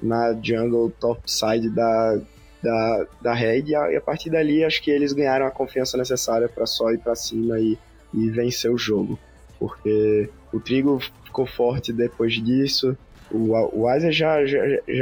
na 0.01 0.33
jungle 0.41 0.89
top 0.99 1.21
side 1.29 1.69
da, 1.69 2.19
da, 2.61 3.07
da 3.21 3.33
Red, 3.33 3.63
e 3.67 3.75
a, 3.75 3.91
e 3.91 3.97
a 3.97 4.01
partir 4.01 4.29
dali 4.29 4.63
acho 4.63 4.81
que 4.81 4.89
eles 4.89 5.11
ganharam 5.11 5.45
a 5.45 5.51
confiança 5.51 5.97
necessária 5.97 6.47
para 6.47 6.65
só 6.65 6.89
ir 6.89 6.99
para 6.99 7.15
cima 7.15 7.59
e, 7.59 7.77
e 8.13 8.29
vencer 8.29 8.71
o 8.71 8.77
jogo, 8.77 9.19
porque 9.63 10.29
o 10.51 10.59
Trigo 10.59 10.99
ficou 11.23 11.45
forte 11.45 11.93
depois 11.93 12.33
disso, 12.33 12.97
o, 13.31 13.53
o 13.53 13.95
Isaac 13.95 14.11
já, 14.11 14.45
já, 14.45 14.59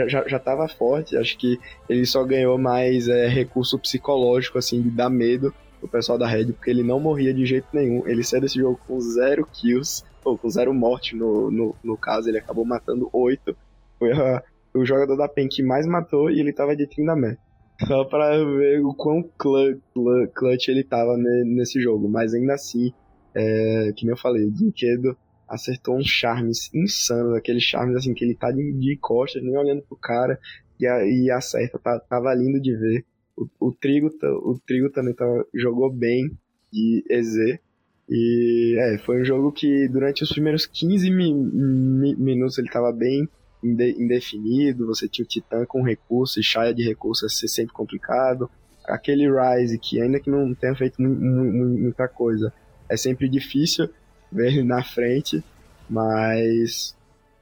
já, 0.08 0.28
já 0.28 0.38
tava 0.38 0.68
forte, 0.68 1.18
acho 1.18 1.36
que 1.36 1.60
ele 1.90 2.06
só 2.06 2.24
ganhou 2.24 2.60
mais 2.60 3.08
é, 3.08 3.28
recurso 3.28 3.80
psicológico, 3.80 4.60
assim, 4.60 4.80
de 4.80 4.92
dar 4.92 5.10
medo, 5.10 5.52
o 5.82 5.88
pessoal 5.88 6.16
da 6.16 6.28
Red, 6.28 6.54
porque 6.54 6.70
ele 6.70 6.84
não 6.84 7.00
morria 7.00 7.34
de 7.34 7.44
jeito 7.44 7.66
nenhum. 7.74 8.08
Ele 8.08 8.24
saiu 8.24 8.42
desse 8.42 8.60
jogo 8.60 8.80
com 8.88 9.02
zero 9.02 9.48
kills, 9.52 10.04
ou 10.24 10.38
com 10.38 10.48
zero 10.48 10.72
morte 10.76 11.16
no, 11.16 11.50
no, 11.50 11.76
no 11.84 11.98
caso, 11.98 12.30
ele 12.30 12.38
acabou 12.38 12.64
matando 12.64 13.10
oito. 13.12 13.58
Foi 13.98 14.12
a, 14.12 14.44
o 14.76 14.86
jogador 14.86 15.18
da 15.18 15.28
PEN 15.28 15.48
que 15.50 15.64
mais 15.64 15.88
matou 15.88 16.30
e 16.30 16.40
ele 16.40 16.54
tava 16.54 16.76
de 16.76 16.86
Tryndamere. 16.86 17.40
Só 17.88 18.04
pra 18.06 18.38
ver 18.38 18.80
o 18.86 18.94
quão 18.94 19.28
clutch, 19.40 19.80
clutch 20.36 20.68
ele 20.68 20.84
tava 20.84 21.18
nesse 21.18 21.82
jogo. 21.82 22.08
Mas 22.08 22.36
ainda 22.36 22.54
assim, 22.54 22.94
é, 23.36 23.94
que 23.96 24.06
nem 24.06 24.12
eu 24.12 24.18
falei, 24.18 24.46
o 24.46 24.52
Dinquedo 24.52 25.18
acertou 25.48 25.98
uns 25.98 26.08
charmes 26.08 26.74
insanos, 26.74 27.36
aqueles 27.36 27.64
charmes 27.64 27.98
assim 27.98 28.14
que 28.14 28.24
ele 28.24 28.36
tá 28.36 28.52
de, 28.52 28.72
de 28.72 28.98
costas, 28.98 29.44
nem 29.44 29.58
olhando 29.58 29.82
pro 29.82 29.98
cara, 29.98 30.40
e, 30.80 30.86
e 31.26 31.32
acerta, 31.32 31.78
tá, 31.78 32.00
tava 32.00 32.34
lindo 32.34 32.60
de 32.60 32.76
ver. 32.76 33.06
O, 33.38 33.68
o 33.68 33.72
Trigo, 33.72 34.10
o 34.44 34.60
Trigo 34.66 34.90
também 34.90 35.14
tava, 35.14 35.46
jogou 35.54 35.92
bem 35.92 36.32
de 36.72 37.04
EZ. 37.10 37.60
E 38.10 38.76
é, 38.78 38.98
foi 39.00 39.22
um 39.22 39.26
jogo 39.26 39.52
que 39.52 39.88
durante 39.88 40.24
os 40.24 40.32
primeiros 40.32 40.66
15 40.66 41.10
mi, 41.12 41.34
mi, 41.34 42.16
minutos 42.16 42.58
ele 42.58 42.68
estava 42.68 42.92
bem 42.92 43.28
indefinido. 43.64 44.88
Você 44.88 45.08
tinha 45.08 45.26
o 45.26 45.28
Titã 45.28 45.66
com 45.66 45.84
recurso 45.84 46.40
e 46.40 46.44
Shaya 46.44 46.74
de 46.74 46.84
recurso, 46.84 47.26
ia 47.26 47.30
ser 47.30 47.48
sempre 47.48 47.74
complicado. 47.74 48.50
Aquele 48.86 49.30
Rise, 49.30 49.78
que 49.78 50.02
ainda 50.02 50.20
que 50.20 50.30
não 50.30 50.54
tenha 50.56 50.76
feito 50.76 51.02
muita 51.02 52.08
coisa, 52.08 52.52
é 52.92 52.98
sempre 52.98 53.30
difícil 53.30 53.90
ver 54.30 54.64
na 54.64 54.84
frente, 54.84 55.44
mas 55.90 56.96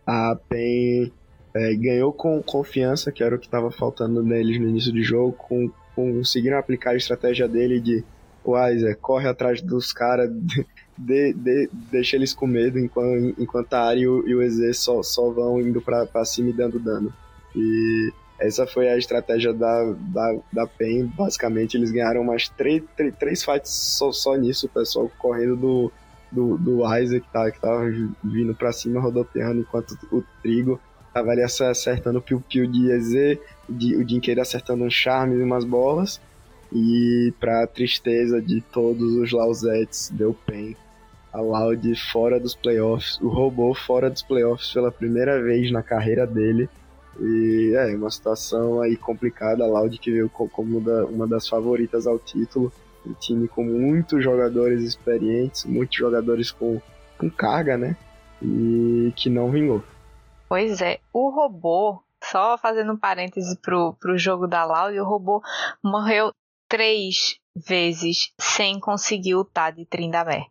a 0.06 0.38
PEN 0.48 1.12
é, 1.54 1.76
ganhou 1.76 2.14
com 2.14 2.42
confiança, 2.42 3.12
que 3.12 3.24
era 3.24 3.36
o 3.36 3.40
que 3.40 3.48
estava 3.48 3.72
faltando 3.72 4.24
neles 4.24 4.60
no 4.60 4.70
início 4.70 4.94
do 4.94 5.02
jogo, 5.02 5.34
com 5.34 5.72
conseguiram 5.96 6.58
aplicar 6.58 6.92
a 6.92 6.96
estratégia 6.96 7.46
dele 7.46 7.82
de 7.82 8.06
o 8.42 8.58
Isaac 8.70 9.02
corre 9.02 9.28
atrás 9.28 9.62
dos 9.62 9.92
caras, 9.92 10.32
de, 10.98 11.34
de, 11.34 11.70
deixa 11.92 12.16
eles 12.16 12.34
com 12.34 12.48
medo 12.48 12.80
enquanto, 12.80 13.42
enquanto 13.42 13.74
a 13.74 13.82
Ari 13.82 14.02
e 14.02 14.08
o, 14.08 14.28
e 14.28 14.34
o 14.34 14.42
EZ 14.42 14.78
só, 14.78 15.04
só 15.04 15.30
vão 15.30 15.60
indo 15.60 15.82
pra 15.82 16.26
cima 16.26 16.50
e 16.50 16.54
dando 16.54 16.80
dano. 16.80 17.14
E 17.56 18.14
essa 18.40 18.66
foi 18.66 18.90
a 18.90 18.98
estratégia 18.98 19.54
da, 19.54 19.94
da, 19.98 20.40
da 20.52 20.68
PEN. 20.68 21.06
Basicamente, 21.08 21.76
eles 21.76 21.92
ganharam 21.92 22.22
umas 22.22 22.50
três, 22.50 22.82
três, 22.96 23.14
três 23.18 23.44
fights 23.44 23.72
só, 23.72 24.12
só 24.12 24.36
nisso, 24.36 24.66
o 24.66 24.70
pessoal 24.70 25.12
correndo 25.18 25.56
do, 25.56 25.92
do, 26.32 26.58
do 26.58 26.98
Isaac, 26.98 27.26
que 27.26 27.34
tava, 27.34 27.52
que 27.52 27.60
tava 27.60 27.86
vindo 28.24 28.56
pra 28.56 28.72
cima, 28.72 29.02
rodopiando, 29.02 29.62
enquanto 29.62 29.98
o 30.12 30.24
Trigo 30.42 30.80
tava 31.14 31.32
ali 31.32 31.42
acertando 31.42 32.20
o 32.20 32.22
piu-piu 32.22 32.68
de 32.68 32.92
EZ 32.92 33.40
o 33.70 34.04
Dinqueiro 34.04 34.42
acertando 34.42 34.84
um 34.84 34.90
charme 34.90 35.36
e 35.36 35.44
umas 35.44 35.64
bolas. 35.64 36.20
E 36.72 37.34
pra 37.40 37.66
tristeza 37.66 38.42
de 38.42 38.62
todos 38.62 39.16
os 39.16 39.32
Lausettes, 39.32 40.10
deu 40.14 40.34
pen. 40.46 40.76
A 41.34 41.42
Loud 41.42 41.96
fora 42.12 42.40
dos 42.40 42.56
playoffs, 42.56 43.20
o 43.22 43.28
robô 43.28 43.74
fora 43.74 44.10
dos 44.10 44.22
playoffs 44.22 44.72
pela 44.72 44.92
primeira 44.92 45.42
vez 45.42 45.72
na 45.72 45.84
carreira 45.84 46.26
dele. 46.26 46.70
E 47.22 47.74
é 47.76 47.96
uma 47.96 48.10
situação 48.10 48.82
aí 48.82 48.96
complicada. 48.96 49.64
A 49.64 49.68
Loud 49.68 49.98
que 50.00 50.12
veio 50.12 50.30
como 50.30 50.80
uma 51.10 51.28
das 51.28 51.48
favoritas 51.48 52.08
ao 52.08 52.18
título. 52.18 52.72
Um 53.06 53.14
time 53.14 53.48
com 53.48 53.64
muitos 53.64 54.24
jogadores 54.24 54.84
experientes, 54.84 55.66
muitos 55.66 55.98
jogadores 55.98 56.52
com, 56.52 56.82
com 57.18 57.30
carga, 57.30 57.78
né? 57.78 57.96
E 58.42 59.14
que 59.16 59.30
não 59.30 59.50
vingou. 59.50 59.84
Pois 60.48 60.82
é, 60.82 61.00
o 61.14 61.30
robô 61.30 62.02
só 62.24 62.58
fazendo 62.58 62.94
um 62.94 62.98
parêntese 62.98 63.58
pro, 63.58 63.94
pro 63.94 64.18
jogo 64.18 64.48
da 64.48 64.66
Loud, 64.66 65.00
o 65.00 65.06
robô 65.06 65.42
morreu 65.84 66.34
três 66.68 67.40
vezes 67.56 68.32
sem 68.40 68.80
conseguir 68.80 69.36
ultar 69.36 69.72
de 69.72 69.86
Tryndamere. 69.86 70.46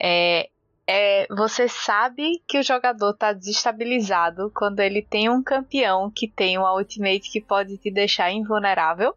É, 0.00 0.48
é, 0.88 1.26
você 1.34 1.68
sabe 1.68 2.40
que 2.46 2.58
o 2.58 2.62
jogador 2.62 3.10
está 3.10 3.32
desestabilizado 3.32 4.52
quando 4.54 4.80
ele 4.80 5.02
tem 5.02 5.28
um 5.28 5.42
campeão 5.42 6.10
que 6.10 6.28
tem 6.28 6.56
uma 6.56 6.74
ultimate 6.74 7.30
que 7.30 7.40
pode 7.40 7.76
te 7.76 7.90
deixar 7.90 8.30
invulnerável 8.30 9.14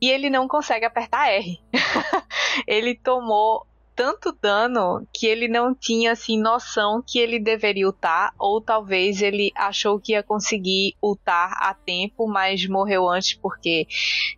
e 0.00 0.10
ele 0.10 0.28
não 0.28 0.46
consegue 0.46 0.84
apertar 0.84 1.30
R. 1.32 1.58
ele 2.68 2.94
tomou 2.94 3.66
tanto 3.94 4.30
dano 4.30 5.08
que 5.10 5.26
ele 5.26 5.48
não 5.48 5.74
tinha 5.74 6.12
assim 6.12 6.38
noção 6.38 7.02
que 7.04 7.18
ele 7.18 7.40
deveria 7.40 7.86
ultar, 7.86 8.34
ou 8.38 8.60
talvez 8.60 9.22
ele 9.22 9.50
achou 9.56 9.98
que 9.98 10.12
ia 10.12 10.22
conseguir 10.22 10.94
ultar 11.00 11.50
a 11.62 11.72
tempo, 11.72 12.28
mas 12.28 12.66
morreu 12.66 13.08
antes 13.08 13.32
porque 13.32 13.86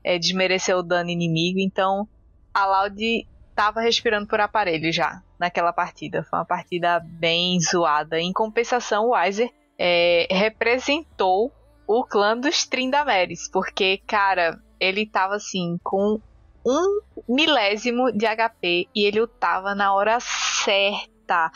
é, 0.04 0.16
desmereceu 0.16 0.78
o 0.78 0.82
dano 0.82 1.10
inimigo. 1.10 1.58
Então 1.58 2.08
a 2.54 2.66
Loud 2.66 3.26
estava 3.50 3.80
respirando 3.80 4.28
por 4.28 4.38
aparelho 4.38 4.92
já 4.92 5.20
naquela 5.38 5.72
partida. 5.72 6.22
Foi 6.22 6.38
uma 6.38 6.44
partida 6.44 7.00
bem 7.00 7.58
zoada. 7.60 8.20
Em 8.20 8.32
compensação, 8.32 9.06
o 9.06 9.10
Weiser 9.10 9.50
é, 9.78 10.26
representou 10.30 11.52
o 11.86 12.04
clã 12.04 12.36
dos 12.36 12.66
Trindameres, 12.66 13.48
porque, 13.50 14.02
cara, 14.06 14.60
ele 14.78 15.06
tava 15.06 15.36
assim, 15.36 15.78
com 15.82 16.20
um 16.66 17.00
milésimo 17.28 18.12
de 18.12 18.26
HP 18.26 18.88
e 18.94 19.04
ele 19.04 19.20
lutava 19.20 19.74
na 19.74 19.94
hora 19.94 20.18
certa. 20.20 21.50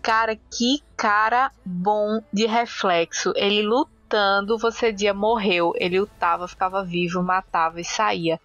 Cara, 0.00 0.36
que 0.36 0.82
cara 0.96 1.50
bom 1.64 2.20
de 2.32 2.46
reflexo. 2.46 3.32
Ele 3.36 3.62
lutando, 3.62 4.58
você 4.58 4.92
dia 4.92 5.12
morreu. 5.12 5.72
Ele 5.76 6.00
lutava, 6.00 6.48
ficava 6.48 6.84
vivo, 6.84 7.22
matava 7.22 7.80
e 7.80 7.84
saía. 7.84 8.40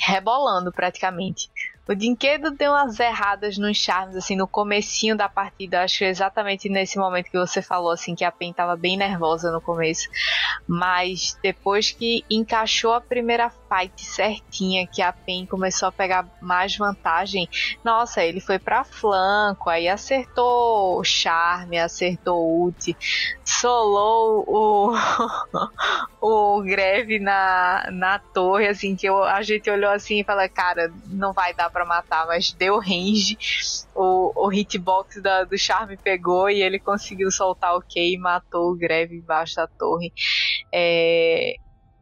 Rebolando 0.00 0.72
praticamente. 0.72 1.50
O 1.88 1.94
Dinquedo 1.94 2.50
deu 2.50 2.72
umas 2.72 3.00
erradas 3.00 3.56
nos 3.56 3.78
charmes, 3.78 4.14
assim, 4.14 4.36
no 4.36 4.46
comecinho 4.46 5.16
da 5.16 5.26
partida. 5.26 5.82
Acho 5.82 6.00
que 6.00 6.04
exatamente 6.04 6.68
nesse 6.68 6.98
momento 6.98 7.30
que 7.30 7.38
você 7.38 7.62
falou, 7.62 7.90
assim, 7.90 8.14
que 8.14 8.24
a 8.24 8.30
Pen 8.30 8.52
tava 8.52 8.76
bem 8.76 8.94
nervosa 8.94 9.50
no 9.50 9.58
começo. 9.58 10.06
Mas 10.66 11.38
depois 11.42 11.90
que 11.90 12.22
encaixou 12.28 12.92
a 12.92 13.00
primeira 13.00 13.48
fight 13.48 14.04
certinha, 14.04 14.86
que 14.86 15.00
a 15.00 15.14
Pen 15.14 15.46
começou 15.46 15.88
a 15.88 15.92
pegar 15.92 16.26
mais 16.42 16.76
vantagem, 16.76 17.48
nossa, 17.82 18.22
ele 18.22 18.40
foi 18.40 18.58
pra 18.58 18.84
flanco, 18.84 19.70
aí 19.70 19.88
acertou 19.88 20.98
o 20.98 21.04
charme, 21.04 21.78
acertou 21.78 22.36
o 22.36 22.64
ult, 22.64 22.94
solou 23.42 24.44
o, 24.46 24.92
o 26.20 26.62
greve 26.62 27.18
na, 27.18 27.88
na 27.90 28.18
torre, 28.18 28.66
assim, 28.68 28.94
que 28.94 29.08
eu, 29.08 29.24
a 29.24 29.40
gente 29.40 29.70
olhou 29.70 29.90
assim 29.90 30.20
e 30.20 30.24
falou, 30.24 30.46
cara, 30.50 30.92
não 31.06 31.32
vai 31.32 31.54
dar 31.54 31.70
pra 31.70 31.77
para 31.78 31.84
matar, 31.84 32.26
mas 32.26 32.52
deu 32.52 32.80
range. 32.80 33.38
O, 33.94 34.46
o 34.46 34.52
hitbox 34.52 35.22
da, 35.22 35.44
do 35.44 35.56
Charme 35.56 35.96
pegou 35.96 36.50
e 36.50 36.60
ele 36.60 36.80
conseguiu 36.80 37.30
soltar 37.30 37.76
o 37.76 37.80
K 37.80 38.00
e 38.00 38.18
matou 38.18 38.72
o 38.72 38.76
Greve 38.76 39.16
embaixo 39.16 39.54
da 39.54 39.68
torre. 39.68 40.12
É, 40.72 41.54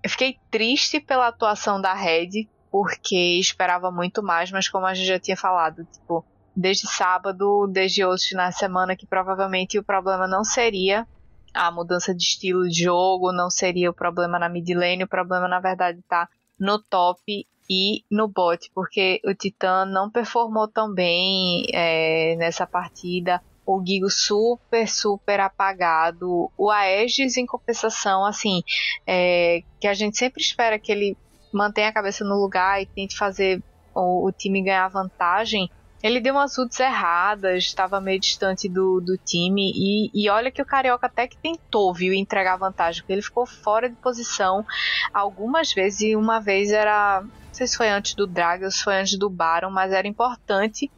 eu 0.02 0.08
fiquei 0.08 0.38
triste 0.50 0.98
pela 0.98 1.28
atuação 1.28 1.80
da 1.80 1.92
Red, 1.92 2.48
porque 2.70 3.38
esperava 3.38 3.90
muito 3.90 4.22
mais, 4.22 4.50
mas 4.50 4.68
como 4.68 4.86
a 4.86 4.94
gente 4.94 5.06
já 5.06 5.20
tinha 5.20 5.36
falado, 5.36 5.84
tipo, 5.84 6.24
desde 6.54 6.86
sábado, 6.86 7.66
desde 7.66 8.02
finais 8.26 8.54
de 8.54 8.60
semana, 8.60 8.96
que 8.96 9.06
provavelmente 9.06 9.78
o 9.78 9.84
problema 9.84 10.26
não 10.26 10.42
seria 10.42 11.06
a 11.52 11.70
mudança 11.70 12.14
de 12.14 12.22
estilo 12.22 12.68
de 12.68 12.84
jogo, 12.84 13.32
não 13.32 13.50
seria 13.50 13.90
o 13.90 13.94
problema 13.94 14.38
na 14.38 14.48
mid 14.48 14.68
lane, 14.70 15.04
o 15.04 15.08
problema 15.08 15.46
na 15.48 15.60
verdade 15.60 16.00
tá 16.08 16.28
no 16.58 16.78
top 16.78 17.46
e 17.68 18.04
no 18.10 18.28
bot, 18.28 18.70
porque 18.74 19.20
o 19.24 19.34
Titã 19.34 19.84
não 19.84 20.10
performou 20.10 20.68
tão 20.68 20.92
bem 20.92 21.66
é, 21.72 22.36
nessa 22.36 22.66
partida. 22.66 23.42
O 23.64 23.82
Gigo 23.84 24.08
super, 24.08 24.88
super 24.88 25.40
apagado. 25.40 26.50
O 26.56 26.70
Aegis, 26.70 27.36
em 27.36 27.46
compensação, 27.46 28.24
assim, 28.24 28.62
é, 29.06 29.62
que 29.80 29.88
a 29.88 29.94
gente 29.94 30.16
sempre 30.16 30.40
espera 30.40 30.78
que 30.78 30.92
ele 30.92 31.16
mantenha 31.52 31.88
a 31.88 31.92
cabeça 31.92 32.24
no 32.24 32.36
lugar 32.36 32.80
e 32.80 32.86
tente 32.86 33.16
fazer 33.16 33.60
o, 33.94 34.26
o 34.26 34.32
time 34.32 34.62
ganhar 34.62 34.88
vantagem. 34.88 35.68
Ele 36.06 36.20
deu 36.20 36.34
umas 36.34 36.56
ults 36.56 36.78
erradas, 36.78 37.64
estava 37.64 38.00
meio 38.00 38.20
distante 38.20 38.68
do, 38.68 39.00
do 39.00 39.18
time. 39.18 39.72
E, 39.74 40.10
e, 40.14 40.30
olha 40.30 40.52
que 40.52 40.62
o 40.62 40.64
Carioca 40.64 41.08
até 41.08 41.26
que 41.26 41.36
tentou, 41.36 41.92
viu, 41.92 42.12
entregar 42.14 42.56
vantagem, 42.56 43.02
porque 43.02 43.12
ele 43.12 43.22
ficou 43.22 43.44
fora 43.44 43.90
de 43.90 43.96
posição 43.96 44.64
algumas 45.12 45.72
vezes. 45.72 46.02
E 46.02 46.14
uma 46.14 46.38
vez 46.40 46.70
era. 46.70 47.22
Não 47.22 47.30
sei 47.50 47.66
se 47.66 47.76
foi 47.76 47.88
antes 47.88 48.14
do 48.14 48.24
Dragos, 48.24 48.80
foi 48.80 48.94
antes 49.00 49.18
do 49.18 49.28
Baron, 49.28 49.70
mas 49.70 49.92
era 49.92 50.06
importante 50.06 50.88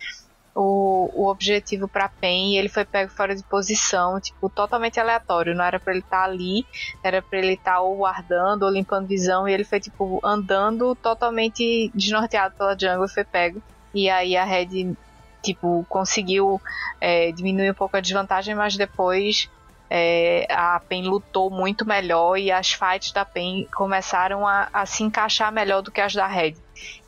o, 0.55 1.11
o 1.15 1.29
objetivo 1.31 1.89
para 1.89 2.11
Pen 2.11 2.53
e 2.53 2.59
ele 2.59 2.69
foi 2.69 2.85
pego 2.85 3.11
fora 3.11 3.35
de 3.35 3.43
posição, 3.45 4.21
tipo, 4.21 4.51
totalmente 4.51 5.01
aleatório. 5.01 5.55
Não 5.55 5.65
era 5.65 5.81
para 5.81 5.95
ele 5.95 6.03
estar 6.03 6.19
tá 6.19 6.25
ali, 6.25 6.67
era 7.03 7.23
para 7.23 7.39
ele 7.39 7.55
estar 7.55 7.77
tá 7.77 7.81
ou 7.81 7.97
guardando 7.97 8.65
ou 8.65 8.71
limpando 8.71 9.07
visão. 9.07 9.49
E 9.49 9.55
ele 9.55 9.65
foi, 9.65 9.81
tipo, 9.81 10.21
andando 10.23 10.95
totalmente 10.97 11.91
desnorteado 11.95 12.55
pela 12.57 12.77
jungle 12.79 13.07
e 13.07 13.09
foi 13.09 13.25
pego. 13.25 13.63
E 13.99 14.09
aí 14.09 14.37
a 14.37 14.45
Red, 14.45 14.95
tipo, 15.43 15.85
conseguiu 15.89 16.61
é, 17.01 17.33
diminuir 17.33 17.73
um 17.73 17.75
pouco 17.75 17.97
a 17.97 18.01
desvantagem, 18.01 18.55
mas 18.55 18.77
depois 18.77 19.51
é, 19.91 20.47
a 20.51 20.79
PEN 20.79 21.09
lutou 21.09 21.51
muito 21.51 21.85
melhor 21.85 22.37
e 22.37 22.53
as 22.53 22.71
fights 22.73 23.11
da 23.11 23.25
PEN 23.25 23.67
começaram 23.75 24.47
a, 24.47 24.69
a, 24.73 24.87
se 24.87 25.03
encaixar 25.03 25.51
melhor 25.51 25.83
do 25.83 25.91
que 25.91 26.01
as 26.01 26.15
da 26.15 26.29
Red. 26.29 26.55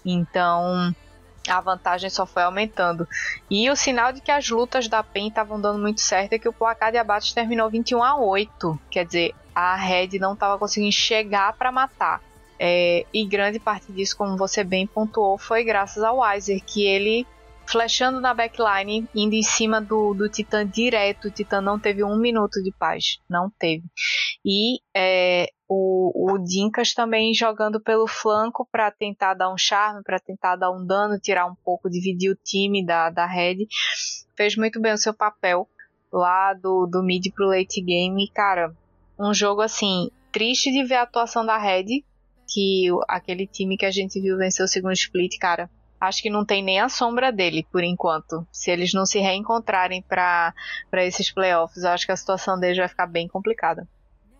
Então 0.05 0.93
a 1.49 1.61
vantagem 1.61 2.11
só 2.11 2.26
foi 2.26 2.43
aumentando. 2.43 3.07
E 3.49 3.70
o 3.70 3.76
sinal 3.76 4.12
de 4.12 4.20
que 4.20 4.32
as 4.32 4.49
lutas 4.49 4.88
da 4.88 5.03
PEN 5.03 5.28
estavam 5.28 5.61
dando 5.61 5.78
muito 5.78 6.01
certo 6.01 6.32
é 6.32 6.38
que 6.38 6.49
o 6.49 6.53
placar 6.53 6.91
de 6.91 6.99
abates 6.99 7.32
terminou 7.32 7.70
21 7.70 8.03
a 8.03 8.16
8. 8.16 8.80
Quer 8.91 9.07
dizer, 9.07 9.34
a 9.55 9.76
Red 9.76 10.18
não 10.18 10.32
estava 10.32 10.59
conseguindo 10.59 10.93
chegar 10.93 11.53
para 11.53 11.70
matar. 11.70 12.20
É, 12.62 13.06
e 13.14 13.24
grande 13.24 13.58
parte 13.58 13.90
disso, 13.90 14.14
como 14.14 14.36
você 14.36 14.62
bem 14.62 14.86
pontuou, 14.86 15.38
foi 15.38 15.64
graças 15.64 16.02
ao 16.02 16.18
Weiser, 16.18 16.62
que 16.62 16.84
ele 16.84 17.26
flechando 17.66 18.20
na 18.20 18.34
backline, 18.34 19.08
indo 19.14 19.34
em 19.34 19.42
cima 19.42 19.80
do, 19.80 20.12
do 20.12 20.28
Titã 20.28 20.66
direto. 20.66 21.28
O 21.28 21.30
Titã 21.30 21.61
não 21.61 21.78
teve 21.78 22.02
um 22.02 22.18
minuto 22.18 22.62
de 22.62 22.72
paz. 22.72 23.18
Não 23.28 23.48
teve. 23.48 23.84
E 24.44 24.80
é, 24.94 25.46
o, 25.68 26.32
o 26.32 26.38
Dinkas 26.38 26.92
também 26.92 27.32
jogando 27.32 27.80
pelo 27.80 28.08
flanco 28.08 28.68
para 28.70 28.90
tentar 28.90 29.34
dar 29.34 29.52
um 29.52 29.56
charme, 29.56 30.02
para 30.02 30.18
tentar 30.18 30.56
dar 30.56 30.72
um 30.72 30.84
dano, 30.84 31.18
tirar 31.18 31.46
um 31.46 31.54
pouco, 31.64 31.88
dividir 31.88 32.32
o 32.32 32.38
time 32.44 32.84
da, 32.84 33.08
da 33.08 33.24
Red. 33.24 33.66
Fez 34.36 34.56
muito 34.56 34.80
bem 34.80 34.92
o 34.92 34.98
seu 34.98 35.14
papel 35.14 35.68
lá 36.12 36.52
do, 36.52 36.86
do 36.86 37.02
mid 37.02 37.24
pro 37.32 37.46
late 37.46 37.80
game. 37.80 38.24
E, 38.24 38.28
cara, 38.28 38.74
um 39.18 39.32
jogo 39.32 39.61
assim, 39.61 40.11
triste 40.32 40.72
de 40.72 40.84
ver 40.84 40.96
a 40.96 41.02
atuação 41.02 41.46
da 41.46 41.56
Red, 41.56 42.04
que 42.53 42.88
aquele 43.09 43.46
time 43.46 43.76
que 43.76 43.86
a 43.86 43.90
gente 43.90 44.20
viu 44.20 44.36
vencer 44.36 44.64
o 44.64 44.68
segundo 44.68 44.92
split, 44.92 45.38
cara, 45.38 45.70
acho 46.01 46.22
que 46.22 46.30
não 46.30 46.44
tem 46.44 46.62
nem 46.62 46.80
a 46.80 46.88
sombra 46.88 47.30
dele 47.30 47.66
por 47.70 47.84
enquanto. 47.84 48.46
Se 48.51 48.70
eles 48.70 48.92
não 48.92 49.07
se 49.07 49.18
reencontrarem 49.18 50.03
para 50.03 50.55
esses 50.96 51.30
playoffs, 51.30 51.84
eu 51.84 51.90
acho 51.90 52.07
que 52.07 52.12
a 52.12 52.16
situação 52.16 52.59
deles 52.59 52.78
vai 52.78 52.88
ficar 52.88 53.07
bem 53.07 53.28
complicada. 53.28 53.86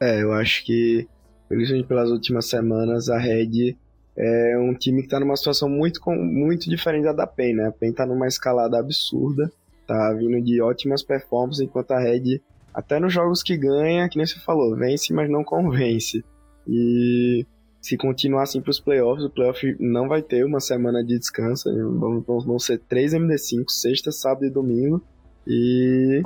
É, 0.01 0.23
eu 0.23 0.33
acho 0.33 0.65
que, 0.65 1.07
principalmente 1.49 1.87
pelas 1.87 2.11
últimas 2.11 2.49
semanas, 2.49 3.09
a 3.09 3.19
Red 3.19 3.77
é 4.17 4.59
um 4.59 4.75
time 4.75 5.03
que 5.03 5.09
tá 5.09 5.21
numa 5.21 5.37
situação 5.37 5.69
muito, 5.69 6.01
muito 6.11 6.69
diferente 6.69 7.05
da 7.05 7.13
da 7.13 7.27
PEN, 7.27 7.55
né? 7.55 7.69
A 7.69 7.73
PEN 7.73 7.93
tá 7.93 8.07
numa 8.07 8.27
escalada 8.27 8.79
absurda, 8.79 9.53
tá 9.87 10.13
vindo 10.15 10.43
de 10.43 10.61
ótimas 10.61 11.03
performances, 11.03 11.61
enquanto 11.61 11.93
a 11.93 11.99
Red, 11.99 12.41
até 12.73 12.99
nos 12.99 13.13
jogos 13.13 13.43
que 13.43 13.57
ganha, 13.57 14.09
que 14.09 14.17
nem 14.17 14.27
você 14.27 14.39
falou, 14.41 14.77
vence, 14.77 15.13
mas 15.13 15.31
não 15.31 15.45
convence. 15.45 16.25
E 16.67 17.47
se 17.81 17.97
continuar 17.97 18.43
assim 18.43 18.61
para 18.61 18.71
os 18.71 18.79
playoffs, 18.79 19.25
o 19.25 19.31
playoff 19.31 19.77
não 19.81 20.07
vai 20.07 20.21
ter 20.21 20.45
uma 20.45 20.61
semana 20.61 21.03
de 21.03 21.19
descanso. 21.19 21.71
Vão, 21.99 22.41
vão 22.41 22.59
ser 22.59 22.79
três 22.79 23.15
MD5, 23.15 23.71
sexta, 23.71 24.13
sábado 24.13 24.45
e 24.45 24.51
domingo. 24.51 25.03
E 25.47 26.23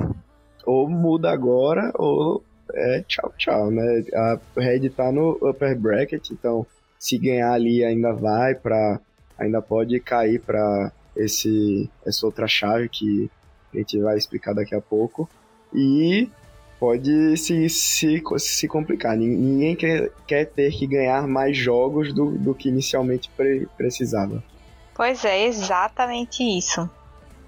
ou 0.65 0.89
muda 0.89 1.31
agora, 1.31 1.91
ou 1.95 2.43
é 2.73 3.01
tchau, 3.07 3.33
tchau, 3.37 3.71
né? 3.71 4.03
A 4.13 4.39
Red 4.57 4.89
tá 4.89 5.11
no 5.11 5.37
upper 5.41 5.79
bracket, 5.79 6.31
então 6.31 6.65
se 6.99 7.17
ganhar 7.17 7.53
ali 7.53 7.83
ainda 7.83 8.11
vai 8.13 8.55
para 8.55 8.99
ainda 9.37 9.61
pode 9.61 9.99
cair 9.99 10.41
para 10.41 10.91
esse 11.15 11.89
essa 12.05 12.25
outra 12.25 12.47
chave 12.47 12.89
que 12.89 13.29
a 13.73 13.77
gente 13.77 13.99
vai 13.99 14.17
explicar 14.17 14.53
daqui 14.53 14.75
a 14.75 14.81
pouco. 14.81 15.29
E 15.73 16.29
pode 16.79 17.37
se, 17.37 17.69
se, 17.69 18.23
se 18.37 18.67
complicar. 18.67 19.15
Ninguém 19.17 19.75
quer, 19.75 20.11
quer 20.27 20.45
ter 20.45 20.71
que 20.71 20.87
ganhar 20.87 21.27
mais 21.27 21.57
jogos 21.57 22.13
do, 22.13 22.31
do 22.37 22.53
que 22.53 22.69
inicialmente 22.69 23.29
pre, 23.35 23.67
precisava. 23.77 24.43
Pois 24.93 25.25
é, 25.25 25.45
exatamente 25.45 26.43
isso. 26.43 26.89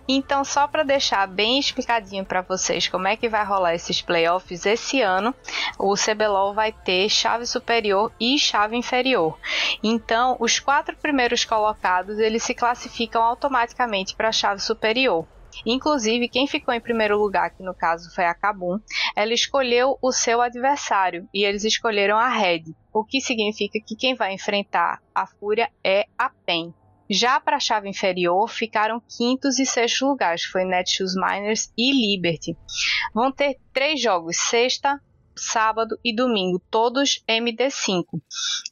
Então, 0.09 0.45
só 0.45 0.67
para 0.67 0.83
deixar 0.83 1.27
bem 1.27 1.59
explicadinho 1.59 2.23
para 2.23 2.41
vocês 2.41 2.87
como 2.87 3.07
é 3.07 3.17
que 3.17 3.27
vai 3.27 3.43
rolar 3.43 3.75
esses 3.75 4.01
playoffs 4.01 4.65
esse 4.65 5.01
ano, 5.01 5.35
o 5.77 5.95
CBLOL 5.95 6.53
vai 6.53 6.71
ter 6.71 7.09
chave 7.09 7.45
superior 7.45 8.11
e 8.17 8.39
chave 8.39 8.77
inferior. 8.77 9.37
Então, 9.83 10.37
os 10.39 10.59
quatro 10.59 10.95
primeiros 10.95 11.43
colocados 11.43 12.19
eles 12.19 12.43
se 12.43 12.53
classificam 12.53 13.21
automaticamente 13.21 14.15
para 14.15 14.29
a 14.29 14.31
chave 14.31 14.61
superior. 14.61 15.25
Inclusive, 15.65 16.29
quem 16.29 16.47
ficou 16.47 16.73
em 16.73 16.81
primeiro 16.81 17.17
lugar, 17.17 17.49
que 17.51 17.63
no 17.63 17.73
caso 17.73 18.13
foi 18.13 18.25
a 18.25 18.33
Kabum, 18.33 18.79
ela 19.15 19.33
escolheu 19.33 19.97
o 20.01 20.11
seu 20.11 20.41
adversário 20.41 21.27
e 21.33 21.43
eles 21.43 21.63
escolheram 21.63 22.17
a 22.17 22.29
Red, 22.29 22.63
o 22.93 23.03
que 23.03 23.21
significa 23.21 23.79
que 23.85 23.95
quem 23.95 24.15
vai 24.15 24.33
enfrentar 24.33 25.01
a 25.13 25.25
Fúria 25.25 25.69
é 25.83 26.05
a 26.17 26.29
PEN. 26.29 26.73
Já 27.09 27.39
para 27.39 27.55
a 27.55 27.59
chave 27.59 27.87
inferior 27.87 28.49
ficaram 28.49 29.01
quintos 29.17 29.59
e 29.59 29.65
sextos 29.65 30.01
lugares, 30.01 30.43
foi 30.43 30.65
Netshoes 30.65 31.15
Miners 31.15 31.71
e 31.77 31.93
Liberty. 31.93 32.57
Vão 33.13 33.31
ter 33.31 33.57
três 33.71 34.01
jogos, 34.01 34.35
sexta, 34.37 35.01
sábado 35.37 35.97
e 36.03 36.13
domingo, 36.13 36.61
todos 36.69 37.23
MD5. 37.27 38.03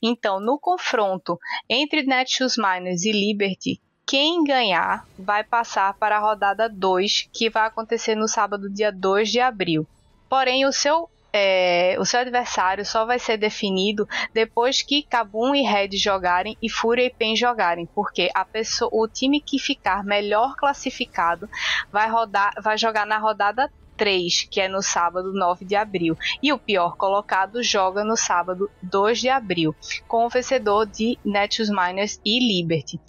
Então, 0.04 0.40
no 0.40 0.60
confronto 0.60 1.38
entre 1.70 2.04
Netshoes 2.04 2.56
Miners 2.58 3.06
e 3.06 3.12
Liberty, 3.12 3.82
quem 4.06 4.44
ganhar 4.44 5.06
vai 5.18 5.44
passar 5.44 5.94
para 5.96 6.18
a 6.18 6.20
rodada 6.20 6.70
2, 6.70 7.30
que 7.34 7.50
vai 7.50 7.68
acontecer 7.68 8.16
no 8.16 8.28
sábado, 8.28 8.70
dia 8.70 8.92
2 8.92 9.30
de 9.30 9.40
abril. 9.40 9.88
Porém, 10.30 10.66
o 10.66 10.72
seu 10.72 11.10
é, 11.38 11.98
o 12.00 12.06
seu 12.06 12.22
adversário 12.22 12.86
só 12.86 13.04
vai 13.04 13.20
ser 13.20 13.36
definido 13.36 14.08
depois 14.34 14.82
que 14.82 15.04
Kabum 15.04 15.54
e 15.54 15.64
Red 15.64 15.90
jogarem 15.98 16.58
e 16.62 16.70
Fúria 16.70 17.04
e 17.04 17.10
Pen 17.10 17.36
jogarem, 17.36 17.86
porque 17.88 18.30
a 18.34 18.46
pessoa, 18.46 18.90
o 18.94 19.06
time 19.06 19.42
que 19.42 19.60
ficar 19.60 20.02
melhor 20.02 20.56
classificado 20.56 21.50
vai 21.92 22.10
rodar, 22.10 22.54
vai 22.62 22.78
jogar 22.78 23.06
na 23.06 23.18
rodada 23.18 23.70
3, 23.96 24.48
que 24.50 24.62
é 24.62 24.68
no 24.68 24.82
sábado 24.82 25.34
9 25.34 25.66
de 25.66 25.76
abril, 25.76 26.18
e 26.42 26.52
o 26.52 26.58
pior 26.58 26.96
colocado 26.96 27.64
joga 27.64 28.04
no 28.04 28.16
sábado 28.16 28.70
2 28.82 29.20
de 29.20 29.30
abril, 29.30 29.76
com 30.08 30.26
o 30.26 30.30
vencedor 30.30 30.86
de 30.86 31.18
Netshoes 31.24 31.70
Miners 31.70 32.20
e 32.24 32.40
Liberty. 32.40 33.00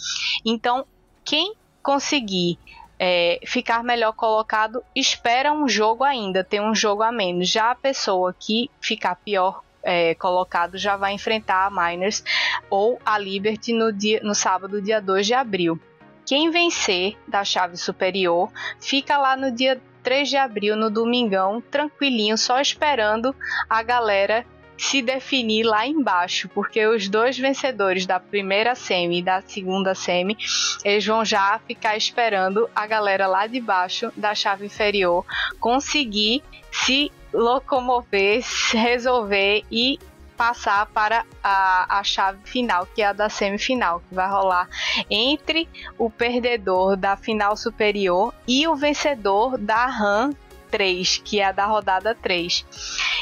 Então, 0.45 0.87
quem 1.25 1.55
conseguir 1.83 2.59
é, 2.99 3.39
ficar 3.45 3.83
melhor 3.83 4.13
colocado, 4.13 4.83
espera 4.95 5.53
um 5.53 5.69
jogo 5.69 6.03
ainda, 6.03 6.43
tem 6.43 6.61
um 6.61 6.75
jogo 6.75 7.03
a 7.03 7.13
menos. 7.13 7.49
Já 7.49 7.71
a 7.71 7.75
pessoa 7.75 8.35
que 8.39 8.71
ficar 8.81 9.17
pior 9.17 9.63
é, 9.83 10.15
colocado 10.15 10.77
já 10.77 10.97
vai 10.97 11.13
enfrentar 11.13 11.67
a 11.67 11.71
Miners 11.71 12.25
ou 12.69 12.99
a 13.05 13.19
Liberty 13.19 13.73
no, 13.73 13.93
dia, 13.93 14.21
no 14.23 14.35
sábado, 14.35 14.83
dia 14.83 15.01
2 15.01 15.27
de 15.27 15.35
abril. 15.35 15.81
Quem 16.25 16.51
vencer 16.51 17.17
da 17.29 17.45
chave 17.45 17.77
superior 17.77 18.51
fica 18.81 19.17
lá 19.17 19.37
no 19.37 19.53
dia 19.53 19.81
3 20.07 20.29
de 20.29 20.37
abril, 20.37 20.77
no 20.77 20.89
domingão, 20.89 21.61
tranquilinho, 21.61 22.39
só 22.39 22.61
esperando 22.61 23.35
a 23.69 23.83
galera 23.83 24.47
se 24.79 25.03
definir 25.03 25.65
lá 25.65 25.85
embaixo, 25.85 26.49
porque 26.51 26.87
os 26.87 27.09
dois 27.09 27.37
vencedores 27.37 28.07
da 28.07 28.21
primeira 28.21 28.77
semi 28.77 29.19
e 29.19 29.23
da 29.23 29.41
segunda 29.41 29.97
semi, 29.97 30.39
eles 30.85 31.05
vão 31.05 31.25
já 31.25 31.59
ficar 31.67 31.97
esperando 31.97 32.71
a 32.73 32.87
galera 32.87 33.27
lá 33.27 33.49
de 33.49 33.61
baixo 33.61 34.13
da 34.17 34.33
chave 34.33 34.67
inferior 34.67 35.27
conseguir 35.59 36.41
se 36.71 37.11
locomover, 37.33 38.45
resolver 38.75 39.65
e 39.73 39.99
passar 40.37 40.87
para 40.87 41.25
a, 41.43 41.99
a 41.99 42.05
chave 42.05 42.39
final, 42.45 42.87
que 42.95 43.03
é 43.03 43.07
a 43.07 43.13
da 43.13 43.29
semifinal, 43.29 44.01
que 44.01 44.15
vai 44.15 44.29
rolar 44.29 44.69
entre 45.11 45.69
o 45.99 46.11
perdedor 46.11 46.97
da 46.97 47.17
final 47.17 47.57
superior 47.57 48.35
e 48.47 48.67
o 48.69 48.77
vencedor 48.77 49.57
da 49.59 49.87
RAM 49.87 50.31
3, 50.71 51.19
que 51.25 51.41
é 51.41 51.47
a 51.47 51.53
da 51.53 51.67
rodada 51.67 52.15
3. 52.15 52.67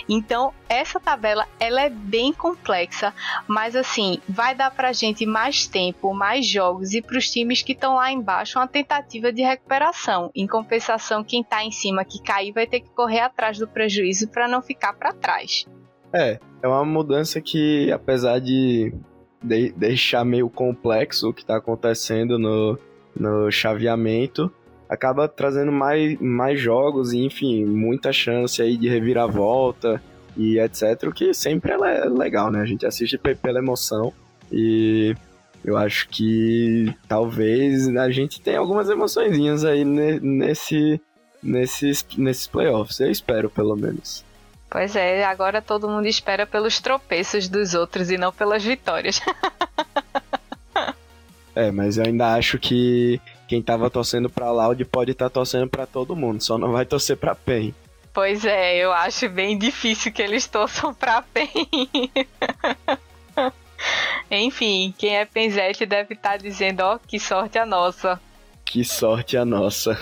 Então, 0.08 0.52
essa 0.68 0.98
tabela 0.98 1.46
ela 1.58 1.82
é 1.82 1.88
bem 1.88 2.32
complexa, 2.32 3.14
mas 3.46 3.76
assim, 3.76 4.20
vai 4.28 4.54
dar 4.54 4.70
pra 4.70 4.92
gente 4.92 5.24
mais 5.24 5.66
tempo, 5.66 6.12
mais 6.12 6.46
jogos 6.46 6.92
e 6.94 7.00
para 7.00 7.18
os 7.18 7.30
times 7.30 7.62
que 7.62 7.72
estão 7.72 7.94
lá 7.94 8.10
embaixo 8.10 8.58
uma 8.58 8.66
tentativa 8.66 9.32
de 9.32 9.42
recuperação. 9.42 10.30
Em 10.34 10.46
compensação, 10.46 11.24
quem 11.24 11.42
tá 11.42 11.64
em 11.64 11.70
cima 11.70 12.04
que 12.04 12.22
cair 12.22 12.52
vai 12.52 12.66
ter 12.66 12.80
que 12.80 12.90
correr 12.90 13.20
atrás 13.20 13.58
do 13.58 13.68
prejuízo 13.68 14.28
para 14.28 14.48
não 14.48 14.60
ficar 14.60 14.92
para 14.94 15.12
trás. 15.12 15.64
É, 16.14 16.38
é 16.62 16.68
uma 16.68 16.84
mudança 16.84 17.40
que 17.40 17.90
apesar 17.90 18.38
de, 18.38 18.94
de 19.42 19.72
deixar 19.72 20.24
meio 20.24 20.48
complexo 20.48 21.28
o 21.28 21.34
que 21.34 21.42
está 21.42 21.56
acontecendo 21.56 22.38
no, 22.38 22.78
no 23.18 23.50
chaveamento, 23.50 24.50
acaba 24.88 25.26
trazendo 25.26 25.72
mais, 25.72 26.16
mais 26.20 26.60
jogos 26.60 27.12
e, 27.12 27.18
enfim, 27.18 27.64
muita 27.64 28.12
chance 28.12 28.62
aí 28.62 28.76
de 28.76 28.88
reviravolta 28.88 30.00
e 30.36 30.58
etc. 30.60 31.08
O 31.08 31.12
que 31.12 31.34
sempre 31.34 31.72
é 31.72 32.04
legal, 32.04 32.50
né? 32.50 32.60
A 32.60 32.66
gente 32.66 32.86
assiste 32.86 33.18
pela 33.18 33.58
emoção 33.58 34.12
e 34.52 35.16
eu 35.64 35.76
acho 35.76 36.08
que 36.10 36.94
talvez 37.08 37.88
a 37.88 38.10
gente 38.10 38.40
tenha 38.40 38.60
algumas 38.60 38.88
emoçõezinhas 38.88 39.64
aí 39.64 39.84
nesse, 39.84 41.00
nesses, 41.42 42.06
nesses 42.16 42.46
playoffs. 42.46 43.00
Eu 43.00 43.10
espero, 43.10 43.50
pelo 43.50 43.74
menos. 43.74 44.24
Pois 44.74 44.96
é, 44.96 45.24
agora 45.24 45.62
todo 45.62 45.88
mundo 45.88 46.08
espera 46.08 46.44
pelos 46.44 46.80
tropeços 46.80 47.48
dos 47.48 47.74
outros 47.74 48.10
e 48.10 48.18
não 48.18 48.32
pelas 48.32 48.64
vitórias. 48.64 49.20
é, 51.54 51.70
mas 51.70 51.96
eu 51.96 52.04
ainda 52.04 52.34
acho 52.34 52.58
que 52.58 53.20
quem 53.46 53.62
tava 53.62 53.88
torcendo 53.88 54.28
pra 54.28 54.50
Loud 54.50 54.84
pode 54.86 55.12
estar 55.12 55.26
tá 55.26 55.30
torcendo 55.30 55.68
para 55.68 55.86
todo 55.86 56.16
mundo, 56.16 56.42
só 56.42 56.58
não 56.58 56.72
vai 56.72 56.84
torcer 56.84 57.16
pra 57.16 57.36
PEN. 57.36 57.72
Pois 58.12 58.44
é, 58.44 58.76
eu 58.76 58.92
acho 58.92 59.28
bem 59.28 59.56
difícil 59.56 60.10
que 60.10 60.20
eles 60.20 60.48
torçam 60.48 60.92
pra 60.92 61.22
PEN. 61.22 61.68
Enfim, 64.28 64.92
quem 64.98 65.18
é 65.18 65.24
Penzete 65.24 65.86
deve 65.86 66.14
estar 66.14 66.30
tá 66.30 66.36
dizendo, 66.36 66.80
ó, 66.80 66.96
oh, 66.96 66.98
que 66.98 67.20
sorte 67.20 67.60
a 67.60 67.64
nossa. 67.64 68.20
Que 68.64 68.82
sorte 68.82 69.36
a 69.36 69.44
nossa. 69.44 69.96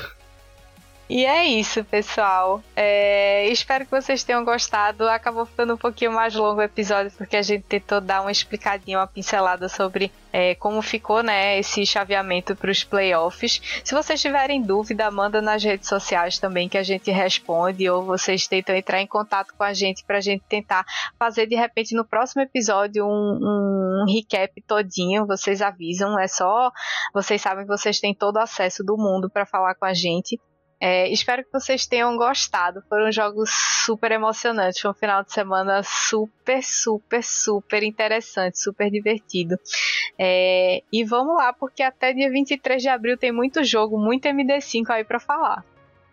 E 1.15 1.27
é 1.27 1.45
isso, 1.45 1.85
pessoal. 1.85 2.63
É, 2.75 3.47
espero 3.49 3.85
que 3.85 3.91
vocês 3.91 4.25
tenham 4.25 4.43
gostado. 4.47 5.07
Acabou 5.07 5.45
ficando 5.45 5.75
um 5.75 5.77
pouquinho 5.77 6.11
mais 6.11 6.35
longo 6.35 6.59
o 6.59 6.63
episódio 6.63 7.13
porque 7.19 7.37
a 7.37 7.43
gente 7.43 7.65
tentou 7.65 8.01
dar 8.01 8.23
uma 8.23 8.33
explicadinha, 8.33 8.99
uma 8.99 9.07
pincelada 9.07 9.69
sobre 9.69 10.11
é, 10.33 10.55
como 10.55 10.81
ficou 10.81 11.23
né, 11.23 11.59
esse 11.59 11.85
chaveamento 11.85 12.57
para 12.57 12.71
os 12.71 12.83
playoffs. 12.83 13.61
Se 13.85 13.95
vocês 13.95 14.23
tiverem 14.23 14.63
dúvida, 14.63 15.11
manda 15.11 15.43
nas 15.43 15.63
redes 15.63 15.87
sociais 15.87 16.39
também 16.39 16.67
que 16.67 16.79
a 16.79 16.83
gente 16.83 17.11
responde 17.11 17.91
ou 17.91 18.03
vocês 18.03 18.47
tentam 18.47 18.75
entrar 18.75 19.03
em 19.03 19.07
contato 19.07 19.53
com 19.55 19.65
a 19.65 19.75
gente 19.75 20.03
para 20.07 20.17
a 20.17 20.23
gente 20.23 20.43
tentar 20.49 20.83
fazer 21.19 21.47
de 21.47 21.57
repente 21.57 21.95
no 21.95 22.07
próximo 22.07 22.41
episódio 22.41 23.05
um, 23.05 23.39
um 23.43 24.05
recap 24.11 24.51
todinho. 24.63 25.27
Vocês 25.27 25.61
avisam, 25.61 26.19
é 26.19 26.27
só 26.27 26.71
vocês 27.13 27.43
sabem 27.43 27.67
que 27.67 27.71
vocês 27.71 28.01
têm 28.01 28.15
todo 28.15 28.37
o 28.37 28.41
acesso 28.41 28.83
do 28.83 28.97
mundo 28.97 29.29
para 29.29 29.45
falar 29.45 29.75
com 29.75 29.85
a 29.85 29.93
gente. 29.93 30.41
É, 30.85 31.09
espero 31.13 31.45
que 31.45 31.53
vocês 31.53 31.87
tenham 31.87 32.17
gostado. 32.17 32.83
Foram 32.89 33.13
jogos 33.13 33.51
super 33.85 34.11
emocionantes. 34.11 34.81
Foi 34.81 34.91
um 34.91 34.95
final 34.95 35.23
de 35.23 35.33
semana 35.33 35.81
super, 35.85 36.61
super, 36.61 37.23
super 37.23 37.85
interessante, 37.85 38.59
super 38.59 38.91
divertido. 38.91 39.57
É, 40.19 40.83
e 40.93 41.05
vamos 41.05 41.37
lá, 41.37 41.53
porque 41.53 41.85
até 41.85 42.13
dia 42.13 42.29
23 42.29 42.83
de 42.83 42.89
abril 42.89 43.17
tem 43.17 43.31
muito 43.31 43.63
jogo, 43.63 43.97
muito 43.97 44.27
MD5 44.27 44.91
aí 44.91 45.05
para 45.05 45.21
falar. 45.21 45.65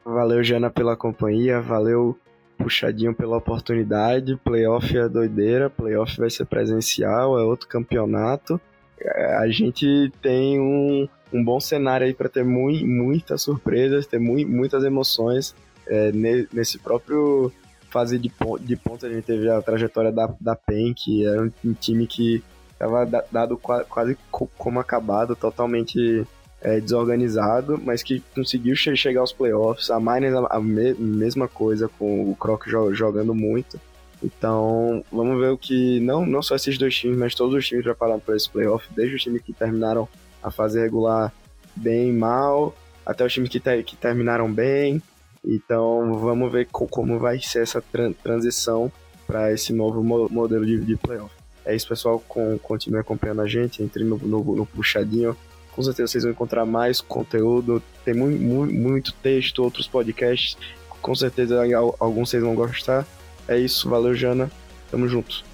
Valeu, 0.06 0.44
Jana, 0.44 0.70
pela 0.70 0.96
companhia. 0.96 1.60
Valeu, 1.60 2.16
Puxadinho, 2.56 3.16
pela 3.16 3.38
oportunidade. 3.38 4.36
Playoff 4.36 4.96
é 4.96 5.10
doideira. 5.10 5.68
Playoff 5.68 6.16
vai 6.16 6.30
ser 6.30 6.46
presencial, 6.46 7.40
é 7.40 7.42
outro 7.42 7.68
campeonato. 7.68 8.62
É, 9.02 9.38
a 9.38 9.48
gente 9.48 10.12
tem 10.22 10.60
um 10.60 11.08
um 11.32 11.44
bom 11.44 11.60
cenário 11.60 12.06
aí 12.08 12.14
para 12.14 12.30
ter 12.30 12.44
muito, 12.44 12.86
muitas 12.86 13.42
surpresas, 13.42 14.08
ter 14.08 14.20
muito, 14.20 14.50
muitas 14.50 14.84
emoções. 14.84 15.56
É, 15.88 16.12
nesse 16.54 16.78
próprio 16.78 17.52
fase 17.90 18.20
de, 18.20 18.32
de 18.62 18.76
ponta, 18.76 19.08
a 19.08 19.10
gente 19.10 19.24
teve 19.24 19.50
a 19.50 19.62
trajetória 19.62 20.12
da, 20.12 20.34
da 20.40 20.56
PEN, 20.56 20.94
que 20.94 21.26
era 21.26 21.42
um, 21.42 21.52
um 21.66 21.74
time 21.74 22.06
que 22.06 22.44
estava 22.72 23.06
dado 23.32 23.58
quase 23.58 24.18
como 24.32 24.80
acabado, 24.80 25.36
totalmente 25.36 26.26
é, 26.62 26.80
desorganizado, 26.80 27.80
mas 27.84 28.04
que 28.04 28.22
conseguiu 28.34 28.76
che 28.76 28.96
chegar 28.96 29.22
aos 29.22 29.34
playoffs. 29.34 29.90
A 29.90 30.00
Miners 30.00 30.36
a, 30.36 30.58
a 30.58 30.62
me 30.62 30.94
mesma 30.94 31.48
coisa, 31.48 31.90
com 32.00 32.30
o 32.30 32.36
Croc 32.36 32.68
jo 32.68 32.94
jogando 32.94 33.34
muito. 33.34 33.80
Então, 34.22 35.04
vamos 35.12 35.40
ver 35.40 35.52
o 35.52 35.58
que. 35.58 36.00
Não, 36.02 36.26
não 36.26 36.42
só 36.42 36.56
esses 36.56 36.78
dois 36.78 36.96
times, 36.96 37.18
mas 37.18 37.36
todos 37.36 37.56
os 37.56 37.66
times 37.66 37.84
prepararam 37.84 38.20
para 38.20 38.36
esse 38.36 38.50
playoff, 38.50 38.86
desde 38.94 39.16
os 39.16 39.24
times 39.24 39.42
que 39.42 39.54
terminaram 39.54 40.08
a 40.42 40.52
fase 40.52 40.80
regular 40.80 41.34
bem 41.76 42.12
mal, 42.12 42.76
até 43.06 43.26
os 43.26 43.34
times 43.34 43.50
que, 43.50 43.60
ter, 43.60 43.84
que 43.84 43.96
terminaram 43.96 44.52
bem. 44.52 45.02
Então 45.46 46.20
vamos 46.20 46.52
ver 46.52 46.68
co 46.72 46.88
como 46.88 47.18
vai 47.18 47.40
ser 47.40 47.64
essa 47.64 47.82
tran 47.82 48.12
transição 48.12 48.92
para 49.26 49.54
esse 49.54 49.72
novo 49.72 50.04
mo 50.04 50.28
modelo 50.30 50.66
de, 50.66 50.80
de 50.84 50.96
playoff. 50.96 51.34
É 51.66 51.76
isso, 51.76 51.88
pessoal. 51.88 52.22
Com, 52.28 52.58
continue 52.58 53.00
acompanhando 53.00 53.42
a 53.42 53.48
gente. 53.48 53.84
Entre 53.84 54.04
no, 54.04 54.18
no, 54.18 54.56
no 54.56 54.66
puxadinho 54.66 55.38
Com 55.72 55.84
certeza 55.84 56.08
vocês 56.08 56.24
vão 56.24 56.34
encontrar 56.34 56.66
mais 56.66 57.00
conteúdo. 57.00 57.82
Tem 58.04 58.14
muito, 58.14 58.42
muito, 58.42 58.74
muito 58.74 59.14
texto, 59.14 59.64
outros 59.64 59.88
podcasts. 59.88 60.58
Com 61.02 61.16
certeza 61.16 61.62
alguns 62.00 62.30
vocês 62.30 62.44
vão 62.44 62.56
gostar. 62.56 63.06
É 63.48 63.58
isso, 63.58 63.90
valeu, 63.90 64.14
Jana. 64.14 64.52
Tamo 64.92 65.08
junto. 65.08 65.49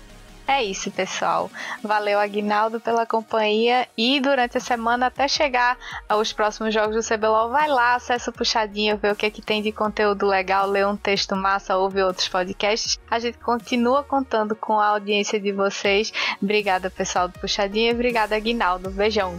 É 0.48 0.64
isso, 0.64 0.91
pessoal. 0.91 1.50
Valeu, 1.82 2.20
Aguinaldo, 2.20 2.80
pela 2.80 3.06
companhia. 3.06 3.88
E 3.98 4.20
durante 4.20 4.58
a 4.58 4.62
semana, 4.62 5.08
até 5.08 5.28
chegar 5.28 5.78
aos 6.08 6.32
próximos 6.32 6.74
jogos 6.74 6.96
do 6.96 7.16
CBLOL, 7.16 7.50
vai 7.50 7.68
lá, 7.68 7.96
acessa 7.96 8.30
o 8.30 8.34
Puxadinho, 8.34 8.98
vê 8.98 9.10
o 9.10 9.16
que, 9.16 9.26
é 9.26 9.32
que 9.32 9.41
tem 9.41 9.62
de 9.62 9.72
conteúdo 9.72 10.28
legal, 10.28 10.68
lê 10.68 10.86
um 10.86 10.96
texto 10.96 11.36
massa, 11.36 11.78
ouve 11.78 12.02
outros 12.02 12.28
podcasts. 12.28 13.00
A 13.10 13.18
gente 13.18 13.39
continua 13.39 14.04
contando 14.04 14.56
com 14.56 14.80
a 14.80 14.88
audiência 14.88 15.39
de 15.39 15.52
vocês. 15.52 16.14
Obrigada, 16.41 16.91
pessoal 16.91 17.28
do 17.28 17.39
Puxadinho, 17.39 17.93
obrigada, 17.93 18.36
Aguinaldo. 18.36 18.91
Beijão. 18.91 19.36